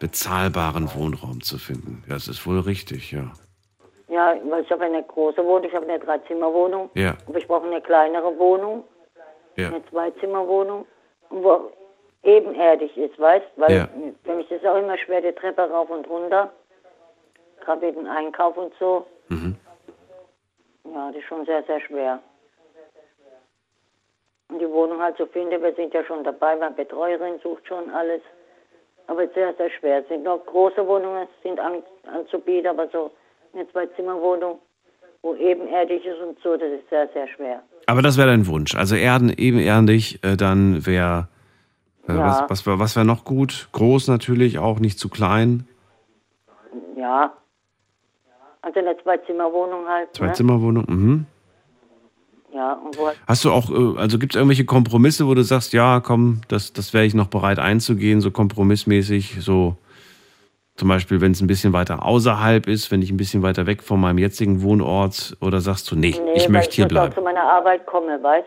[0.00, 2.02] Bezahlbaren Wohnraum zu finden.
[2.08, 3.32] Das ist wohl richtig, ja.
[4.08, 6.90] Ja, weil ich habe eine große Wohnung, ich habe eine Dreizimmerwohnung.
[6.94, 7.14] Ja.
[7.28, 8.82] Aber ich brauche eine kleinere Wohnung,
[9.56, 9.68] Ja.
[9.68, 10.86] eine Zweizimmerwohnung,
[11.28, 11.70] wo
[12.22, 13.88] ebenerdig ist, weißt Weil Ja.
[14.24, 16.50] für mich ist es auch immer schwer, die Treppe rauf und runter.
[17.60, 19.06] Gerade dem Einkauf und so.
[19.28, 19.56] Mhm.
[20.92, 22.18] Ja, das ist schon sehr, sehr schwer.
[24.48, 27.88] Und die Wohnung halt zu finden, wir sind ja schon dabei, meine Betreuerin sucht schon
[27.90, 28.22] alles.
[29.10, 29.98] Aber sehr, sehr schwer.
[30.02, 31.82] Es sind noch große Wohnungen, sind an,
[32.14, 33.10] anzubieten, aber so
[33.52, 34.60] eine Zwei-Zimmer-Wohnung,
[35.22, 37.60] wo ebenerdig ist und so, das ist sehr, sehr schwer.
[37.86, 38.76] Aber das wäre dein Wunsch.
[38.76, 41.26] Also Erden, ebenerdig, äh, dann wäre.
[42.08, 42.46] Äh, Ja.
[42.48, 43.68] Was, was, was wäre noch gut?
[43.72, 45.66] Groß natürlich, auch nicht zu klein.
[46.96, 47.32] Ja.
[48.62, 50.06] Also eine Zwei-Zimmer-Wohnung halt.
[50.08, 50.12] Ne?
[50.12, 50.84] Zwei-Zimmer-Wohnung.
[50.88, 51.26] Mhm.
[52.52, 52.80] Ja,
[53.28, 56.72] Hast du auch, äh, also gibt es irgendwelche Kompromisse, wo du sagst, ja, komm, das,
[56.72, 59.76] das wäre ich noch bereit einzugehen, so kompromissmäßig, so
[60.74, 63.82] zum Beispiel, wenn es ein bisschen weiter außerhalb ist, wenn ich ein bisschen weiter weg
[63.82, 67.00] von meinem jetzigen Wohnort, oder sagst du, nee, Nee, ich weil möchte hier muss auch
[67.02, 67.14] bleiben.
[67.14, 68.46] zu meiner Arbeit kommen, weißt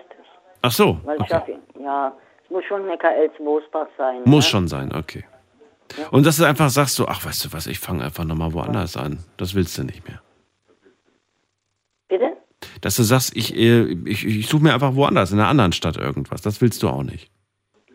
[0.66, 1.34] Ach so, Weil ich okay.
[1.34, 1.48] hab,
[1.80, 2.14] ja,
[2.44, 4.22] es muss schon Neckar-Elz Moosbach sein.
[4.26, 4.50] muss ne?
[4.50, 5.26] schon sein, okay.
[6.12, 8.98] Und dass du einfach sagst, so, ach, weißt du was, ich fange einfach nochmal woanders
[8.98, 9.20] an.
[9.38, 10.22] Das willst du nicht mehr.
[12.08, 12.38] Bitte?
[12.82, 15.98] Dass du sagst, ich, äh, ich, ich suche mir einfach woanders, in einer anderen Stadt
[15.98, 16.42] irgendwas.
[16.42, 17.32] Das willst du auch nicht.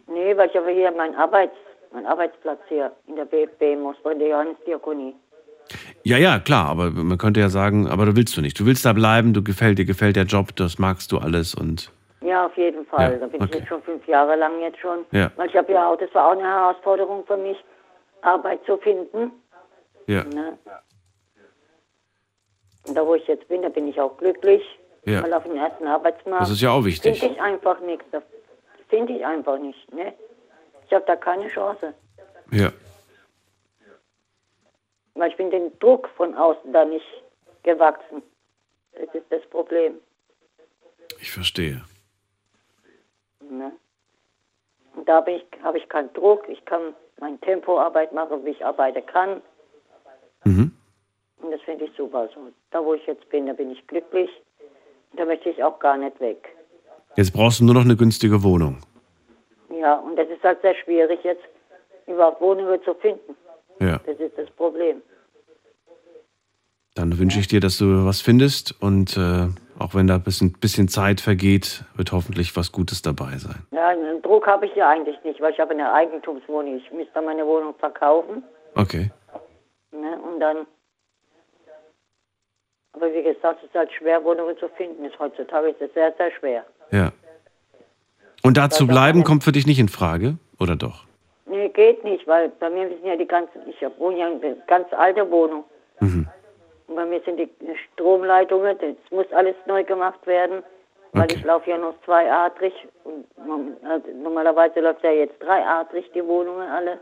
[0.08, 1.54] Nee, weil ich habe hier meinen Arbeits,
[1.92, 5.14] meinen Arbeitsplatz hier in der BFB Moosbach, in der Johannesdiakonie.
[6.02, 8.58] Ja, ja, klar, aber man könnte ja sagen, aber du willst du nicht.
[8.58, 11.92] Du willst da bleiben, du gefällt dir, gefällt der Job, das magst du alles und
[12.22, 13.12] Ja, auf jeden Fall.
[13.12, 13.50] Ja, da bin okay.
[13.52, 15.00] ich jetzt schon fünf Jahre lang jetzt schon.
[15.12, 15.30] Ja.
[15.36, 17.58] Weil ich habe ja auch, das war auch eine Herausforderung für mich,
[18.22, 19.30] Arbeit zu finden.
[20.06, 20.58] ja, Ne?
[22.88, 24.62] Und da wo ich jetzt bin, da bin ich auch glücklich.
[25.04, 25.22] Ja.
[25.22, 27.18] Weil auf dem ersten Arbeitsmarkt Das ist ja auch wichtig.
[27.20, 28.04] finde ich einfach nichts.
[28.10, 28.22] Das
[28.88, 29.92] finde ich einfach nicht.
[29.94, 30.14] Ne?
[30.86, 31.94] Ich habe da keine Chance.
[32.50, 32.72] ja.
[35.14, 37.04] Weil ich bin den Druck von außen da nicht
[37.64, 38.22] gewachsen.
[38.92, 39.94] Das ist das Problem.
[41.20, 41.82] Ich verstehe.
[43.50, 43.72] Ne?
[44.94, 46.48] Und da bin ich, habe ich keinen Druck.
[46.48, 49.42] Ich kann mein Tempoarbeit machen, wie ich arbeiten kann.
[50.44, 50.77] Mhm.
[51.48, 52.28] Und das finde ich super.
[52.34, 52.40] So,
[52.72, 54.28] da, wo ich jetzt bin, da bin ich glücklich.
[55.16, 56.46] Da möchte ich auch gar nicht weg.
[57.16, 58.76] Jetzt brauchst du nur noch eine günstige Wohnung.
[59.70, 61.42] Ja, und das ist halt sehr schwierig jetzt,
[62.06, 63.34] überhaupt Wohnungen zu finden.
[63.80, 63.98] Ja.
[64.04, 65.00] Das ist das Problem.
[66.94, 69.46] Dann wünsche ich dir, dass du was findest und äh,
[69.78, 73.66] auch wenn da ein bisschen, bisschen Zeit vergeht, wird hoffentlich was Gutes dabei sein.
[73.70, 76.76] Ja, einen Druck habe ich ja eigentlich nicht, weil ich habe eine Eigentumswohnung.
[76.76, 78.42] Ich müsste meine Wohnung verkaufen.
[78.74, 79.10] Okay.
[79.92, 80.18] Ne?
[80.20, 80.66] Und dann.
[82.98, 85.04] Aber wie gesagt, es ist halt schwer, Wohnungen zu finden.
[85.04, 86.64] Ist heutzutage ist es sehr, sehr schwer.
[86.90, 87.12] Ja.
[88.42, 91.04] Und da zu bleiben kommt für dich nicht in Frage, oder doch?
[91.46, 94.56] Nee, geht nicht, weil bei mir sind ja die ganzen, ich wohne ja in einer
[94.66, 95.62] ganz alte Wohnung.
[96.00, 96.26] Mhm.
[96.88, 97.48] Und bei mir sind die
[97.92, 100.64] Stromleitungen, das muss alles neu gemacht werden,
[101.12, 101.36] weil Okay.
[101.36, 102.72] ich laufe ja noch zweiadrig
[103.04, 106.98] und also normalerweise läuft ja jetzt dreiadrig die Wohnungen alle.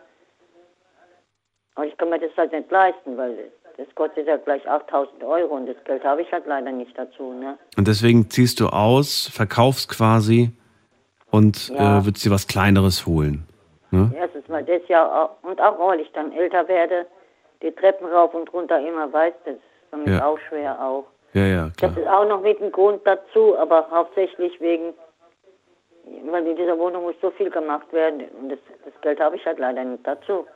[1.75, 5.55] Aber ich kann mir das halt nicht leisten, weil das kostet ja gleich 8000 Euro
[5.55, 7.33] und das Geld habe ich halt leider nicht dazu.
[7.33, 7.59] Ne?
[7.77, 10.51] Und deswegen ziehst du aus, verkaufst quasi
[11.31, 11.99] und Ja.
[11.99, 13.47] äh, würdest dir was Kleineres holen.
[13.91, 14.11] Ne?
[14.17, 17.07] Erstens mal das ja auch, und auch weil ich dann älter werde,
[17.63, 20.27] die Treppen rauf und runter immer weiß, das ist für mich Ja.
[20.27, 21.05] auch schwer auch.
[21.33, 21.91] Ja, ja, klar.
[21.93, 24.95] Das ist auch noch mit ein Grund dazu, aber hauptsächlich wegen,
[26.31, 29.45] weil in dieser Wohnung muss so viel gemacht werden und das, das Geld habe ich
[29.45, 30.47] halt leider nicht dazu.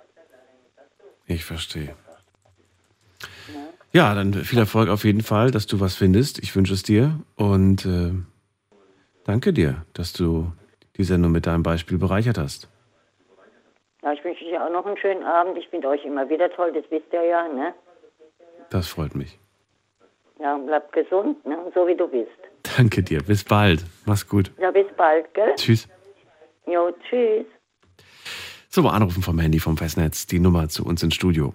[1.26, 1.94] Ich verstehe.
[3.93, 6.39] Ja, dann viel Erfolg auf jeden Fall, dass du was findest.
[6.39, 8.12] Ich wünsche es dir und äh,
[9.24, 10.52] danke dir, dass du
[10.97, 12.68] die Sendung mit deinem Beispiel bereichert hast.
[14.02, 15.59] Ja, ich wünsche dir auch noch einen schönen Abend.
[15.59, 17.74] Ich finde euch immer wieder toll, das wisst ihr ja, ne?
[18.70, 19.39] Das freut mich.
[20.39, 21.59] Ja, und bleibt gesund, ne?
[21.74, 22.31] So wie du bist.
[22.77, 23.22] Danke dir.
[23.22, 23.85] Bis bald.
[24.06, 24.52] Mach's gut.
[24.59, 25.55] Ja, bis bald, gell?
[25.56, 25.89] Tschüss.
[26.66, 27.44] Jo, tschüss.
[28.68, 30.27] So, anrufen vom Handy vom Festnetz.
[30.27, 31.52] Die Nummer zu uns ins Studio.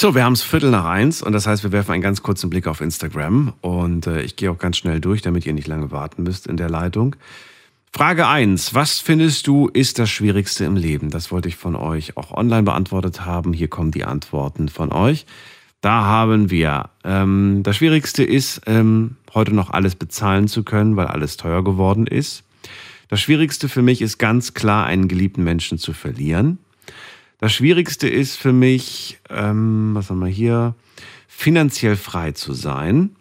[0.00, 2.48] So, wir haben es Viertel nach eins und das heißt, wir werfen einen ganz kurzen
[2.48, 5.90] Blick auf Instagram und äh, ich gehe auch ganz schnell durch, damit ihr nicht lange
[5.90, 7.16] warten müsst in der Leitung.
[7.92, 11.10] Frage eins: Was findest du ist das Schwierigste im Leben?
[11.10, 13.52] Das wollte ich von euch auch online beantwortet haben.
[13.52, 15.26] Hier kommen die Antworten von euch.
[15.80, 21.08] Da haben wir, ähm, das Schwierigste ist, ähm, heute noch alles bezahlen zu können, weil
[21.08, 22.44] alles teuer geworden ist.
[23.08, 26.58] Das Schwierigste für mich ist ganz klar, einen geliebten Menschen zu verlieren.
[27.38, 30.74] Das Schwierigste ist für mich, ähm, was haben wir hier,
[31.28, 33.16] finanziell frei zu sein.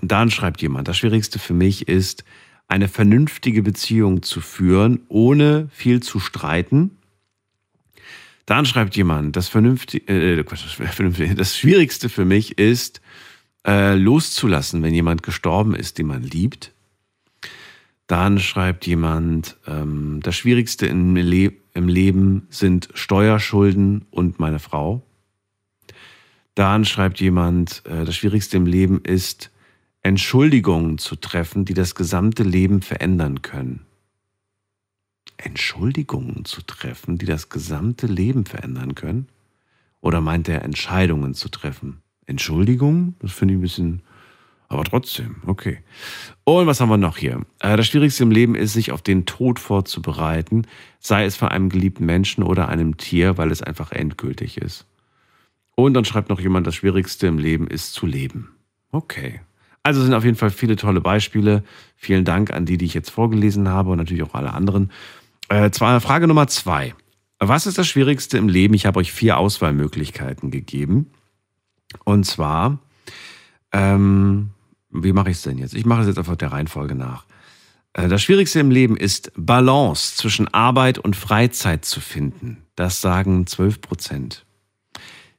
[0.00, 2.24] Und dann schreibt jemand, das Schwierigste für mich ist,
[2.68, 6.98] eine vernünftige Beziehung zu führen, ohne viel zu streiten.
[8.46, 13.00] Dann schreibt jemand, das, vernünftig, äh, vernünftig- das Schwierigste für mich ist,
[13.66, 16.72] äh, loszulassen, wenn jemand gestorben ist, den man liebt.
[18.06, 25.02] Dann schreibt jemand, ähm, das Schwierigste im, Le im Leben sind Steuerschulden und meine Frau.
[26.54, 29.50] Dann schreibt jemand, äh, das Schwierigste im Leben ist,
[30.02, 33.86] Entschuldigungen zu treffen, die das gesamte Leben verändern können.
[35.38, 39.28] Entschuldigungen zu treffen, die das gesamte Leben verändern können?
[40.02, 42.02] Oder meint er Entscheidungen zu treffen?
[42.26, 43.16] Entschuldigungen?
[43.20, 44.02] Das finde ich ein bisschen,
[44.70, 45.78] aber trotzdem, okay.
[46.44, 47.44] Und was haben wir noch hier?
[47.58, 50.64] Äh, Das Schwierigste im Leben ist, sich auf den Tod vorzubereiten,
[51.00, 54.86] sei es von einem geliebten Menschen oder einem Tier, weil es einfach endgültig ist.
[55.74, 58.50] Und dann schreibt noch jemand, das Schwierigste im Leben ist zu leben.
[58.92, 59.40] Okay.
[59.82, 61.64] Also sind auf jeden Fall viele tolle Beispiele.
[61.96, 64.92] Vielen Dank an die, die ich jetzt vorgelesen habe und natürlich auch alle anderen.
[65.48, 66.94] Äh, zwar Frage Nummer zwei.
[67.40, 68.74] Was ist das Schwierigste im Leben?
[68.74, 71.10] Ich habe euch vier Auswahlmöglichkeiten gegeben.
[72.04, 72.78] Und zwar,
[73.72, 74.50] ähm,
[74.90, 75.74] wie mache ich es denn jetzt?
[75.74, 77.24] Ich mache es jetzt einfach der Reihenfolge nach.
[77.92, 82.64] Äh, Das Schwierigste im Leben ist Balance zwischen Arbeit und Freizeit zu finden.
[82.76, 84.44] Das sagen 12 Prozent.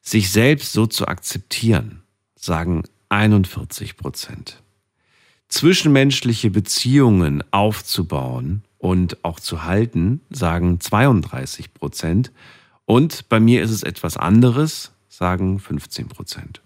[0.02, 2.04] Sich selbst so zu akzeptieren,
[2.36, 4.64] sagen 41 Prozent.
[5.48, 12.32] Zwischenmenschliche Beziehungen aufzubauen, und auch zu halten, sagen 32 Prozent.
[12.86, 16.62] Und bei mir ist es etwas anderes, sagen 15 Prozent.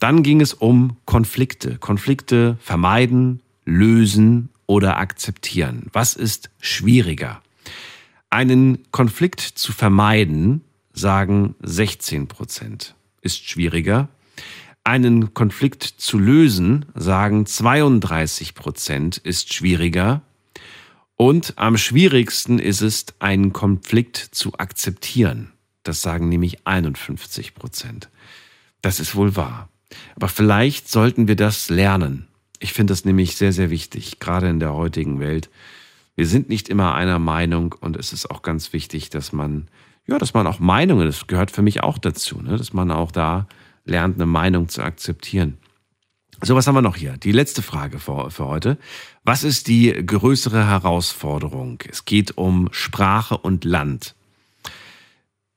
[0.00, 1.78] Dann ging es um Konflikte.
[1.78, 5.86] Konflikte vermeiden, lösen oder akzeptieren.
[5.92, 7.42] Was ist schwieriger?
[8.30, 10.62] Einen Konflikt zu vermeiden,
[10.92, 14.08] sagen 16 Prozent, ist schwieriger.
[14.84, 20.22] Einen Konflikt zu lösen, sagen 32 Prozent, ist schwieriger.
[21.16, 25.52] Und am schwierigsten ist es, einen Konflikt zu akzeptieren.
[25.82, 28.08] Das sagen nämlich 51 Prozent.
[28.80, 29.69] Das ist wohl wahr.
[30.16, 32.26] Aber vielleicht sollten wir das lernen.
[32.58, 35.50] Ich finde das nämlich sehr, sehr wichtig, gerade in der heutigen Welt.
[36.14, 39.68] Wir sind nicht immer einer Meinung und es ist auch ganz wichtig, dass man,
[40.06, 43.10] ja, dass man auch Meinungen, das gehört für mich auch dazu, ne, dass man auch
[43.10, 43.46] da
[43.86, 45.56] lernt, eine Meinung zu akzeptieren.
[46.42, 47.16] So, was haben wir noch hier?
[47.16, 48.78] Die letzte Frage für, für heute.
[49.24, 51.78] Was ist die größere Herausforderung?
[51.88, 54.14] Es geht um Sprache und Land.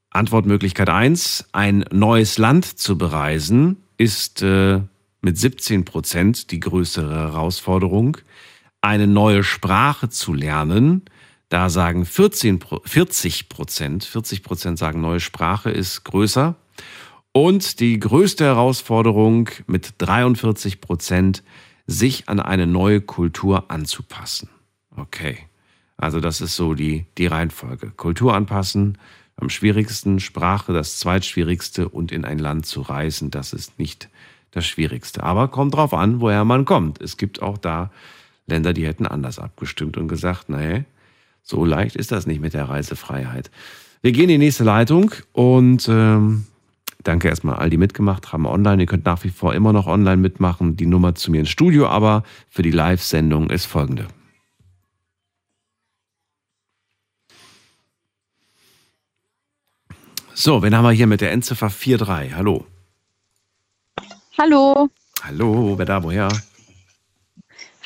[0.10, 4.82] Antwortmöglichkeit eins: Ein neues Land zu bereisen ist äh,
[5.22, 8.18] mit 17 Prozent die größere Herausforderung.
[8.82, 11.04] Eine neue Sprache zu lernen,
[11.50, 16.56] da sagen 14, 40 Prozent, 40 Prozent sagen neue Sprache ist größer.
[17.32, 21.44] Und die größte Herausforderung mit 43 Prozent,
[21.88, 24.50] sich an eine neue Kultur anzupassen.
[24.96, 25.38] Okay,
[25.98, 27.92] also das ist so die, die Reihenfolge.
[27.92, 28.98] Kultur anpassen,
[29.36, 34.10] am schwierigsten, Sprache das zweitschwierigste und in ein Land zu reisen, das ist nicht
[34.52, 35.24] das Schwierigste.
[35.24, 37.02] Aber kommt drauf an, woher man kommt.
[37.02, 37.92] Es gibt auch da
[38.46, 40.84] Länder, die hätten anders abgestimmt und gesagt, nee,
[41.42, 43.50] so leicht ist das nicht mit der Reisefreiheit.
[44.02, 46.46] Wir gehen in die nächste Leitung und ähm,
[47.04, 48.82] Danke erstmal all die mitgemacht haben online.
[48.82, 50.78] Ihr könnt nach wie vor immer noch online mitmachen.
[50.78, 54.08] Die Nummer zu mir ins Studio, aber für die Live-Sendung ist folgende.
[60.36, 62.36] So, wen haben wir hier mit der Endziffer 43?
[62.36, 62.66] Hallo.
[64.38, 64.90] Hallo.
[65.22, 66.28] Hallo, wer da, woher?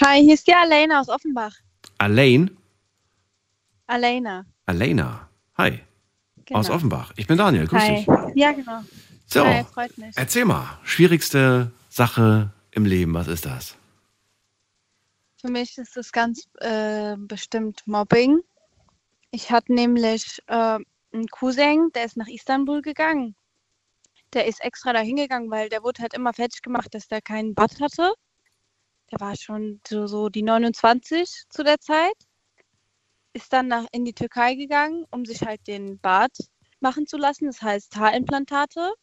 [0.04, 1.54] Hi, hier ist die Alena aus Offenbach.
[1.98, 2.56] Alain?
[3.88, 4.46] Alena.
[4.66, 5.30] Alena.
[5.58, 5.80] Hi.
[6.46, 6.60] Genau.
[6.60, 7.12] Aus Offenbach.
[7.18, 7.96] Ich bin Daniel, grüß Hi.
[7.96, 8.08] dich.
[8.36, 8.82] Ja, genau.
[9.26, 10.16] So, Hi, freut mich.
[10.16, 13.76] erzähl mal, schwierigste Sache im Leben, was ist das?
[15.42, 18.40] Für mich ist es ganz äh, bestimmt Mobbing.
[19.32, 20.80] Ich hatte nämlich äh,
[21.18, 23.36] einen Cousin, der ist nach Istanbul gegangen.
[24.34, 27.56] Der ist extra da hingegangen, weil der wurde halt immer fertig gemacht, dass der keinen
[27.56, 28.14] Bart hatte.
[29.12, 32.16] Der war schon so, so die 29 zu der Zeit.
[33.34, 36.38] Ist dann nach, in die Türkei gegangen, um sich halt den Bart
[36.80, 38.94] machen zu lassen, das heißt Haarimplantate.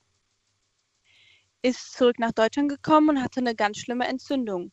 [1.62, 4.73] Ist zurück nach Deutschland gekommen und hatte eine ganz schlimme Entzündung.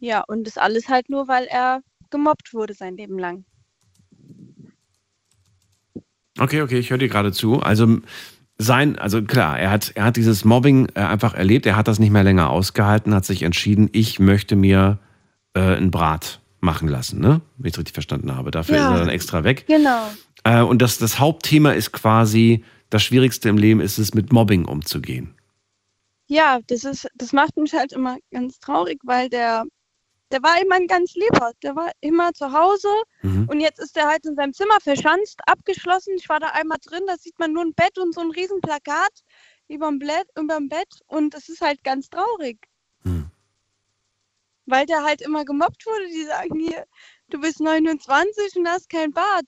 [0.00, 3.44] Ja, und das alles halt nur, weil er gemobbt wurde sein Leben lang.
[6.38, 7.60] Okay, okay, ich höre dir gerade zu.
[7.60, 7.98] Also
[8.58, 11.98] sein, also klar, er hat, er hat dieses Mobbing äh, einfach erlebt, er hat das
[11.98, 14.98] nicht mehr länger ausgehalten, hat sich entschieden, ich möchte mir
[15.54, 17.40] äh, einen Brat machen lassen, ne?
[17.58, 18.50] Wenn ich es richtig verstanden habe.
[18.50, 18.88] Dafür Ja.
[18.88, 19.64] ist er dann extra weg.
[19.66, 20.08] Genau.
[20.44, 24.64] Äh, und das, das Hauptthema ist quasi, das Schwierigste im Leben ist es, mit Mobbing
[24.64, 25.34] umzugehen.
[26.28, 29.64] Ja, das ist, das macht mich halt immer ganz traurig, weil der,
[30.32, 31.52] der war immer ein ganz lieber.
[31.62, 32.88] Der war immer zu Hause
[33.22, 33.48] Mhm.
[33.48, 36.14] und jetzt ist er halt in seinem Zimmer verschanzt, abgeschlossen.
[36.16, 38.60] Ich war da einmal drin, da sieht man nur ein Bett und so ein riesen
[38.60, 39.12] Plakat
[39.68, 40.00] überm,
[40.36, 42.58] überm Bett und das ist halt ganz traurig.
[44.66, 46.06] Weil der halt immer gemobbt wurde.
[46.08, 46.86] Die sagen hier,
[47.28, 49.46] du bist 29 und hast kein Bart.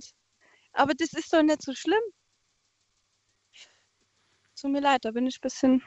[0.72, 2.02] Aber das ist doch nicht so schlimm.
[4.60, 5.82] Tut mir leid, da bin ich ein bisschen.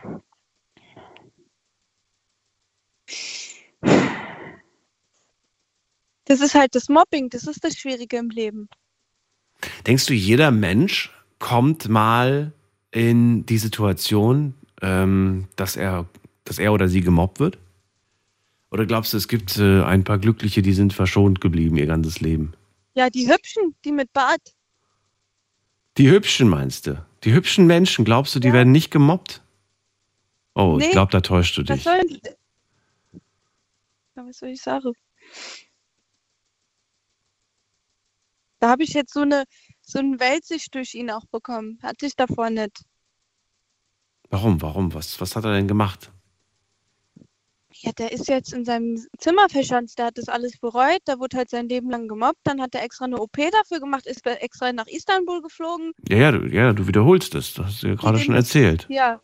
[6.32, 8.70] Das ist halt das Mobbing, das ist das Schwierige im Leben.
[9.86, 12.54] Denkst du, jeder Mensch kommt mal
[12.92, 16.08] in die Situation, ähm, dass, er,
[16.46, 17.58] dass er oder sie gemobbt wird?
[18.70, 22.22] Oder glaubst du, es gibt äh, ein paar Glückliche, die sind verschont geblieben ihr ganzes
[22.22, 22.54] Leben?
[22.94, 24.56] Ja, die Hübschen, die mit Bart.
[25.98, 27.06] Die Hübschen meinst du?
[27.26, 29.42] Die hübschen Menschen, glaubst du, die werden nicht gemobbt?
[30.56, 30.92] Oh, ich Nee.
[30.94, 31.86] glaube, da täuschst du Was dich.
[31.86, 32.00] Ja,
[34.26, 34.94] was soll ich sagen?
[38.62, 39.44] Da habe ich jetzt so eine
[39.82, 41.80] so eine Weltsicht durch ihn auch bekommen.
[41.82, 42.84] Hatte ich davor nicht.
[44.30, 44.94] Warum, warum?
[44.94, 46.12] Was, was hat er denn gemacht?
[47.74, 49.98] Ja, der ist jetzt in seinem Zimmer verschanzt.
[49.98, 51.02] Der hat das alles bereut.
[51.08, 52.40] Der wurde halt sein Leben lang gemobbt.
[52.44, 55.94] Dann hat er extra eine OP dafür gemacht, ist extra nach Istanbul geflogen.
[56.08, 57.56] Ja, ja, du, ja, du wiederholst es.
[57.56, 58.86] Das hast du ja gerade schon erzählt.
[58.90, 59.20] Ja.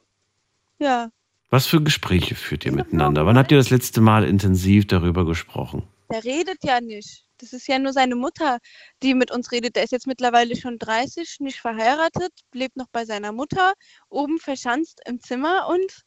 [0.80, 1.12] Ja.
[1.50, 3.26] Was für Gespräche führt ihr miteinander?
[3.26, 5.84] Wann habt ihr das letzte Mal intensiv darüber gesprochen?
[6.12, 7.27] Der redet ja nicht.
[7.38, 8.58] Das ist ja nur seine Mutter,
[9.04, 9.76] die mit uns redet.
[9.76, 13.74] Der ist jetzt mittlerweile schon 30, nicht verheiratet, lebt noch bei seiner Mutter,
[14.10, 16.04] oben verschanzt im Zimmer und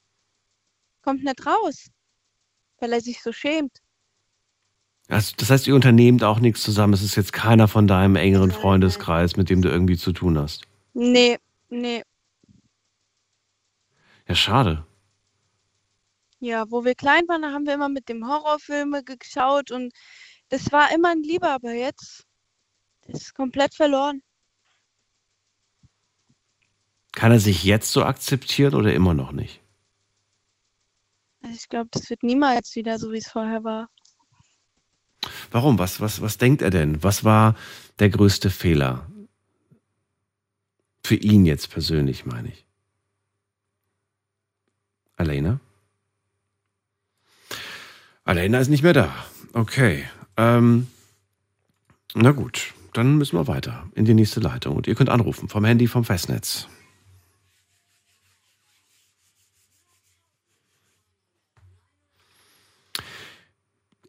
[1.02, 1.86] kommt nicht raus,
[2.78, 3.78] weil er sich so schämt.
[5.08, 6.92] Also, das heißt, ihr unternehmt auch nichts zusammen.
[6.92, 10.62] Es ist jetzt keiner von deinem engeren Freundeskreis, mit dem du irgendwie zu tun hast.
[10.94, 11.38] Nee,
[11.68, 12.02] nee.
[14.28, 14.86] Ja, schade.
[16.38, 19.92] Ja, wo wir klein waren, da haben wir immer mit dem Horrorfilme geschaut und
[20.50, 22.26] das war immer ein Lieber, aber jetzt
[23.06, 24.22] ist komplett verloren.
[27.12, 29.60] Kann er sich jetzt so akzeptieren oder immer noch nicht?
[31.42, 33.88] Also ich glaube, das wird niemals wieder so, wie es vorher war.
[35.50, 35.78] Warum?
[35.78, 37.02] Was, was, was denkt er denn?
[37.02, 37.56] Was war
[37.98, 39.06] der größte Fehler?
[41.04, 42.64] Für ihn jetzt persönlich, meine ich.
[45.16, 45.60] Alena?
[48.24, 49.14] Alena ist nicht mehr da.
[49.52, 50.08] Okay.
[50.36, 50.86] Ähm,
[52.14, 54.76] na gut, dann müssen wir weiter in die nächste Leitung.
[54.76, 56.68] Und ihr könnt anrufen vom Handy vom Festnetz.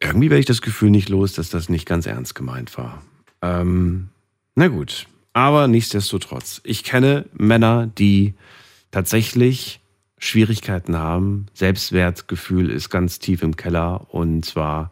[0.00, 3.02] Irgendwie werde ich das Gefühl nicht los, dass das nicht ganz ernst gemeint war.
[3.40, 4.08] Ähm,
[4.56, 6.60] na gut, aber nichtsdestotrotz.
[6.64, 8.34] Ich kenne Männer, die
[8.90, 9.80] tatsächlich
[10.18, 11.46] Schwierigkeiten haben.
[11.54, 14.90] Selbstwertgefühl ist ganz tief im Keller und zwar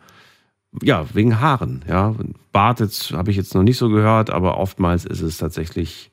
[0.82, 1.84] ja wegen Haaren.
[1.88, 2.14] Ja,
[2.52, 6.10] Bart habe ich jetzt noch nicht so gehört, aber oftmals ist es tatsächlich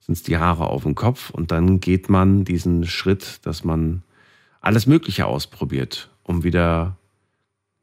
[0.00, 4.02] sind es die Haare auf dem Kopf und dann geht man diesen Schritt, dass man
[4.60, 6.96] alles Mögliche ausprobiert, um wieder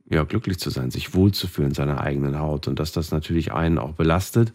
[0.10, 3.78] ja, glücklich zu sein, sich wohlzufühlen in seiner eigenen Haut und dass das natürlich einen
[3.78, 4.54] auch belastet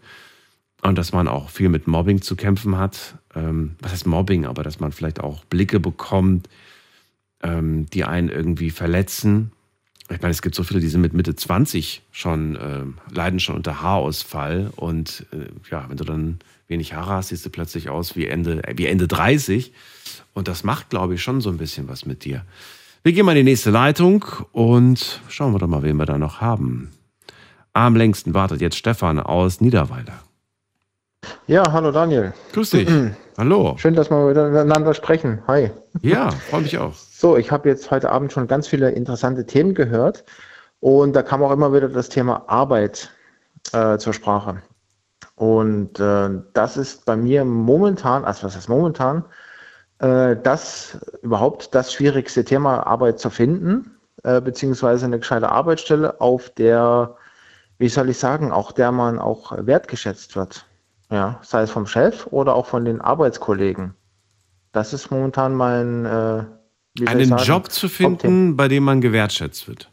[0.81, 3.15] und dass man auch viel mit Mobbing zu kämpfen hat.
[3.35, 4.45] Ähm, was heißt Mobbing?
[4.45, 6.49] Aber dass man vielleicht auch Blicke bekommt,
[7.43, 9.51] ähm, die einen irgendwie verletzen.
[10.13, 12.83] Ich meine, es gibt so viele, die sind mit Mitte 20 schon, äh,
[13.13, 14.71] leiden schon unter Haarausfall.
[14.75, 18.61] Und äh, ja, wenn du dann wenig Haare hast, siehst du plötzlich aus wie Ende,
[18.75, 19.71] wie Ende 30.
[20.33, 22.45] Und das macht, glaube ich, schon so ein bisschen was mit dir.
[23.03, 26.17] Wir gehen mal in die nächste Leitung und schauen wir doch mal, wen wir da
[26.17, 26.91] noch haben.
[27.73, 30.21] Am längsten wartet jetzt Stefan aus Niederweiler.
[31.51, 32.31] Ja, hallo Daniel.
[32.53, 32.89] Grüß dich.
[33.37, 33.75] hallo.
[33.77, 35.43] Schön, dass wir miteinander sprechen.
[35.47, 35.69] Hi.
[36.01, 36.93] Ja, freue mich auch.
[36.93, 40.23] So, ich habe jetzt heute Abend schon ganz viele interessante Themen gehört
[40.79, 43.11] und da kam auch immer wieder das Thema Arbeit
[43.73, 44.61] äh, zur Sprache.
[45.35, 49.25] Und äh, das ist bei mir momentan, also was heißt momentan,
[49.99, 56.49] äh, das überhaupt das schwierigste Thema, Arbeit zu finden, äh, beziehungsweise eine gescheite Arbeitsstelle, auf
[56.51, 57.15] der,
[57.77, 60.65] wie soll ich sagen, auch der man auch wertgeschätzt wird.
[61.11, 63.93] Ja, sei es vom Chef oder auch von den Arbeitskollegen.
[64.71, 66.43] Das ist momentan mein äh,
[67.05, 69.91] einen sagen, Job zu finden, bei dem man gewertschätzt wird.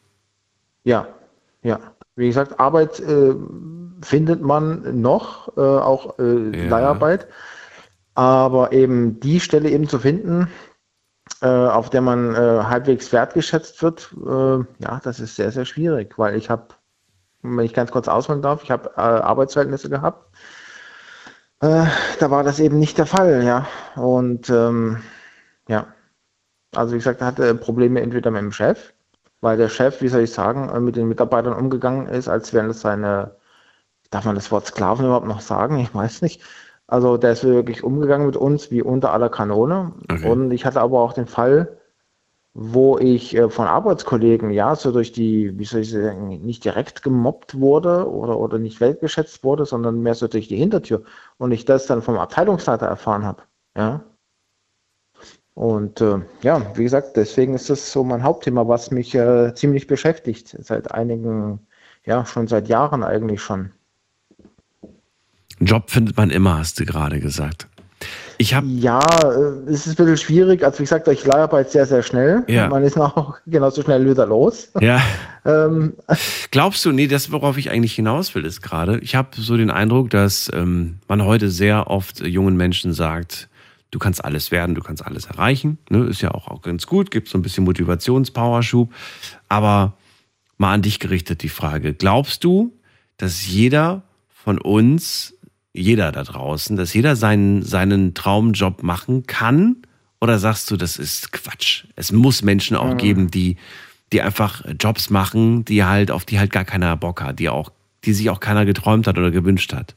[0.84, 1.08] Ja,
[1.62, 1.80] ja.
[2.14, 3.34] Wie gesagt, Arbeit äh,
[4.02, 6.68] findet man noch, äh, auch äh, ja.
[6.68, 7.26] Leiharbeit.
[8.14, 10.48] Aber eben die Stelle eben zu finden,
[11.40, 16.18] äh, auf der man äh, halbwegs wertgeschätzt wird, äh, ja, das ist sehr, sehr schwierig,
[16.18, 16.68] weil ich habe,
[17.42, 20.27] wenn ich ganz kurz ausholen darf, ich habe Arbeitsverhältnisse gehabt.
[21.60, 21.86] Äh,
[22.20, 23.66] da war das eben nicht der Fall, ja.
[23.96, 25.02] Und ähm,
[25.68, 25.86] ja,
[26.74, 28.92] also wie gesagt, er hatte Probleme entweder mit dem Chef,
[29.40, 32.70] weil der Chef, wie soll ich sagen, äh, mit den Mitarbeitern umgegangen ist, als wären
[32.70, 33.36] es seine,
[34.10, 35.78] darf man das Wort Sklaven überhaupt noch sagen?
[35.78, 36.42] Ich weiß nicht.
[36.86, 39.92] Also der ist wirklich umgegangen mit uns wie unter aller Kanone.
[40.10, 40.28] Okay.
[40.30, 41.77] Und ich hatte aber auch den Fall,
[42.60, 47.04] wo ich äh, von Arbeitskollegen, ja, so durch die, wie soll ich sagen, nicht direkt
[47.04, 51.04] gemobbt wurde oder, oder nicht weltgeschätzt wurde, sondern mehr so durch die Hintertür.
[51.36, 53.44] Und ich das dann vom Abteilungsleiter erfahren habe.
[53.76, 54.02] Ja.
[55.54, 59.86] Und äh, ja, wie gesagt, deswegen ist das so mein Hauptthema, was mich äh, ziemlich
[59.86, 60.56] beschäftigt.
[60.58, 61.60] Seit einigen,
[62.04, 63.70] ja, schon seit Jahren eigentlich schon.
[65.60, 67.68] Job findet man immer, hast du gerade gesagt.
[68.40, 70.62] Ich habe ja, äh, es ist ein bisschen schwierig.
[70.64, 72.44] Also wie gesagt, ich Leiharbeit sehr, sehr schnell.
[72.46, 72.68] Ja.
[72.68, 74.70] Man ist auch genauso schnell wieder los.
[74.80, 75.02] Ja.
[75.44, 75.94] ähm.
[76.52, 79.70] Glaubst du, nee, das, worauf ich eigentlich hinaus will, ist gerade, ich habe so den
[79.70, 83.48] Eindruck, dass ähm, man heute sehr oft jungen Menschen sagt,
[83.90, 85.78] du kannst alles werden, du kannst alles erreichen.
[85.90, 86.04] Ne?
[86.04, 88.92] Ist ja auch, auch ganz gut, gibt so ein bisschen Motivationspowerschub.
[89.48, 89.94] Aber
[90.58, 92.72] mal an dich gerichtet die Frage, glaubst du,
[93.16, 95.34] dass jeder von uns
[95.78, 99.76] jeder da draußen, dass jeder seinen, seinen Traumjob machen kann?
[100.20, 101.84] Oder sagst du, das ist Quatsch?
[101.96, 102.98] Es muss Menschen auch mhm.
[102.98, 103.56] geben, die,
[104.12, 107.70] die einfach Jobs machen, die halt, auf die halt gar keiner Bock hat, die auch,
[108.04, 109.94] die sich auch keiner geträumt hat oder gewünscht hat.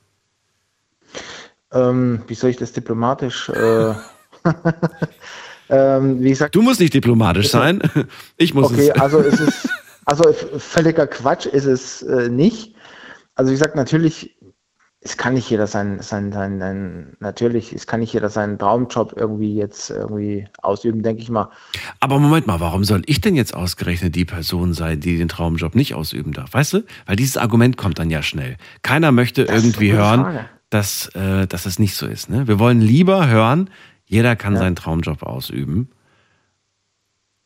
[1.72, 3.50] Ähm, wie soll ich das diplomatisch?
[3.50, 3.94] Äh,
[5.70, 7.82] ähm, wie gesagt, du musst nicht diplomatisch sein.
[8.38, 9.02] Ich muss okay, es.
[9.02, 9.70] also es ist
[10.06, 12.76] Also völliger Quatsch ist es äh, nicht.
[13.36, 14.36] Also wie gesagt, natürlich,
[15.04, 19.14] es kann nicht jeder sein, sein, sein, sein, natürlich, es kann nicht jeder seinen Traumjob
[19.18, 21.50] irgendwie jetzt irgendwie ausüben, denke ich mal.
[22.00, 25.74] Aber Moment mal, warum soll ich denn jetzt ausgerechnet die Person sein, die den Traumjob
[25.74, 26.54] nicht ausüben darf?
[26.54, 26.84] Weißt du?
[27.08, 28.58] Weil dieses Argument kommt dann ja schnell.
[28.84, 30.46] Keiner möchte Das irgendwie hören, Frage.
[30.70, 32.30] dass, äh, dass es nicht so ist.
[32.30, 32.48] Ne?
[32.48, 33.72] Wir wollen lieber hören,
[34.06, 35.90] jeder kann seinen Traumjob ausüben.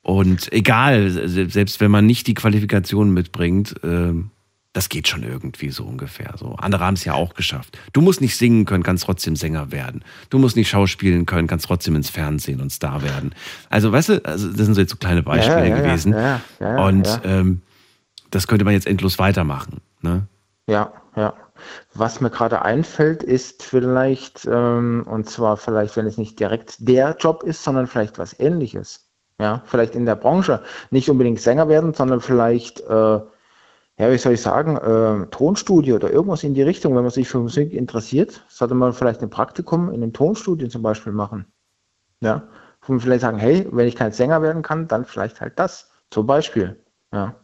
[0.02, 4.30] Und egal, se- selbst wenn man nicht die Qualifikation mitbringt, ähm,
[4.76, 6.34] das geht schon irgendwie so ungefähr.
[6.38, 6.56] So.
[6.58, 7.78] Andere haben es ja auch geschafft.
[7.94, 10.04] Du musst nicht singen können, kannst trotzdem Sänger werden.
[10.30, 13.34] Du musst nicht schauspielen können, kannst trotzdem ins Fernsehen und Star werden.
[13.70, 16.14] Also, weißt du, also das sind so jetzt so kleine Beispiele ja, ja, gewesen.
[16.14, 17.22] ja, und.
[17.24, 17.62] Ähm,
[18.36, 19.80] das könnte man jetzt endlos weitermachen.
[20.02, 20.28] Ne?
[20.68, 21.34] Ja, ja.
[21.94, 27.16] Was mir gerade einfällt, ist vielleicht, ähm, und zwar vielleicht, wenn es nicht direkt der
[27.18, 29.08] Job ist, sondern vielleicht was ähnliches.
[29.40, 30.62] Ja, vielleicht in der Branche.
[30.92, 33.20] Nicht unbedingt Sänger werden, sondern vielleicht, äh,
[33.98, 36.96] ja, wie soll ich sagen, äh, Tonstudio oder irgendwas in die Richtung.
[36.96, 40.82] Wenn man sich für Musik interessiert, sollte man vielleicht ein Praktikum in einem Tonstudio zum
[40.82, 41.46] Beispiel machen.
[42.20, 42.48] Ja,
[42.82, 45.92] wo man vielleicht sagen, hey, wenn ich kein Sänger werden kann, dann vielleicht halt das.
[46.12, 46.78] Zum Beispiel.
[47.14, 47.36] Ja.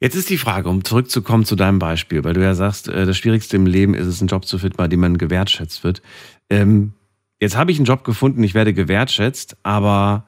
[0.00, 3.16] Jetzt ist die Frage, um zurückzukommen zu deinem Beispiel, weil du ja sagst, äh, das
[3.16, 6.02] Schwierigste im Leben ist es, einen Job zu finden, bei dem man gewertschätzt wird.
[6.50, 6.94] Ähm,
[7.40, 10.26] jetzt habe ich einen Job gefunden, ich werde gewertschätzt, aber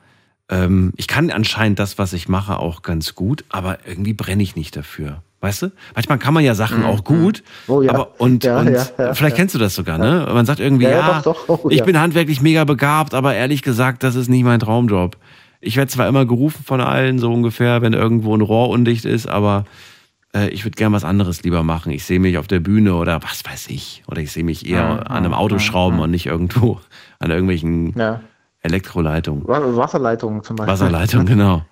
[0.49, 4.57] ähm, ich kann anscheinend das, was ich mache, auch ganz gut, aber irgendwie brenne ich
[4.57, 5.23] nicht dafür.
[5.41, 5.73] Weißt du?
[5.95, 6.87] Manchmal kann man ja Sachen Mhm.
[6.87, 7.93] auch gut, Oh ja.
[7.93, 10.27] aber und, Ja, und ja, vielleicht kennst du das sogar, ne?
[10.33, 11.65] Man sagt irgendwie, Ja, doch, doch.
[11.65, 15.17] Oh, ich bin handwerklich mega begabt, aber ehrlich gesagt, das ist nicht mein Traumjob.
[15.61, 19.27] Ich werde zwar immer gerufen von allen, so ungefähr, wenn irgendwo ein Rohr undicht ist,
[19.29, 19.65] aber
[20.35, 21.93] äh, ich würde gern was anderes lieber machen.
[21.93, 24.03] Ich sehe mich auf der Bühne oder was weiß ich.
[24.07, 26.05] Oder ich sehe mich eher Ja, an einem ja, Auto schrauben ja.
[26.05, 26.81] und nicht irgendwo
[27.19, 27.95] an irgendwelchen
[28.67, 28.75] Ja.
[28.75, 29.47] Elektroleitungen.
[29.47, 30.73] Wa- Wasserleitungen zum Beispiel.
[30.73, 31.63] Wasserleitung, genau.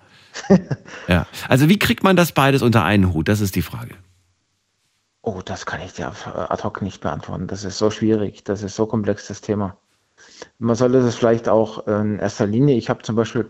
[1.07, 1.25] ja.
[1.47, 3.27] Also wie kriegt man das beides unter einen Hut?
[3.29, 3.95] Das ist die Frage.
[5.21, 7.47] Oh, das kann ich dir ad hoc nicht beantworten.
[7.47, 8.43] Das ist so schwierig.
[8.43, 9.77] Das ist so komplex, das Thema.
[10.59, 13.49] Man sollte das vielleicht auch in erster Linie, ich habe zum Beispiel,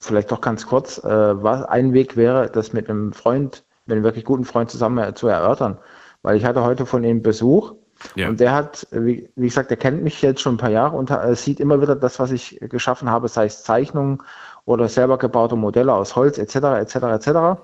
[0.00, 4.04] vielleicht doch ganz kurz, äh, was ein Weg wäre, das mit einem Freund, mit einem
[4.04, 5.78] wirklich guten Freund zusammen zu erörtern.
[6.22, 7.74] Weil ich hatte heute von ihm Besuch
[8.14, 8.28] Ja.
[8.28, 11.10] und der hat, wie, wie gesagt, der kennt mich jetzt schon ein paar Jahre und
[11.10, 14.22] äh, sieht immer wieder das, was ich geschaffen habe, sei es Zeichnungen
[14.64, 16.56] oder selber gebaute Modelle aus Holz etc.
[16.56, 16.94] etc.
[16.96, 17.60] etc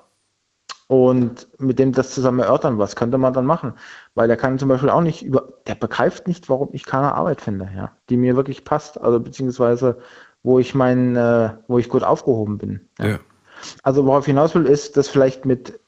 [0.88, 3.74] und mit dem das zusammen erörtern, was könnte man dann machen?
[4.14, 7.40] Weil er kann zum Beispiel auch nicht über, der begreift nicht, warum ich keine Arbeit
[7.40, 9.98] finde, ja, die mir wirklich passt, also beziehungsweise
[10.42, 12.88] wo ich mein, äh, wo ich gut aufgehoben bin.
[13.00, 13.18] Ja.
[13.82, 15.80] Also worauf ich hinaus will, ist, das vielleicht mit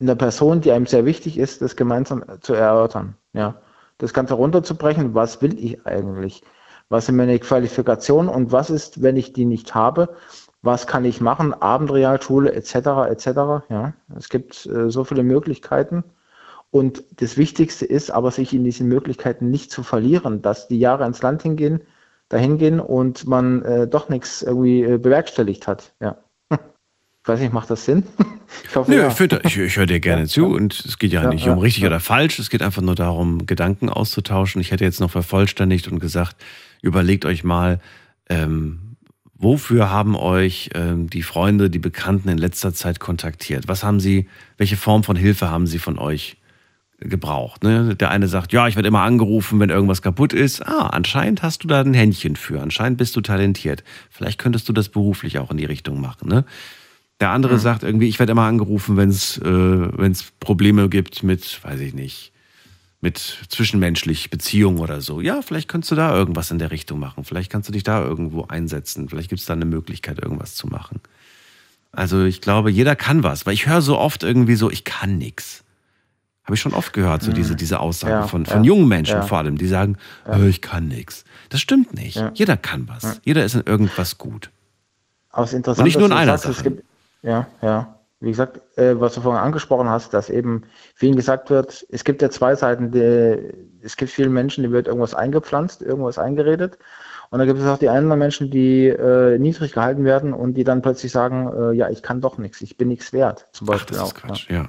[0.00, 3.61] einer Person, die einem sehr wichtig ist, das gemeinsam zu erörtern, ja.
[4.02, 6.42] Das Ganze runterzubrechen, was will ich eigentlich?
[6.88, 10.14] Was sind meine Qualifikationen und was ist, wenn ich die nicht habe?
[10.62, 12.74] was kann ich machen, Abendrealschule etc.
[13.10, 13.26] etc.
[13.68, 16.04] Ja, es gibt äh, so viele Möglichkeiten.
[16.70, 21.04] Und das Wichtigste ist aber, sich in diesen Möglichkeiten nicht zu verlieren, dass die Jahre
[21.04, 21.82] ins Land hingehen,
[22.30, 25.92] dahin gehen und man äh, doch nichts irgendwie äh, bewerkstelligt hat.
[26.00, 26.16] Ja.
[27.22, 28.04] Ich weiß nicht, macht das Sinn?
[28.68, 29.40] Ich hoffe, Nö, ja.
[29.44, 31.84] ich, ich, höre dir gerne zu und es geht ja, Ja, nicht ja, um richtig
[31.84, 31.88] ja.
[31.88, 34.60] oder falsch, es geht einfach nur darum, Gedanken auszutauschen.
[34.60, 36.36] Ich hätte jetzt noch vervollständigt und gesagt,
[36.82, 37.80] überlegt euch mal,
[38.28, 38.96] ähm,
[39.34, 43.68] wofür haben euch ähm, die Freunde, die Bekannten in letzter Zeit kontaktiert?
[43.68, 44.28] Was haben sie,
[44.58, 46.36] welche Form von Hilfe haben sie von euch
[46.98, 47.64] gebraucht?
[47.64, 47.96] Ne?
[47.96, 50.66] Der eine sagt, ja, ich werde immer angerufen, wenn irgendwas kaputt ist.
[50.66, 53.82] Ah, anscheinend hast du da ein Händchen für, anscheinend bist du talentiert.
[54.10, 56.28] Vielleicht könntest du das beruflich auch in die Richtung machen.
[56.28, 56.44] Ne?
[57.22, 57.58] Der andere Mhm.
[57.60, 61.94] sagt irgendwie, ich werde immer angerufen, wenn es äh, wenn's Probleme gibt mit, weiß ich
[61.94, 62.32] nicht,
[63.00, 63.18] mit
[63.48, 65.20] zwischenmenschlich Beziehungen oder so.
[65.20, 67.22] Ja, vielleicht könntest du da irgendwas in der Richtung machen.
[67.24, 69.08] Vielleicht kannst du dich da irgendwo einsetzen.
[69.08, 70.98] Vielleicht gibt es da eine Möglichkeit, irgendwas zu machen.
[71.92, 75.16] Also ich glaube, jeder kann was, weil ich höre so oft irgendwie so, ich kann
[75.16, 75.62] nichts.
[76.42, 77.34] Habe ich schon oft gehört, so Mhm.
[77.34, 79.22] diese, diese Aussage Ja, von, von ja, jungen Menschen ja.
[79.22, 79.96] vor allem, die sagen,
[80.28, 81.24] äh, ich kann nichts.
[81.50, 82.20] Das stimmt nicht.
[82.34, 83.20] Jeder kann was.
[83.24, 84.50] Jeder ist in irgendwas gut.
[85.30, 86.70] Aber es ist interessant, Und nicht nur in einer sagst, es Sache.
[86.70, 86.84] gibt,
[87.22, 87.98] ja, ja.
[88.20, 90.62] Wie gesagt, äh, was du vorhin angesprochen hast, dass eben
[90.94, 92.92] vielen gesagt wird, es gibt ja zwei Seiten.
[92.92, 96.78] Die, es gibt vielen Menschen, die wird irgendwas eingepflanzt, irgendwas eingeredet.
[97.30, 100.64] Und dann gibt es auch die anderen Menschen, die äh, niedrig gehalten werden und die
[100.64, 103.48] dann plötzlich sagen, äh, ja, ich kann doch nichts, ich bin nichts wert.
[103.52, 104.08] Zum Beispiel das auch.
[104.08, 104.68] ist Quatsch, ja.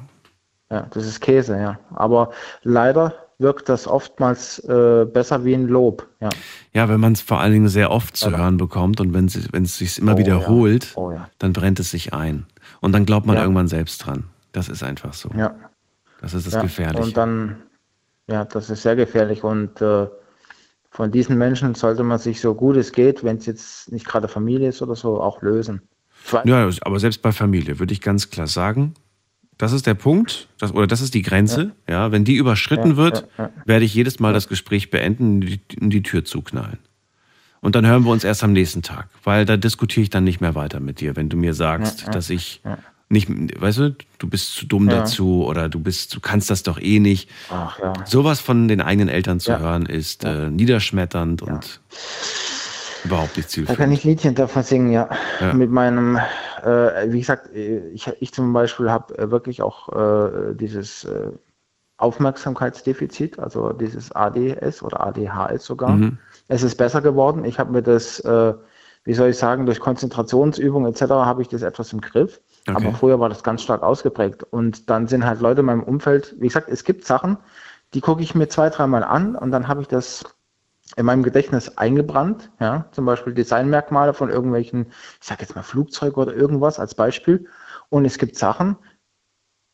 [0.72, 1.78] Ja, das ist Käse, ja.
[1.94, 2.32] Aber
[2.64, 3.14] leider
[3.44, 6.08] wirkt das oftmals äh, besser wie ein Lob.
[6.20, 6.30] Ja.
[6.74, 9.78] Ja, wenn man es vor allen Dingen sehr oft zu hören bekommt und wenn es
[9.78, 11.02] sich immer Oh, wiederholt, ja.
[11.02, 11.30] Oh, ja.
[11.38, 12.48] dann brennt es sich ein.
[12.82, 13.44] Und dann glaubt man Ja.
[13.44, 14.24] irgendwann selbst dran.
[14.54, 15.30] Das ist einfach so.
[15.38, 15.54] Ja.
[16.22, 16.62] Das ist das ja.
[16.62, 17.04] Gefährliche.
[17.04, 17.58] Und dann,
[18.28, 19.44] ja, das ist sehr gefährlich.
[19.44, 20.08] Und äh,
[20.90, 24.28] von diesen Menschen sollte man sich so gut es geht, wenn es jetzt nicht gerade
[24.28, 25.82] Familie ist oder so, auch lösen.
[26.46, 28.94] Ja, aber selbst bei Familie würde ich ganz klar sagen,
[29.58, 31.72] Das ist der Punkt, das, oder das ist die Grenze.
[31.88, 32.12] Ja.
[32.12, 33.28] wenn die überschritten wird,
[33.66, 36.80] werde ich jedes Mal das Gespräch beenden und die, und die Tür zuknallen.
[37.62, 40.42] Und dann hören wir uns erst am nächsten Tag, weil da diskutiere ich dann nicht
[40.42, 42.62] mehr weiter mit dir, wenn du mir sagst, dass ich
[43.10, 44.98] nicht, weißt du, du bist zu dumm Ja.
[45.00, 47.30] dazu oder du bist, du kannst das doch eh nicht.
[47.50, 47.94] Ach ja.
[48.06, 49.60] Sowas von den eigenen Eltern zu Ja.
[49.60, 51.80] hören ist äh, niederschmetternd und
[53.06, 53.80] überhaupt nicht Da zielführend.
[53.80, 55.10] kann ich Liedchen davon singen, ja.
[55.40, 55.54] Ja.
[55.54, 56.18] Mit meinem,
[56.64, 61.32] äh, wie gesagt, ich, ich zum Beispiel habe äh, wirklich auch äh, dieses äh,
[61.98, 65.92] Aufmerksamkeitsdefizit, also dieses ADS oder ADHS sogar.
[65.92, 66.18] Mhm.
[66.48, 67.46] Es ist besser geworden.
[67.46, 68.54] Ich habe mir das, äh,
[69.06, 71.04] wie soll ich sagen, durch Konzentrationsübungen etc.
[71.12, 72.42] habe ich das etwas im Griff.
[72.68, 72.76] Okay.
[72.76, 74.44] Aber früher war das ganz stark ausgeprägt.
[74.44, 77.38] Und dann sind halt Leute in meinem Umfeld, wie gesagt, es gibt Sachen,
[77.94, 80.24] die gucke ich mir zwei, dreimal an und dann habe ich das
[80.96, 84.88] in meinem Gedächtnis eingebrannt, ja, zum Beispiel Designmerkmale von irgendwelchen,
[85.22, 87.48] ich sag jetzt mal Flugzeug oder irgendwas als Beispiel.
[87.90, 88.78] Und es gibt Sachen,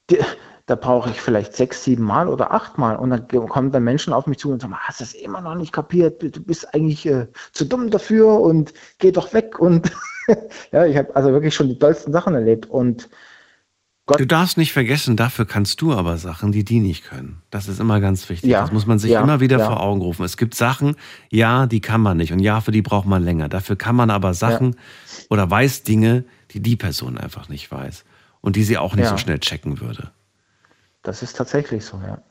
[0.09, 0.19] die,
[0.65, 2.95] da brauche ich vielleicht sechs, sieben Mal oder acht Mal.
[2.95, 5.55] Und dann kommen dann Menschen auf mich zu und sagen, hast du es immer noch
[5.55, 6.21] nicht kapiert?
[6.21, 9.59] Du bist eigentlich äh, zu dumm dafür und geh doch weg.
[9.59, 9.91] Und
[10.71, 12.67] ja, ich habe also wirklich schon die tollsten Sachen erlebt.
[12.67, 13.09] Und
[14.17, 17.41] Du darfst nicht vergessen, dafür kannst du aber Sachen, die die nicht können.
[17.49, 18.49] Das ist immer ganz wichtig.
[18.49, 19.65] Ja, Das muss man sich ja, immer wieder ja.
[19.65, 20.23] vor Augen rufen.
[20.25, 20.95] Es gibt Sachen,
[21.29, 23.49] ja, die kann man nicht und ja, für die braucht man länger.
[23.49, 24.75] Dafür kann man aber Sachen
[25.29, 28.05] oder weiß Dinge, die die Person einfach nicht weiß
[28.41, 30.11] und die sie auch nicht so schnell checken würde.
[31.03, 32.21] das ist tatsächlich so, ja.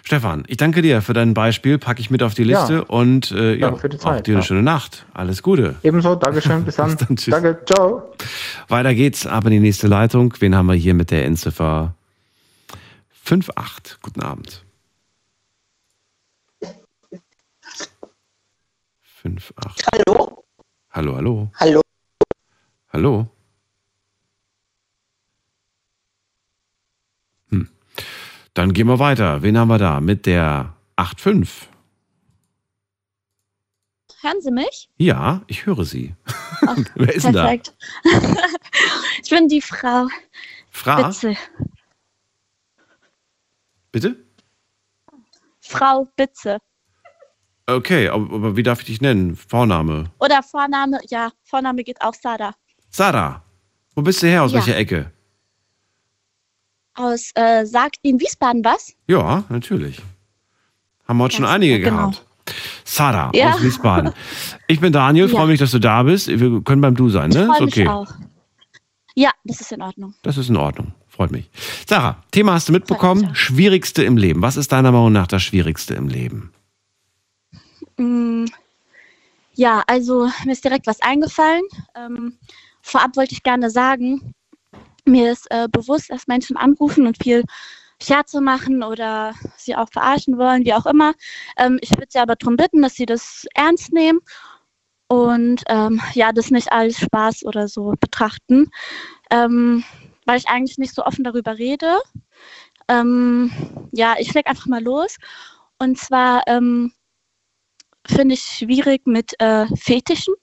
[0.00, 0.06] Ja.
[0.06, 2.60] Stefan, ich danke dir für dein Beispiel, packe ich mit auf die Ja.
[2.60, 4.46] Liste und äh, ja, Danke für die auch Zeit, dir eine ja.
[4.46, 5.06] schöne Nacht.
[5.14, 5.76] Alles Gute.
[5.82, 6.96] Ebenso, Dankeschön, bis dann.
[6.96, 7.32] dann, tschüss.
[7.32, 8.12] Danke, ciao.
[8.68, 10.34] Weiter geht's, aber in die nächste Leitung.
[10.40, 11.94] Wen haben wir hier mit der Endziffer
[13.24, 13.98] 58?
[14.02, 14.64] Guten Abend.
[19.22, 19.86] 58.
[19.92, 20.44] Hallo?
[20.90, 21.50] Hallo, hallo.
[21.60, 21.80] Hallo?
[22.92, 23.28] Hallo.
[27.50, 27.68] Hm.
[28.54, 29.42] Dann gehen wir weiter.
[29.42, 30.00] Wen haben wir da?
[30.00, 31.68] Mit der 85.
[34.22, 34.88] Hören Sie mich?
[34.98, 36.14] Ja, ich höre Sie.
[36.66, 37.42] Ach, Wer ist denn da?
[37.44, 37.74] perfekt.
[39.22, 40.08] ich bin die Frau
[40.70, 41.06] Fra?
[41.08, 41.36] Bitze.
[43.92, 44.16] Bitte?
[45.60, 46.58] Frau Bitze.
[47.66, 49.36] Okay, aber, wie darf ich dich nennen?
[49.36, 50.10] Vorname.
[50.18, 52.54] Oder Vorname, ja, Vorname geht auch Sada.
[52.90, 53.42] Sarah.
[53.94, 54.42] Wo bist du her?
[54.42, 54.58] Aus Ja.
[54.58, 55.12] welcher Ecke?
[57.00, 58.92] Aus, äh, sagt Ihnen Wiesbaden was?
[59.08, 60.00] Ja, natürlich.
[61.08, 62.10] Haben wir heute schon einige genau.
[62.10, 62.24] gehabt.
[62.84, 63.54] Sarah Ja.
[63.54, 64.12] aus Wiesbaden.
[64.66, 65.46] Ich bin Daniel, freue Ja.
[65.46, 66.28] mich, dass du da bist.
[66.28, 67.46] Wir können beim Du sein, Ich ne?
[67.46, 67.88] freue Ist mich okay.
[67.88, 68.12] auch.
[69.14, 70.14] Ja, das ist in Ordnung.
[70.22, 70.92] Das ist in Ordnung.
[71.08, 71.48] Freut mich.
[71.88, 73.34] Sarah, Thema hast du mitbekommen.
[73.34, 74.42] Schwierigste im Leben.
[74.42, 76.52] Was ist deiner Meinung nach das Schwierigste im Leben?
[77.96, 78.46] Mm,
[79.54, 81.62] Ja, also mir ist direkt was eingefallen.
[81.94, 82.34] Ähm,
[82.82, 84.32] vorab wollte ich gerne sagen,
[85.10, 87.44] mir ist äh, bewusst, dass Menschen anrufen und viel
[88.02, 91.12] Scherze machen oder sie auch verarschen wollen, wie auch immer.
[91.58, 94.20] Ähm, ich würde sie aber darum bitten, dass sie das ernst nehmen
[95.08, 98.70] und ähm, ja, das nicht als Spaß oder so betrachten,
[99.30, 99.84] ähm,
[100.24, 101.98] weil ich eigentlich nicht so offen darüber rede.
[102.88, 103.50] Ähm,
[103.92, 105.16] ja, ich leg einfach mal los.
[105.78, 106.92] Und zwar ähm,
[108.06, 110.34] finde ich schwierig mit äh, Fetischen.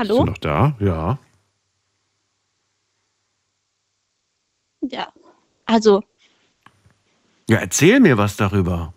[0.00, 0.24] Bist du Hallo?
[0.24, 0.76] noch da?
[0.80, 1.18] Ja.
[4.82, 5.12] Ja.
[5.66, 6.02] Also,
[7.48, 8.94] Ja, erzähl mir was darüber.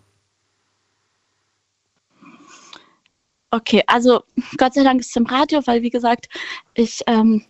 [3.50, 4.22] okay, also
[4.58, 6.26] Gott sei Dank ist es im Radio, weil wie gesagt,
[6.74, 7.44] ich ähm,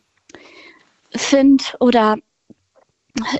[1.14, 2.16] finde oder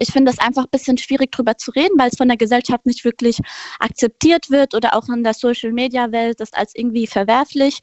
[0.01, 2.87] ich finde es einfach ein bisschen schwierig drüber zu reden, weil es von der Gesellschaft
[2.87, 3.39] nicht wirklich
[3.78, 7.81] akzeptiert wird oder auch in der Social Media Welt das als irgendwie verwerflich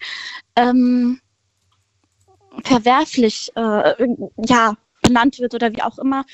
[0.56, 1.22] ähm,
[2.64, 4.08] verwerflich äh,
[4.38, 6.26] ja benannt wird oder wie auch immer.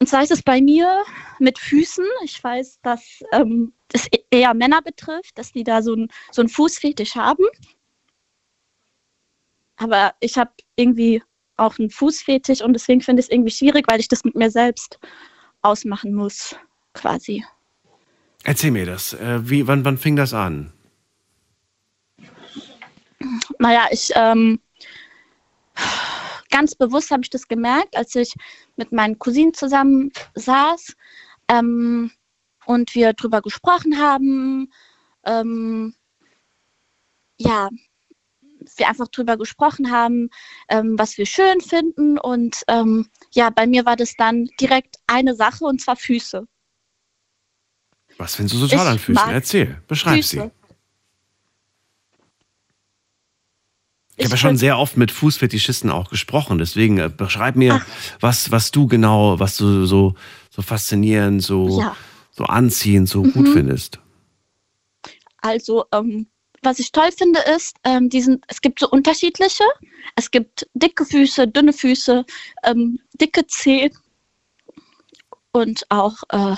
[0.00, 1.02] Und zwar ist es bei mir
[1.38, 2.04] mit Füßen.
[2.24, 6.46] Ich weiß, dass ähm, es e- eher Männer betrifft, dass die da so einen so
[6.46, 7.44] Fußfetisch haben.
[9.76, 11.22] Aber ich habe irgendwie
[11.56, 14.50] auch einen Fußfetisch und deswegen finde ich es irgendwie schwierig, weil ich das mit mir
[14.50, 14.98] selbst
[15.62, 16.56] ausmachen muss,
[16.92, 17.44] quasi.
[18.42, 19.14] Erzähl mir das.
[19.14, 20.72] Äh, wie, wann, wann fing das an?
[23.58, 24.60] Naja, ich ähm,
[26.54, 28.32] ganz bewusst habe ich das gemerkt, als ich
[28.76, 30.94] mit meinen Cousinen zusammen saß
[31.48, 32.12] ähm,
[32.64, 34.72] und wir drüber gesprochen haben.
[35.24, 35.96] Ähm,
[37.38, 37.68] ja,
[38.76, 40.30] wir einfach drüber gesprochen haben,
[40.68, 42.18] ähm, was wir schön finden.
[42.18, 46.46] Und ähm, ja, bei mir war das dann direkt eine Sache und zwar Füße.
[48.16, 49.30] Was findest du so toll Ich an Füßen?
[49.30, 50.36] Erzähl, beschreib Füße.
[50.36, 50.63] sie.
[54.16, 57.80] Ich habe ja schon sehr oft mit Fußfetischisten auch gesprochen, deswegen äh, beschreib mir,
[58.20, 60.14] was, was du genau, was du so,
[60.50, 61.96] so faszinierend, so, Ja.
[62.30, 63.52] so anziehend, so gut Mhm.
[63.52, 63.98] findest.
[65.38, 66.26] Also, ähm,
[66.62, 69.64] was ich toll finde, ist, ähm, diesen, es gibt so unterschiedliche.
[70.16, 72.24] Es gibt dicke Füße, dünne Füße,
[72.62, 73.92] ähm, dicke Zehen
[75.52, 76.56] und auch äh,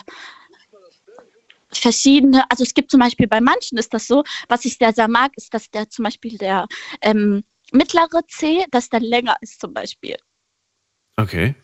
[1.78, 2.44] verschiedene.
[2.50, 5.32] Also es gibt zum Beispiel bei manchen ist das so, was ich sehr, sehr mag,
[5.36, 6.66] ist, dass der zum Beispiel der
[7.02, 10.16] ähm, mittlere Zeh, dass der länger ist zum Beispiel.
[11.16, 11.54] Okay.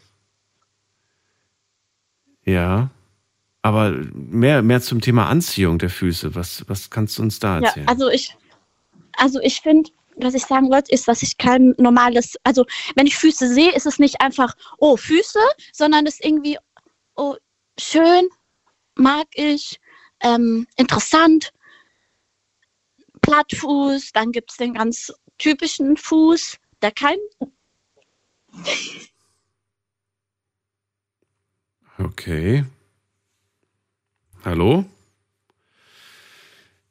[2.44, 2.90] Ja.
[3.62, 6.34] Aber mehr, mehr zum Thema Anziehung der Füße.
[6.34, 7.89] Was, was kannst du uns da Ja, erzählen?
[7.89, 8.36] also ich,
[9.16, 12.66] also ich finde, was ich sagen wollte, ist, dass ich kein normales, also
[12.97, 15.39] wenn ich Füße sehe, ist es nicht einfach, oh, Füße,
[15.72, 16.59] sondern es ist irgendwie,
[17.14, 17.36] oh,
[17.78, 18.28] schön,
[18.97, 19.80] mag ich,
[20.23, 21.53] ähm, interessant,
[23.20, 27.19] Plattfuß, dann gibt es den ganz typischen Fuß, der kein,
[31.99, 32.65] Okay.
[34.44, 34.85] Hallo?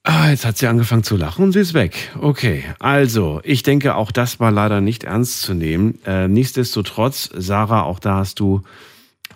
[0.04, 2.12] Ah, jetzt hat sie angefangen zu lachen und sie ist weg.
[2.20, 6.00] Okay, also, ich denke, auch das war leider nicht ernst zu nehmen.
[6.06, 8.64] Äh, nichtsdestotrotz, Sarah, auch da hast du,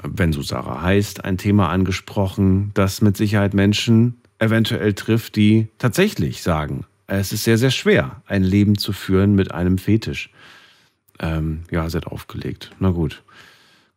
[0.07, 6.41] wenn du Sarah heißt, ein Thema angesprochen, das mit Sicherheit Menschen eventuell trifft, die tatsächlich
[6.41, 10.29] sagen, es ist sehr, sehr schwer, ein Leben zu führen mit einem Fetisch.
[11.19, 12.71] Ähm, ja, hat aufgelegt.
[12.79, 13.23] Na gut.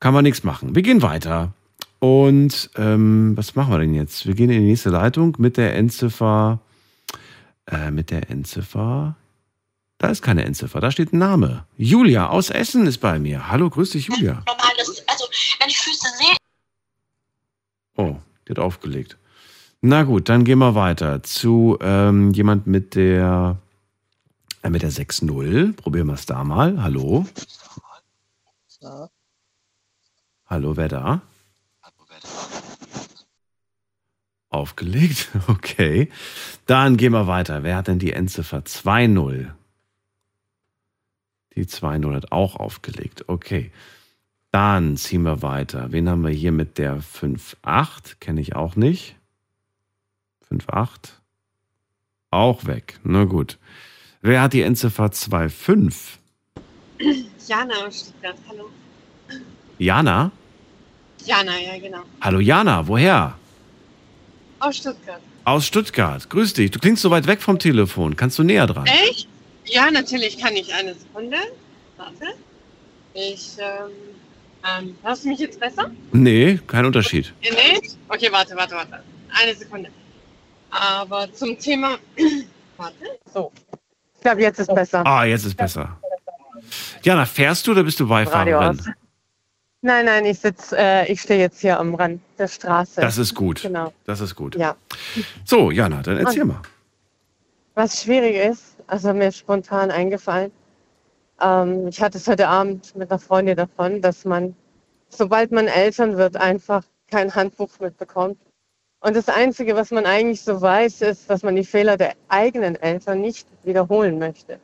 [0.00, 0.74] Kann man nichts machen.
[0.74, 1.52] Wir gehen weiter.
[1.98, 4.26] Und ähm, was machen wir denn jetzt?
[4.26, 6.60] Wir gehen in die nächste Leitung mit der Endziffer.
[7.66, 9.16] Äh, mit der Endziffer.
[9.98, 11.64] Da ist keine Endziffer, da steht ein Name.
[11.76, 13.50] Julia aus Essen ist bei mir.
[13.50, 14.44] Hallo, grüß dich, Julia.
[14.46, 15.04] normales,
[15.58, 16.36] wenn ich Füße sehe,
[17.96, 19.18] Oh, die hat aufgelegt.
[19.80, 23.58] Na gut, dann gehen wir weiter zu ähm, jemand mit der
[24.62, 25.72] äh, mit der 6.0.
[25.74, 26.80] Probieren wir es da mal.
[26.80, 27.26] Hallo.
[30.46, 31.22] Hallo, wer da?
[34.50, 36.08] Aufgelegt, okay.
[36.66, 37.64] Dann gehen wir weiter.
[37.64, 39.50] Wer hat denn die Endziffer 2.0?
[41.54, 43.72] Die 2.0 hat auch aufgelegt, okay.
[44.50, 45.92] Dann ziehen wir weiter.
[45.92, 48.16] Wen haben wir hier mit der 5.8?
[48.20, 49.16] Kenne ich auch nicht.
[50.50, 50.88] 5.8.
[52.30, 52.98] Auch weg.
[53.04, 53.58] Na gut.
[54.22, 56.18] Wer hat die Endziffer 2.5?
[57.46, 58.68] Jana aus Stuttgart, hallo.
[59.78, 60.32] Jana?
[61.24, 62.02] Jana, ja, genau.
[62.20, 63.38] Hallo Jana, woher?
[64.60, 65.20] Aus Stuttgart.
[65.44, 66.28] Aus Stuttgart.
[66.28, 66.70] Grüß dich.
[66.70, 68.16] Du klingst so weit weg vom Telefon.
[68.16, 68.86] Kannst du näher dran?
[68.86, 69.28] Echt?
[69.66, 70.74] Ja, natürlich kann ich.
[70.74, 71.36] Eine Sekunde.
[71.96, 72.34] Warte.
[73.14, 73.90] Ich, ähm,
[74.78, 75.90] ähm, hörst du mich jetzt besser?
[76.12, 77.32] Nee, kein Unterschied.
[77.42, 77.88] Äh, Nee?
[78.08, 79.02] Okay, warte, warte, warte.
[79.40, 79.90] Eine Sekunde.
[80.70, 81.98] Aber zum Thema,
[82.76, 82.96] warte,
[83.32, 83.52] so.
[84.16, 85.06] Ich glaube, jetzt ist besser.
[85.06, 85.96] Ah, jetzt ist besser.
[87.02, 88.80] Jana, fährst du oder bist du Beifahrerin?
[89.80, 93.00] Nein, nein, ich sitze, äh, ich stehe jetzt hier am Rand der Straße.
[93.00, 93.62] Das ist gut.
[93.62, 93.92] Genau.
[94.06, 94.56] Das ist gut.
[94.56, 94.74] Ja.
[95.44, 96.62] So, Jana, dann erzähl Und- mal.
[97.74, 100.50] Was schwierig ist, also mir ist spontan eingefallen,
[101.40, 104.54] ähm, ich hatte es heute Abend mit einer Freundin davon, dass man,
[105.08, 108.38] sobald man Eltern wird, einfach kein Handbuch mitbekommt.
[109.00, 112.74] Und das Einzige, was man eigentlich so weiß, ist, dass man die Fehler der eigenen
[112.76, 114.58] Eltern nicht wiederholen möchte.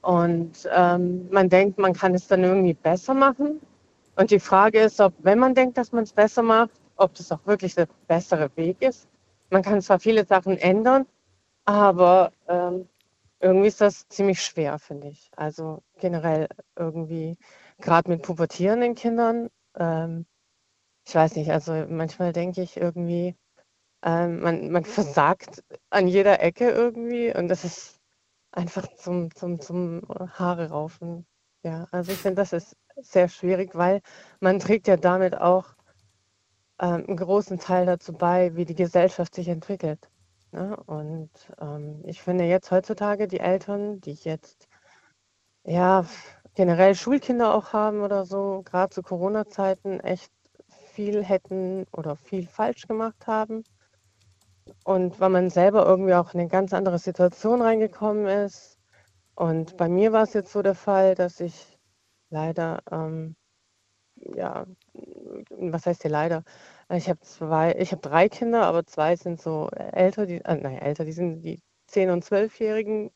[0.00, 3.60] Und ähm, man denkt, man kann es dann irgendwie besser machen.
[4.16, 7.30] Und die Frage ist, ob, wenn man denkt, dass man es besser macht, ob das
[7.30, 9.06] auch wirklich der bessere Weg ist.
[9.50, 11.06] Man kann zwar viele Sachen ändern,
[11.64, 12.88] aber ähm,
[13.42, 15.30] irgendwie ist das ziemlich schwer, finde ich.
[15.36, 17.38] Also generell irgendwie,
[17.80, 20.26] gerade mit pubertierenden Kindern, ähm,
[21.06, 23.36] ich weiß nicht, also manchmal denke ich irgendwie,
[24.02, 28.00] ähm, man, man versagt an jeder Ecke irgendwie und das ist
[28.52, 30.02] einfach zum, zum, zum
[30.34, 31.26] Haare raufen.
[31.64, 34.02] Ja, also ich finde, das ist sehr schwierig, weil
[34.40, 35.74] man trägt ja damit auch
[36.80, 40.08] ähm, einen großen Teil dazu bei, wie die Gesellschaft sich entwickelt.
[40.52, 40.76] Ne?
[40.86, 41.30] Und
[41.60, 44.68] ähm, ich finde jetzt heutzutage die Eltern, die jetzt
[45.64, 46.04] ja
[46.54, 50.30] generell Schulkinder auch haben oder so, gerade zu Corona-Zeiten echt
[50.92, 53.64] viel hätten oder viel falsch gemacht haben.
[54.84, 58.78] Und weil man selber irgendwie auch in eine ganz andere Situation reingekommen ist.
[59.34, 61.78] Und bei mir war es jetzt so der Fall, dass ich
[62.30, 63.36] leider, ähm,
[64.16, 64.66] ja,
[65.50, 66.44] was heißt hier leider?
[66.92, 70.78] Ich habe zwei, ich habe drei Kinder, aber zwei sind so älter, die, äh, nein,
[70.78, 73.10] älter, die sind die 10- und 12-Jährigen.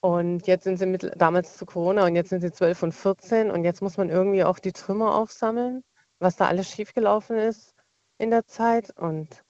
[0.00, 3.50] Und jetzt sind sie mit, damals zu Corona und jetzt sind sie 12 und 14
[3.50, 5.84] und jetzt muss man irgendwie auch die Trümmer aufsammeln,
[6.18, 7.74] was da alles schiefgelaufen ist
[8.18, 8.90] in der Zeit.
[8.98, 9.44] Und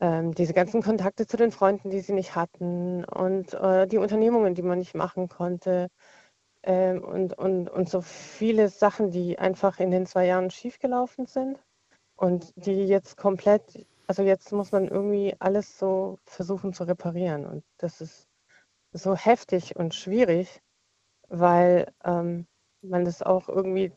[0.00, 4.54] ähm, diese ganzen Kontakte zu den Freunden, die sie nicht hatten und äh, die Unternehmungen,
[4.54, 5.90] die man nicht machen konnte
[6.64, 11.58] ähm, und, und, und so viele Sachen, die einfach in den zwei Jahren schiefgelaufen sind
[12.16, 17.64] und die jetzt komplett, also jetzt muss man irgendwie alles so versuchen zu reparieren und
[17.78, 18.28] das ist
[18.92, 20.62] so heftig und schwierig,
[21.28, 22.46] weil ähm,
[22.82, 23.92] man das auch irgendwie,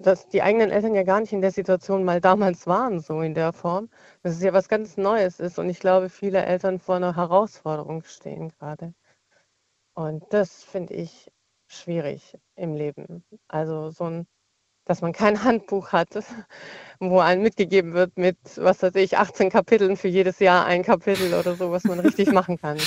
[0.00, 3.34] dass die eigenen Eltern ja gar nicht in der Situation mal damals waren, so in
[3.34, 3.90] der Form,
[4.22, 8.04] dass es ja was ganz Neues ist und ich glaube, viele Eltern vor einer Herausforderung
[8.04, 8.94] stehen gerade.
[9.94, 11.30] Und das finde ich
[11.66, 13.24] schwierig im Leben.
[13.48, 14.26] Also so ein,
[14.84, 16.08] dass man kein Handbuch hat,
[17.00, 21.34] wo einem mitgegeben wird mit, was weiß ich, 18 Kapiteln für jedes Jahr ein Kapitel
[21.34, 22.78] oder so, was man richtig machen kann.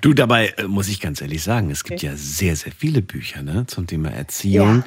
[0.00, 2.06] Du, dabei äh, muss ich ganz ehrlich sagen, es gibt Okay.
[2.12, 4.84] ja sehr, sehr viele Bücher ne, zum Thema Erziehung,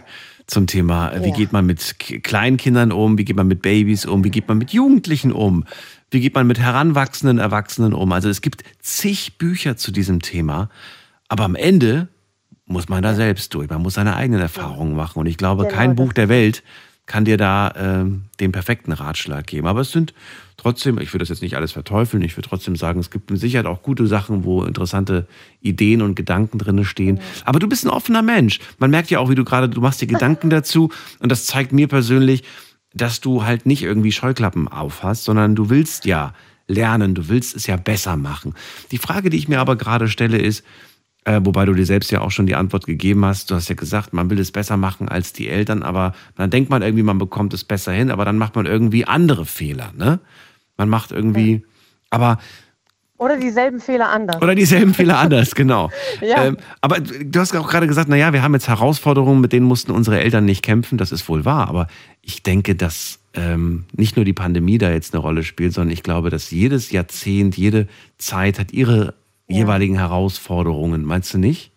[0.47, 1.35] zum Thema, äh, wie Ja.
[1.35, 4.71] geht man mit Kleinkindern um, wie geht man mit Babys um, wie geht man mit
[4.71, 5.65] Jugendlichen um,
[6.11, 8.11] wie geht man mit heranwachsenden Erwachsenen um.
[8.11, 10.69] Also es gibt zig Bücher zu diesem Thema,
[11.27, 12.07] aber am Ende
[12.67, 13.69] muss man da selbst durch.
[13.69, 15.19] Man muss seine eigenen Erfahrungen machen.
[15.19, 16.63] Und ich glaube, Genau, kein Buch der Welt
[17.05, 19.65] kann dir da ähm, den perfekten Ratschlag geben.
[19.65, 20.13] Aber es sind
[20.57, 23.39] trotzdem, ich würde das jetzt nicht alles verteufeln, ich würde trotzdem sagen, es gibt mit
[23.39, 25.25] Sicherheit auch gute Sachen, wo interessante
[25.61, 27.21] Ideen und Gedanken drin stehen.
[27.45, 28.59] Aber du bist ein offener Mensch.
[28.77, 30.91] Man merkt ja auch, wie du gerade, du machst dir Gedanken dazu.
[31.19, 32.43] Und das zeigt mir persönlich,
[32.93, 36.33] dass du halt nicht irgendwie Scheuklappen aufhast, sondern du willst ja
[36.67, 38.53] lernen, du willst es ja besser machen.
[38.91, 40.65] Die Frage, die ich mir aber gerade stelle, ist,
[41.27, 43.51] äh, wobei du dir selbst ja auch schon die Antwort gegeben hast.
[43.51, 46.69] Du hast ja gesagt, man will es besser machen als die Eltern, aber dann denkt
[46.69, 50.19] man irgendwie, man bekommt es besser hin, aber dann macht man irgendwie andere Fehler, ne?
[50.77, 51.65] Man macht irgendwie,
[52.11, 52.37] aber,
[53.17, 54.41] Oder dieselben Fehler anders.
[54.41, 55.89] oder dieselben Fehler anders, genau.
[56.21, 56.45] Ja.
[56.45, 59.91] Ähm, aber du hast auch gerade gesagt, naja, wir haben jetzt Herausforderungen, mit denen mussten
[59.91, 61.87] unsere Eltern nicht kämpfen, das ist wohl wahr, aber
[62.21, 66.03] ich denke, dass ähm, nicht nur die Pandemie da jetzt eine Rolle spielt, sondern ich
[66.03, 67.87] glaube, dass jedes Jahrzehnt, jede
[68.17, 69.13] Zeit hat ihre
[69.47, 71.71] jeweiligen Herausforderungen, meinst du nicht?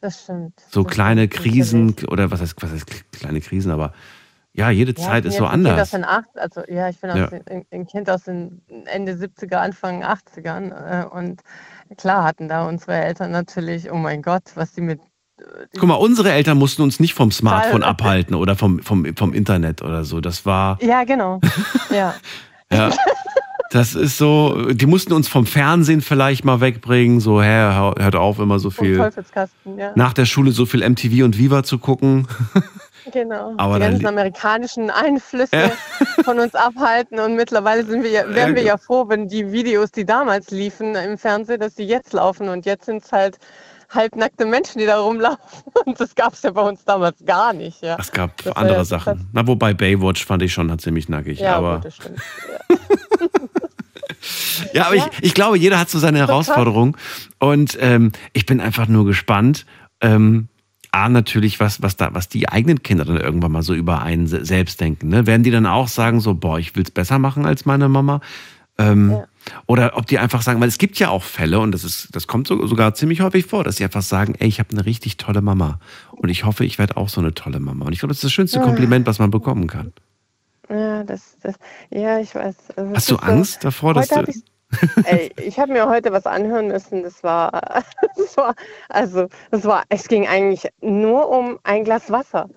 [0.00, 0.54] Das stimmt.
[0.70, 3.92] So Das kleine stimmt Krisen oder was heißt, was heißt kleine Krisen, aber
[4.54, 5.94] ja, jede Ja, Zeit ist so anders.
[5.94, 7.26] acht, also ja, ich bin Ja.
[7.26, 11.40] den, ein- Kind aus den Ende 70er, Anfang 80ern äh, und
[11.96, 15.00] klar hatten da unsere Eltern natürlich, oh mein Gott, was sie mit
[15.76, 19.82] Guck mal, unsere Eltern mussten uns nicht vom Smartphone abhalten oder vom, vom, vom Internet
[19.82, 20.20] oder so.
[20.20, 21.40] Das war, Ja, genau.
[21.90, 22.14] ja.
[22.70, 22.90] ja,
[23.72, 28.16] das ist so, die mussten uns vom Fernsehen vielleicht mal wegbringen, so, hä, hör- hört
[28.16, 29.92] auf, immer so viel, Teufelskasten, ja.
[29.94, 32.26] nach der Schule so viel MTV und Viva zu gucken.
[33.12, 33.54] Genau.
[33.56, 35.72] Aber die ganzen amerikanischen Einflüsse
[36.24, 39.90] von uns abhalten und mittlerweile sind wir, ja- wären wir ja froh, wenn die Videos,
[39.90, 43.38] die damals liefen im Fernsehen, dass die jetzt laufen und jetzt sind es halt
[43.90, 45.40] halbnackte Menschen, die da rumlaufen
[45.84, 47.82] und das gab es ja bei uns damals gar nicht.
[47.82, 47.96] Ja.
[47.98, 49.28] Es gab Das andere ja Sachen.
[49.32, 51.40] Na, wobei Baywatch fand ich schon ziemlich nackig.
[51.40, 52.18] Ja, aber gut, das stimmt.
[52.70, 52.76] Ja,
[54.78, 56.96] aber Ich, ich glaube, jeder hat so seine Herausforderung.
[57.38, 59.66] Und ähm, ich bin einfach nur gespannt.
[60.00, 60.48] Ähm,
[60.94, 64.26] A, natürlich, was, was, da, was die eigenen Kinder dann irgendwann mal so über einen
[64.26, 65.08] se- selbst denken.
[65.08, 65.26] Ne?
[65.26, 68.20] Werden die dann auch sagen, so, boah, ich will es besser machen als meine Mama?
[68.78, 69.16] Ähm,
[69.66, 72.26] Oder ob die einfach sagen, weil es gibt ja auch Fälle, und das, ist, das
[72.26, 75.16] kommt so, sogar ziemlich häufig vor, dass sie einfach sagen, ey, ich habe eine richtig
[75.16, 75.78] tolle Mama.
[76.10, 77.86] Und ich hoffe, ich werde auch so eine tolle Mama.
[77.86, 78.64] Und ich glaube, das ist das schönste Ja.
[78.64, 79.92] Kompliment, was man bekommen kann.
[80.68, 81.56] Ja, das, das,
[81.90, 82.56] ja, ich weiß.
[82.76, 84.16] Also Hast du ist so- Angst davor, dass du.
[84.16, 84.42] hab ich,
[85.04, 87.02] ey, ich habe mir heute was anhören müssen.
[87.02, 87.84] Das war,
[88.16, 88.54] das war,
[88.88, 92.48] also, das war, es ging eigentlich nur um ein Glas Wasser.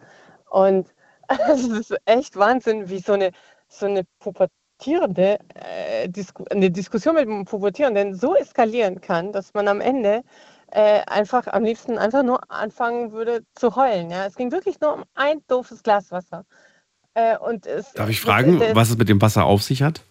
[0.49, 0.87] Und
[1.51, 3.31] es ist echt Wahnsinn, wie so eine,
[3.67, 9.67] so eine pubertierende, äh, Disku eine Diskussion mit einem Pubertierenden so eskalieren kann, dass man
[9.67, 10.21] am Ende
[10.71, 14.09] äh, einfach am liebsten einfach nur anfangen würde zu heulen.
[14.11, 14.25] Ja?
[14.25, 16.45] Es ging wirklich nur um ein doofes Glas Wasser.
[17.15, 20.01] Äh, und es, Darf ich fragen, der- was es mit dem Wasser auf sich hat?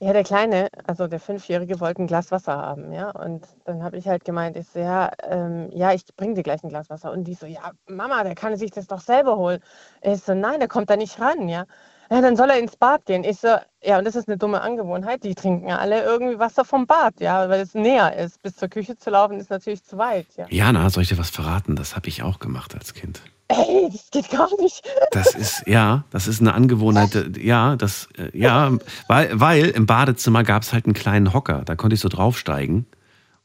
[0.00, 3.10] ja, der Kleine, also der Fünfjährige, wollte ein Glas Wasser haben, ja.
[3.10, 6.62] Und dann habe ich halt gemeint, ich so, ja, ähm, ja, ich bringe dir gleich
[6.62, 7.10] ein Glas Wasser.
[7.10, 9.58] Und die so, ja, Mama, der kann sich das doch selber holen.
[10.02, 11.64] Ich so, nein, der kommt da nicht ran, ja.
[12.10, 13.24] Ja, dann soll er ins Bad gehen.
[13.24, 13.48] Ich so,
[13.82, 15.24] ja, und das ist eine dumme Angewohnheit.
[15.24, 18.40] Die trinken alle irgendwie Wasser vom Bad, ja, weil es näher ist.
[18.40, 20.46] Bis zur Küche zu laufen ist natürlich zu weit, ja.
[20.48, 21.74] Jana, soll ich dir was verraten?
[21.74, 23.20] Das habe ich auch gemacht als Kind.
[23.48, 24.82] Ey, das geht gar nicht.
[25.10, 27.14] Das ist, ja, das ist eine Angewohnheit.
[27.14, 28.72] äh, Ja, das, äh, ja,
[29.06, 31.62] weil, weil im Badezimmer gab es halt einen kleinen Hocker.
[31.64, 32.84] Da konnte ich so draufsteigen.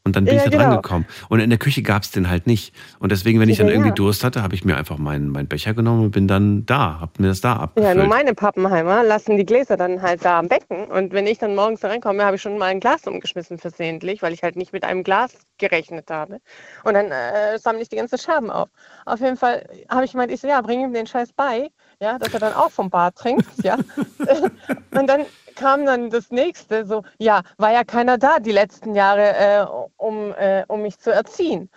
[0.05, 0.59] Und dann bin Ja, ich da genau.
[0.59, 1.05] dran gekommen.
[1.29, 2.75] Und in der Küche gab es den halt nicht.
[2.99, 3.93] Und deswegen, wenn ich dann Ja, irgendwie ja.
[3.93, 7.19] Durst hatte, habe ich mir einfach meinen, meinen Becher genommen und bin dann da, hab
[7.19, 7.95] mir das da Ja, abgefüllt.
[7.95, 10.85] nur meine Pappenheimer lassen die Gläser dann halt da am Becken.
[10.91, 14.21] Und wenn ich dann morgens da reinkomme, habe ich schon mal ein Glas umgeschmissen versehentlich,
[14.21, 16.39] weil ich halt nicht mit einem Glas gerechnet habe.
[16.83, 18.69] Und dann äh, sammle ich die ganzen Scherben auf.
[19.07, 21.71] Auf jeden Fall habe ich gemeint, ich so, ja, bring ihm den Scheiß bei,
[22.01, 23.75] ja, dass er dann auch vom Bad trinkt, ja.
[24.95, 25.25] und dann
[25.55, 29.65] kam dann das nächste, so, ja, war ja keiner da die letzten Jahre, äh,
[29.97, 31.69] um, äh, um mich zu erziehen.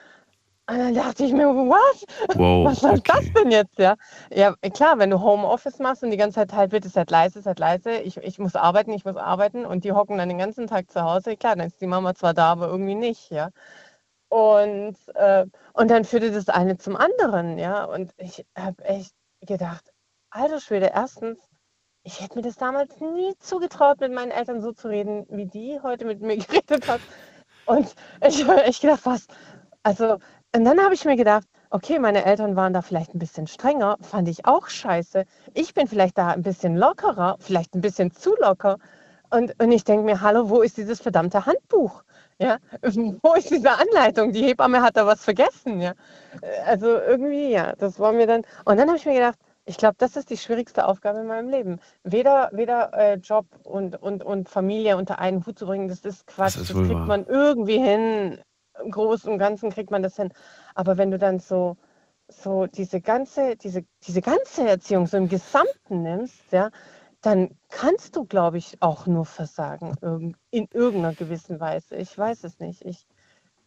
[0.69, 2.05] Und dann dachte ich mir, was?
[2.37, 3.13] Wow, was soll okay.
[3.15, 3.95] das denn jetzt, ja?
[4.33, 7.61] Ja, klar, wenn du Homeoffice machst und die ganze Zeit halt bitte, seid leise, seid
[7.61, 10.91] leise, ich, ich muss arbeiten, ich muss arbeiten und die hocken dann den ganzen Tag
[10.91, 13.51] zu Hause, klar, dann ist die Mama zwar da, aber irgendwie nicht, ja.
[14.29, 17.85] Und, äh, und dann führte das eine zum anderen, ja.
[17.85, 19.93] Und ich habe echt gedacht,
[20.37, 21.39] alter Schwede, erstens,
[22.03, 25.81] ich hätte mir das damals nie zugetraut, mit meinen Eltern so zu reden, wie die
[25.83, 27.01] heute mit mir geredet hat.
[27.65, 27.95] Und
[28.27, 29.27] ich habe echt gedacht, was?
[29.83, 30.19] Also,
[30.55, 33.97] und dann habe ich mir gedacht, okay, meine Eltern waren da vielleicht ein bisschen strenger,
[34.03, 35.25] fand ich auch scheiße.
[35.55, 38.79] Ich bin vielleicht da ein bisschen lockerer, vielleicht ein bisschen zu locker.
[39.31, 42.05] Und, und ich denke mir, hallo, wo ist dieses verdammte Handbuch?
[42.39, 42.59] Ja,
[43.23, 44.33] wo ist diese Anleitung?
[44.33, 45.95] Die Hebamme hat da was vergessen, ja.
[46.67, 48.43] Also irgendwie, ja, das war mir dann.
[48.65, 51.49] Und dann habe ich mir gedacht, ich glaube, das ist die schwierigste Aufgabe in meinem
[51.51, 51.81] Leben.
[52.05, 56.27] Weder, weder äh, Job und, und, und Familie unter einen Hut zu bringen, das ist
[56.27, 56.57] Quatsch.
[56.57, 57.07] Das ist Das, kriegt wahr.
[57.07, 58.41] man irgendwie hin.
[58.83, 60.33] Im Großen und Ganzen kriegt man das hin.
[60.75, 61.77] Aber wenn du dann so,
[62.29, 66.71] so diese ganze, diese, diese ganze Erziehung so im Gesamten nimmst, ja,
[67.23, 69.97] dann kannst du, glaube ich, auch nur versagen
[70.51, 71.97] in irgendeiner gewissen Weise.
[71.97, 72.85] Ich weiß es nicht.
[72.85, 73.07] Ich,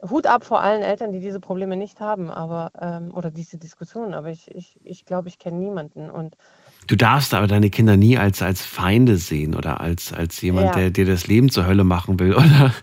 [0.07, 4.13] Hut ab vor allen Eltern, die diese Probleme nicht haben, aber ähm, oder diese Diskussion.
[4.13, 6.09] Aber ich, ich, ich glaube, ich kenne niemanden.
[6.09, 6.35] Und
[6.87, 10.75] Du darfst aber deine Kinder nie als, als Feinde sehen oder als, als jemand, Ja.
[10.75, 12.73] der dir das Leben zur Hölle machen will oder,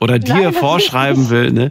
[0.00, 1.52] oder dir Nein, vorschreiben will.
[1.52, 1.70] Ne?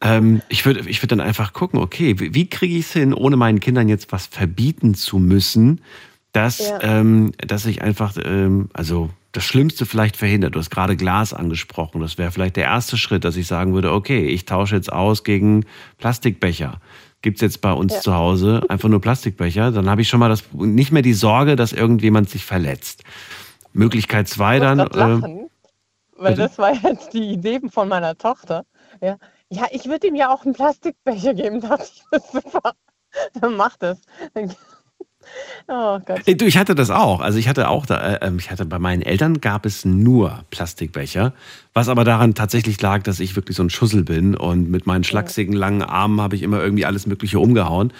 [0.00, 3.14] Ähm, ich würde ich würd dann einfach gucken, okay, wie, wie kriege ich es hin,
[3.14, 5.80] ohne meinen Kindern jetzt was verbieten zu müssen,
[6.32, 6.78] dass, Ja.
[6.82, 10.54] ähm, dass ich einfach, ähm, also das Schlimmste vielleicht verhindert.
[10.54, 12.00] Du hast gerade Glas angesprochen.
[12.02, 15.24] Das wäre vielleicht der erste Schritt, dass ich sagen würde, okay, ich tausche jetzt aus
[15.24, 15.64] gegen
[15.98, 16.80] Plastikbecher.
[17.22, 18.00] Gibt es jetzt bei uns Ja.
[18.00, 19.70] zu Hause einfach nur Plastikbecher?
[19.70, 23.04] Dann habe ich schon mal das, nicht mehr die Sorge, dass irgendjemand sich verletzt.
[23.72, 24.80] Möglichkeit zwei dann.
[24.80, 25.48] Äh, lachen,
[26.16, 26.42] weil bitte?
[26.48, 28.64] das war jetzt die Idee von meiner Tochter.
[29.00, 29.16] Ja,
[29.48, 32.72] ja ich würde ihm ja auch einen Plastikbecher geben, dachte ich, das ist super.
[33.40, 34.00] Dann mach das.
[34.34, 34.54] Dann-
[35.68, 36.22] Oh Gott.
[36.26, 37.20] Du, ich hatte das auch.
[37.20, 40.44] Also ich hatte auch, da, äh, ähm, ich hatte bei meinen Eltern gab es nur
[40.50, 41.32] Plastikbecher,
[41.74, 45.04] was aber daran tatsächlich lag, dass ich wirklich so ein Schussel bin und mit meinen
[45.04, 47.92] schlachsigen langen Armen habe ich immer irgendwie alles Mögliche umgehauen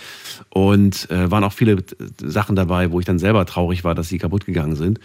[0.50, 1.84] und äh, waren auch viele äh,
[2.18, 5.00] Sachen dabei, wo ich dann selber traurig war, dass sie kaputt gegangen sind.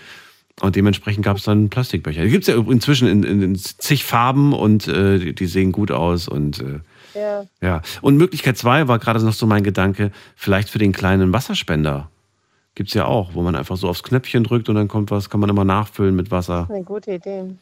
[0.60, 2.24] Und dementsprechend gab es dann Plastikbecher.
[2.24, 5.72] Die gibt es ja inzwischen in, in, in zig Farben und äh, die, die sehen
[5.72, 6.80] gut aus und äh,
[7.18, 7.46] Ja.
[7.62, 7.82] ja.
[8.02, 12.10] Und Möglichkeit zwei war gerade noch so mein Gedanke, vielleicht für den kleinen Wasserspender.
[12.76, 15.40] Gibt's ja auch, wo man einfach so aufs Knöpfchen drückt und dann kommt was, kann
[15.40, 16.60] man immer nachfüllen mit Wasser.
[16.60, 17.56] Das ist eine gute Idee.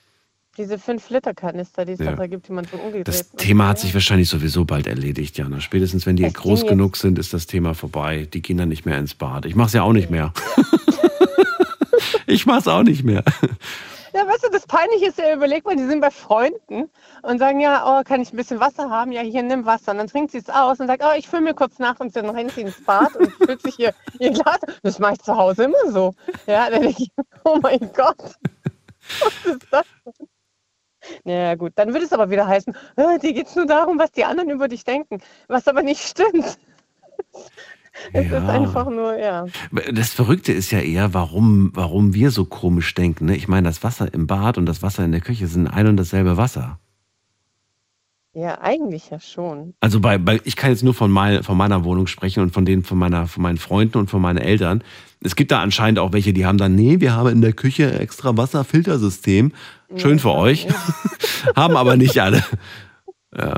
[0.58, 2.14] Diese 5-Liter-Kanister, die es Ja.
[2.14, 3.08] da gibt, die man so umgedreht.
[3.08, 5.60] Das Thema hat sich wahrscheinlich sowieso bald erledigt, Jana.
[5.60, 8.28] Spätestens wenn die Es ging groß genug sind, ist das Thema vorbei.
[8.34, 9.46] Die gehen dann nicht mehr ins Bad.
[9.46, 10.34] Ich mach's ja auch nicht mehr.
[12.26, 13.24] ich mach's auch nicht mehr.
[14.16, 16.90] Ja, weißt du, das Peinliche ist ja, überleg mal, die sind bei Freunden
[17.22, 19.12] und sagen, ja, oh, kann ich ein bisschen Wasser haben?
[19.12, 19.92] Ja, hier, nimm Wasser.
[19.92, 22.16] Und dann trinkt sie es aus und sagt, oh, ich fülle mir kurz nach und
[22.16, 24.60] dann rennt sie ins Bad und füllt sich ihr, ihr Glas.
[24.84, 26.14] Das mache ich zu Hause immer so.
[26.48, 27.12] Ja, dann denke ich,
[27.44, 28.18] oh mein Gott,
[29.20, 30.30] was ist das denn?
[31.26, 34.14] Naja, gut, dann würde es aber wieder heißen, äh, dir geht es nur darum, was
[34.14, 36.58] die anderen über dich denken, was aber nicht stimmt.
[38.14, 38.38] Es Ja.
[38.40, 39.46] ist einfach nur, ja.
[39.94, 43.26] Das Verrückte ist ja eher, warum, warum wir so komisch denken.
[43.26, 43.36] Ne?
[43.36, 45.98] Ich meine, das Wasser im Bad und das Wasser in der Küche sind ein und
[45.98, 46.80] dasselbe Wasser.
[48.34, 49.76] Ja, eigentlich ja schon.
[49.80, 52.66] Also bei, bei ich kann jetzt nur von, mein, von meiner Wohnung sprechen und von
[52.66, 54.84] denen von meiner von meinen Freunden und von meinen Eltern.
[55.22, 57.98] Es gibt da anscheinend auch welche, die haben dann, nee, wir haben in der Küche
[57.98, 59.54] extra Wasserfiltersystem.
[59.96, 60.68] Schön für euch.
[61.56, 62.44] haben aber nicht alle.
[63.38, 63.56] Ja.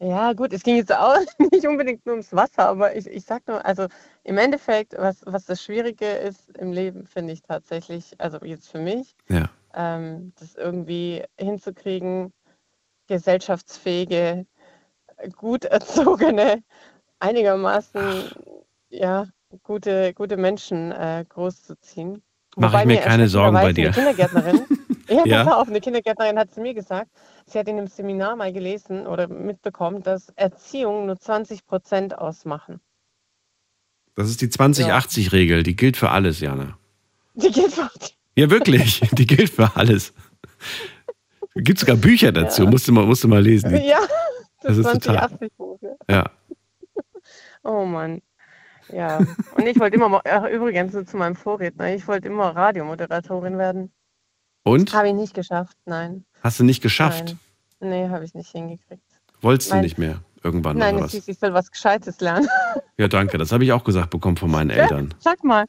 [0.00, 1.16] Ja, gut, es ging jetzt auch
[1.52, 3.86] nicht unbedingt nur ums Wasser, aber ich, ich sag nur, also
[4.24, 8.80] im Endeffekt, was, was das Schwierige ist im Leben, finde ich tatsächlich, also jetzt für
[8.80, 9.48] mich, Ja.
[9.74, 12.32] ähm, das irgendwie hinzukriegen,
[13.06, 14.46] gesellschaftsfähige,
[15.36, 15.64] gut
[16.18, 16.62] erzogene,
[17.20, 18.30] einigermaßen,
[18.88, 19.26] ja,
[19.62, 22.22] gute, gute Menschen äh, großzuziehen.
[22.56, 23.86] Mach Wobei ich mir keine Sorgen bei dir.
[23.86, 24.66] Eine Kindergärtnerin,
[25.08, 25.44] ja, Ja.
[25.44, 27.10] pass auf, eine Kindergärtnerin hat zu mir gesagt,
[27.46, 32.80] sie hat in einem Seminar mal gelesen oder mitbekommen, dass Erziehung nur 20 Prozent ausmachen.
[34.16, 36.78] Das ist die 20-80-Regel, die gilt für alles, Jana.
[37.34, 37.90] Die geht für
[38.36, 40.12] Ja, wirklich, die gilt für alles.
[41.56, 42.70] Gibt sogar Bücher dazu, Ja.
[42.70, 43.74] musst, du mal, musst du mal lesen.
[43.84, 43.98] Ja,
[44.62, 45.78] Das das, ist total- 2080 Buch.
[46.10, 46.30] ja.
[47.62, 48.20] Oh Mann.
[48.90, 49.18] Ja.
[49.56, 53.90] Und ich wollte immer, ach, übrigens zu meinem Vorredner, ich wollte immer Radiomoderatorin werden.
[54.64, 54.92] Und?
[54.92, 56.24] Habe ich nicht geschafft, nein.
[56.42, 57.36] Hast du nicht geschafft?
[57.80, 57.90] Nein.
[57.90, 59.02] Nee, habe ich nicht hingekriegt.
[59.40, 60.20] Wolltest du nicht mehr?
[60.44, 60.76] irgendwann.
[60.76, 61.12] Nein, oder was?
[61.12, 62.48] hieß, ich soll was Gescheites lernen.
[62.96, 63.38] Ja, danke.
[63.38, 65.12] Das habe ich auch gesagt bekommen von meinen Eltern.
[65.18, 65.64] Sag mal.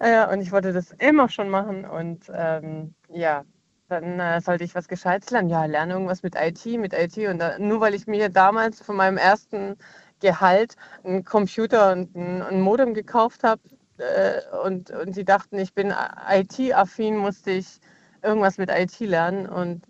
[0.00, 3.44] Äh, und ich wollte das immer schon machen und ähm, ja,
[3.88, 5.50] dann äh, sollte ich was Gescheites lernen.
[5.50, 7.16] Ja, lerne irgendwas mit IT, mit IT.
[7.28, 9.76] Und da, nur weil ich mir damals von meinem ersten
[10.18, 13.62] Gehalt einen Computer und ein, ein Modem gekauft habe
[13.98, 15.94] äh, und, und die dachten, ich bin
[16.28, 17.78] IT-affin, musste ich
[18.24, 19.46] irgendwas mit IT lernen.
[19.48, 19.86] Und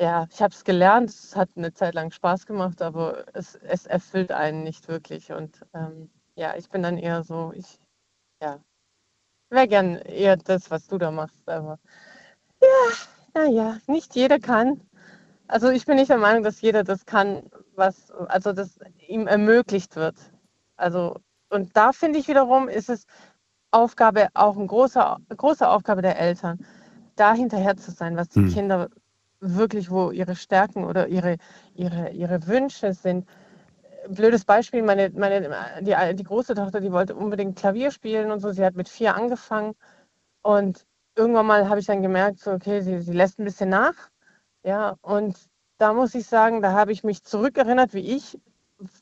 [0.00, 3.86] ja, ich habe es gelernt, es hat eine Zeit lang Spaß gemacht, aber es, es
[3.86, 5.32] erfüllt einen nicht wirklich.
[5.32, 7.78] Und ähm, ja, ich bin dann eher so, ich,
[8.42, 8.58] ja,
[9.50, 11.78] wäre gern eher das, was du da machst, aber
[12.60, 12.94] ja,
[13.34, 14.80] naja, nicht jeder kann.
[15.46, 19.96] Also ich bin nicht der Meinung, dass jeder das kann, was, also das ihm ermöglicht
[19.96, 20.16] wird.
[20.76, 21.18] Also,
[21.50, 23.06] und da finde ich wiederum, ist es
[23.70, 26.64] Aufgabe, auch eine große, große Aufgabe der Eltern,
[27.16, 28.52] da hinterher zu sein, was die Hm.
[28.52, 28.88] Kinder
[29.40, 31.36] wirklich, wo ihre Stärken oder ihre,
[31.74, 33.28] ihre, ihre Wünsche sind.
[34.08, 38.52] Blödes Beispiel, meine, meine, die, die große Tochter, die wollte unbedingt Klavier spielen und so.
[38.52, 39.74] Sie hat mit vier angefangen
[40.42, 40.86] und
[41.16, 43.94] irgendwann mal habe ich dann gemerkt, so, okay, sie, sie lässt ein bisschen nach.
[44.64, 45.38] Ja, und
[45.78, 48.38] da muss ich sagen, da habe ich mich zurückerinnert, wie ich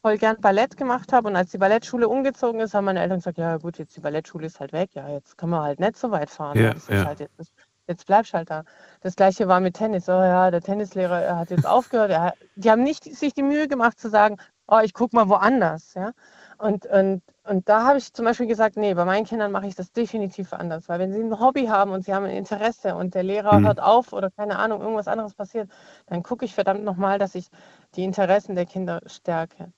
[0.02, 1.28] voll gern Ballett gemacht habe.
[1.28, 4.46] Und als die Ballettschule umgezogen ist, haben meine Eltern gesagt, ja gut, jetzt die Ballettschule
[4.46, 4.90] ist halt weg.
[4.94, 6.58] Ja, jetzt können wir halt nicht so weit fahren.
[6.58, 7.04] Ja, das ist ja.
[7.06, 7.52] halt jetzt,
[7.90, 8.64] jetzt bleibst halt da.
[9.02, 10.08] Das gleiche war mit Tennis.
[10.08, 12.12] Oh ja, der Tennislehrer er hat jetzt aufgehört.
[12.18, 14.38] Hat, die haben nicht sich die Mühe gemacht zu sagen,
[14.68, 15.94] oh, ich gucke mal woanders.
[15.94, 16.12] Ja?
[16.58, 19.74] Und, und, und da habe ich zum Beispiel gesagt, nee, bei meinen Kindern mache ich
[19.74, 20.88] das definitiv anders.
[20.88, 23.62] Weil wenn sie ein Hobby haben und sie haben ein Interesse und der Lehrer Mhm.
[23.62, 25.70] hört auf oder keine Ahnung, irgendwas anderes passiert,
[26.06, 27.48] dann gucke ich verdammt nochmal, dass ich
[27.96, 29.72] die Interessen der Kinder stärke.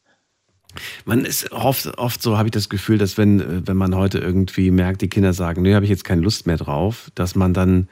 [1.04, 4.18] Man ist oft, oft so, habe ich das Gefühl, dass wenn, äh, wenn man heute
[4.18, 7.54] irgendwie merkt, die Kinder sagen, nö, habe ich jetzt keine Lust mehr drauf, dass man
[7.54, 7.88] dann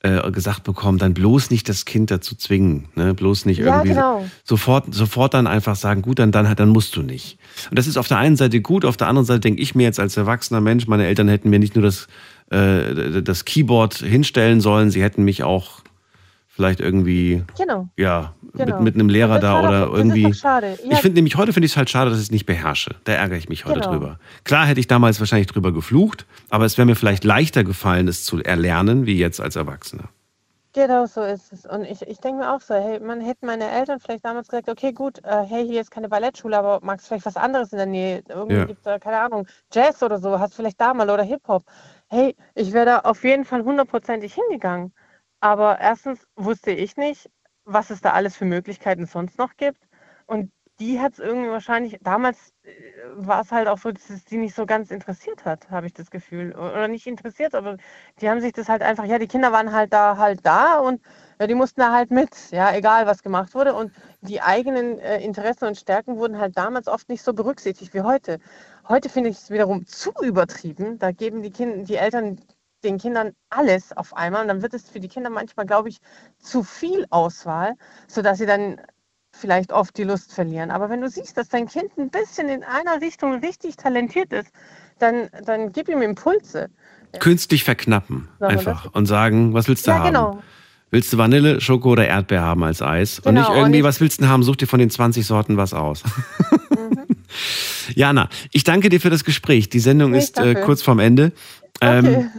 [0.00, 3.14] äh, gesagt bekommt, dann bloß nicht das Kind dazu zwingen, ne?
[3.14, 4.28] bloß nicht Ja, irgendwie genau.
[4.44, 7.38] sofort, sofort dann einfach sagen, gut, dann, dann, dann musst du nicht.
[7.70, 9.82] Und das ist auf der einen Seite gut, auf der anderen Seite denke ich mir
[9.82, 12.06] jetzt als erwachsener Mensch, meine Eltern hätten mir nicht nur das,
[12.50, 15.80] äh, das Keyboard hinstellen sollen, sie hätten mich auch
[16.58, 17.86] vielleicht irgendwie Genau.
[17.96, 18.76] ja, Genau.
[18.76, 20.24] mit, mit einem Lehrer da doch- oder irgendwie.
[20.24, 20.76] doch schade.
[20.84, 20.90] Ja.
[20.90, 22.96] Ich finde nämlich heute finde ich es halt schade, dass ich es nicht beherrsche.
[23.04, 23.92] Da ärgere ich mich heute Genau.
[23.92, 24.18] drüber.
[24.42, 28.24] Klar hätte ich damals wahrscheinlich drüber geflucht, aber es wäre mir vielleicht leichter gefallen, es
[28.24, 30.04] zu erlernen, wie jetzt als Erwachsener.
[30.74, 31.64] Genau so ist es.
[31.64, 34.68] Und ich, ich denke mir auch so, hey, man hätten meine Eltern vielleicht damals gesagt,
[34.68, 37.78] okay, gut, äh, hey, hier ist keine Ballettschule, aber magst du vielleicht was anderes in
[37.78, 38.22] der Nähe?
[38.28, 38.64] Irgendwie Ja.
[38.64, 41.62] gibt es da, keine Ahnung, Jazz oder so, hast du vielleicht da mal oder Hip-Hop.
[42.08, 44.92] Hey, ich wäre da auf jeden Fall hundertprozentig hingegangen.
[45.40, 47.30] Aber erstens wusste ich nicht,
[47.64, 49.88] was es da alles für Möglichkeiten sonst noch gibt.
[50.26, 52.70] Und die hat es irgendwie wahrscheinlich, damals äh,
[53.16, 55.92] war es halt auch so, dass es die nicht so ganz interessiert hat, habe ich
[55.92, 56.54] das Gefühl.
[56.54, 57.76] Oder nicht interessiert, aber
[58.20, 61.02] die haben sich das halt einfach, ja, die Kinder waren halt da halt da und
[61.40, 63.74] ja, die mussten da halt mit, ja, egal was gemacht wurde.
[63.74, 68.02] Und die eigenen äh, Interessen und Stärken wurden halt damals oft nicht so berücksichtigt wie
[68.02, 68.38] heute.
[68.88, 70.98] Heute finde ich es wiederum zu übertrieben.
[70.98, 72.40] Da geben die, kind, die Eltern
[72.84, 75.98] den Kindern alles auf einmal und dann wird es für die Kinder manchmal, glaube ich,
[76.38, 77.74] zu viel Auswahl,
[78.06, 78.80] sodass sie dann
[79.32, 80.70] vielleicht oft die Lust verlieren.
[80.70, 84.48] Aber wenn du siehst, dass dein Kind ein bisschen in einer Richtung richtig talentiert ist,
[84.98, 86.70] dann, dann gib ihm Impulse.
[87.20, 90.06] Künstlich verknappen wir einfach und sagen, was willst du Ja, haben?
[90.08, 90.42] genau.
[90.90, 93.18] Willst du Vanille, Schoko oder Erdbeer haben als Eis?
[93.18, 94.42] und Genau, nicht und irgendwie, nicht- was willst du haben?
[94.42, 96.02] Such dir von den 20 Sorten was aus.
[97.94, 99.68] Jana, ich danke dir für das Gespräch.
[99.68, 101.32] Die Sendung Ich ist äh, kurz vorm Ende.
[101.80, 102.30] Ähm, Okay.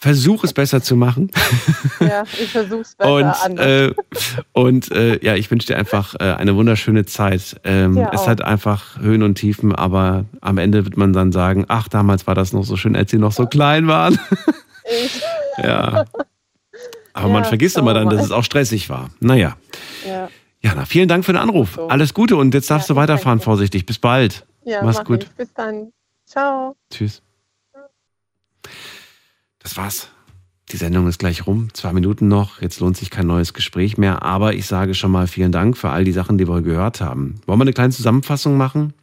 [0.00, 1.30] Versuch es besser zu machen.
[2.00, 3.66] Ja, ich versuche es besser und anders.
[3.66, 3.94] äh,
[4.52, 7.60] und äh, ja, ich wünsche dir einfach äh, eine wunderschöne Zeit.
[7.64, 8.26] Ähm, es auch.
[8.28, 12.34] hat einfach Höhen und Tiefen, aber am Ende wird man dann sagen, ach, damals war
[12.34, 14.18] das noch so schön, als sie noch so klein waren.
[15.04, 15.20] Ich,
[15.62, 16.04] ja.
[17.14, 19.10] Aber man Ja, vergisst schauen immer dann, dass es auch stressig war.
[19.18, 19.56] Naja.
[20.06, 20.28] ja,
[20.60, 21.74] Jana, vielen Dank für den Anruf.
[21.74, 21.88] So.
[21.88, 23.44] Alles Gute und jetzt darfst Ja, du weiterfahren, danke.
[23.44, 23.84] vorsichtig.
[23.86, 24.46] Bis bald.
[24.64, 25.24] ja Mach's mach gut.
[25.24, 25.30] Ich.
[25.30, 25.92] Bis dann.
[26.26, 26.76] Ciao.
[26.90, 27.22] Tschüss.
[29.68, 30.08] Das war's.
[30.72, 31.68] Die Sendung ist gleich rum.
[31.74, 32.62] Zwei Minuten noch.
[32.62, 34.22] Jetzt lohnt sich kein neues Gespräch mehr.
[34.22, 37.42] Aber ich sage schon mal vielen Dank für all die Sachen, die wir gehört haben.
[37.44, 38.94] Wollen wir eine kleine Zusammenfassung machen?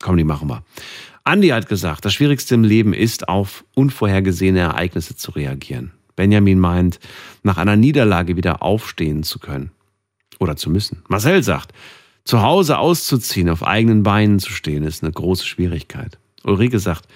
[0.00, 0.64] Komm, die machen wir.
[1.24, 5.92] Andi hat gesagt, das Schwierigste im Leben ist, auf unvorhergesehene Ereignisse zu reagieren.
[6.16, 7.00] Benjamin meint,
[7.42, 9.72] nach einer Niederlage wieder aufstehen zu können.
[10.38, 11.02] Oder zu müssen.
[11.08, 11.74] Marcel sagt,
[12.24, 16.16] zu Hause auszuziehen, auf eigenen Beinen zu stehen, ist eine große Schwierigkeit.
[16.44, 17.06] Ulrike sagt,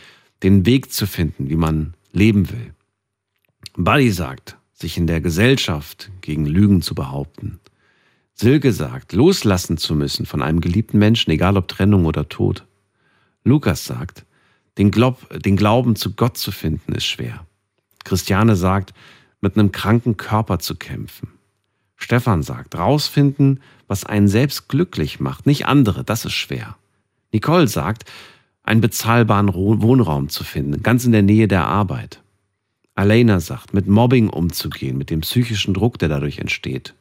[0.43, 2.74] den Weg zu finden, wie man leben will.
[3.74, 7.58] Buddy sagt, sich in der Gesellschaft gegen Lügen zu behaupten.
[8.34, 12.66] Silke sagt, loslassen zu müssen von einem geliebten Menschen, egal ob Trennung oder Tod.
[13.44, 14.26] Lukas sagt,
[14.76, 17.46] den, Glaub, den Glauben zu Gott zu finden ist schwer.
[18.04, 18.92] Christiane sagt,
[19.40, 21.28] mit einem kranken Körper zu kämpfen.
[21.96, 26.76] Stefan sagt, rausfinden, was einen selbst glücklich macht, nicht andere, das ist schwer.
[27.32, 28.04] Nicole sagt,
[28.64, 32.22] einen bezahlbaren Wohnraum zu finden, ganz in der Nähe der Arbeit.
[32.94, 36.94] Alena sagt, mit Mobbing umzugehen, mit dem psychischen Druck, der dadurch entsteht.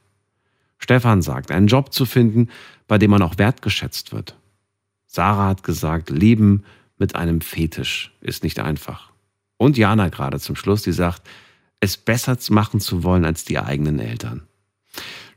[0.78, 2.50] Stefan sagt, einen Job zu finden,
[2.88, 4.36] bei dem man auch wertgeschätzt wird.
[5.06, 6.64] Sarah hat gesagt, Leben
[6.98, 9.12] mit einem Fetisch ist nicht einfach.
[9.58, 11.22] Und Jana gerade zum Schluss, die sagt,
[11.82, 14.48] es besser machen zu wollen als die eigenen Eltern.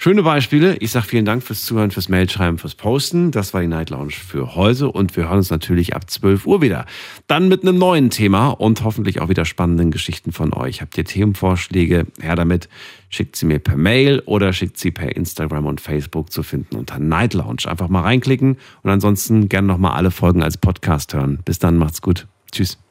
[0.04, 0.76] Schöne Beispiele.
[0.80, 3.30] Ich sage vielen Dank fürs Zuhören, fürs Mailschreiben, fürs Posten.
[3.30, 6.60] Das war die Night Lounge für heute und wir hören uns natürlich ab 12 Uhr
[6.60, 6.84] wieder.
[7.26, 10.82] Dann mit einem neuen Thema und hoffentlich auch wieder spannenden Geschichten von euch.
[10.82, 12.06] Habt ihr Themenvorschläge?
[12.20, 12.68] Her damit.
[13.08, 16.98] Schickt sie mir per Mail oder schickt sie per Instagram und Facebook zu finden unter
[16.98, 17.62] Night Lounge.
[17.64, 21.38] Einfach mal reinklicken und ansonsten gerne nochmal alle Folgen als Podcast hören.
[21.46, 22.26] Bis dann, macht's gut.
[22.52, 22.83] Tschüss.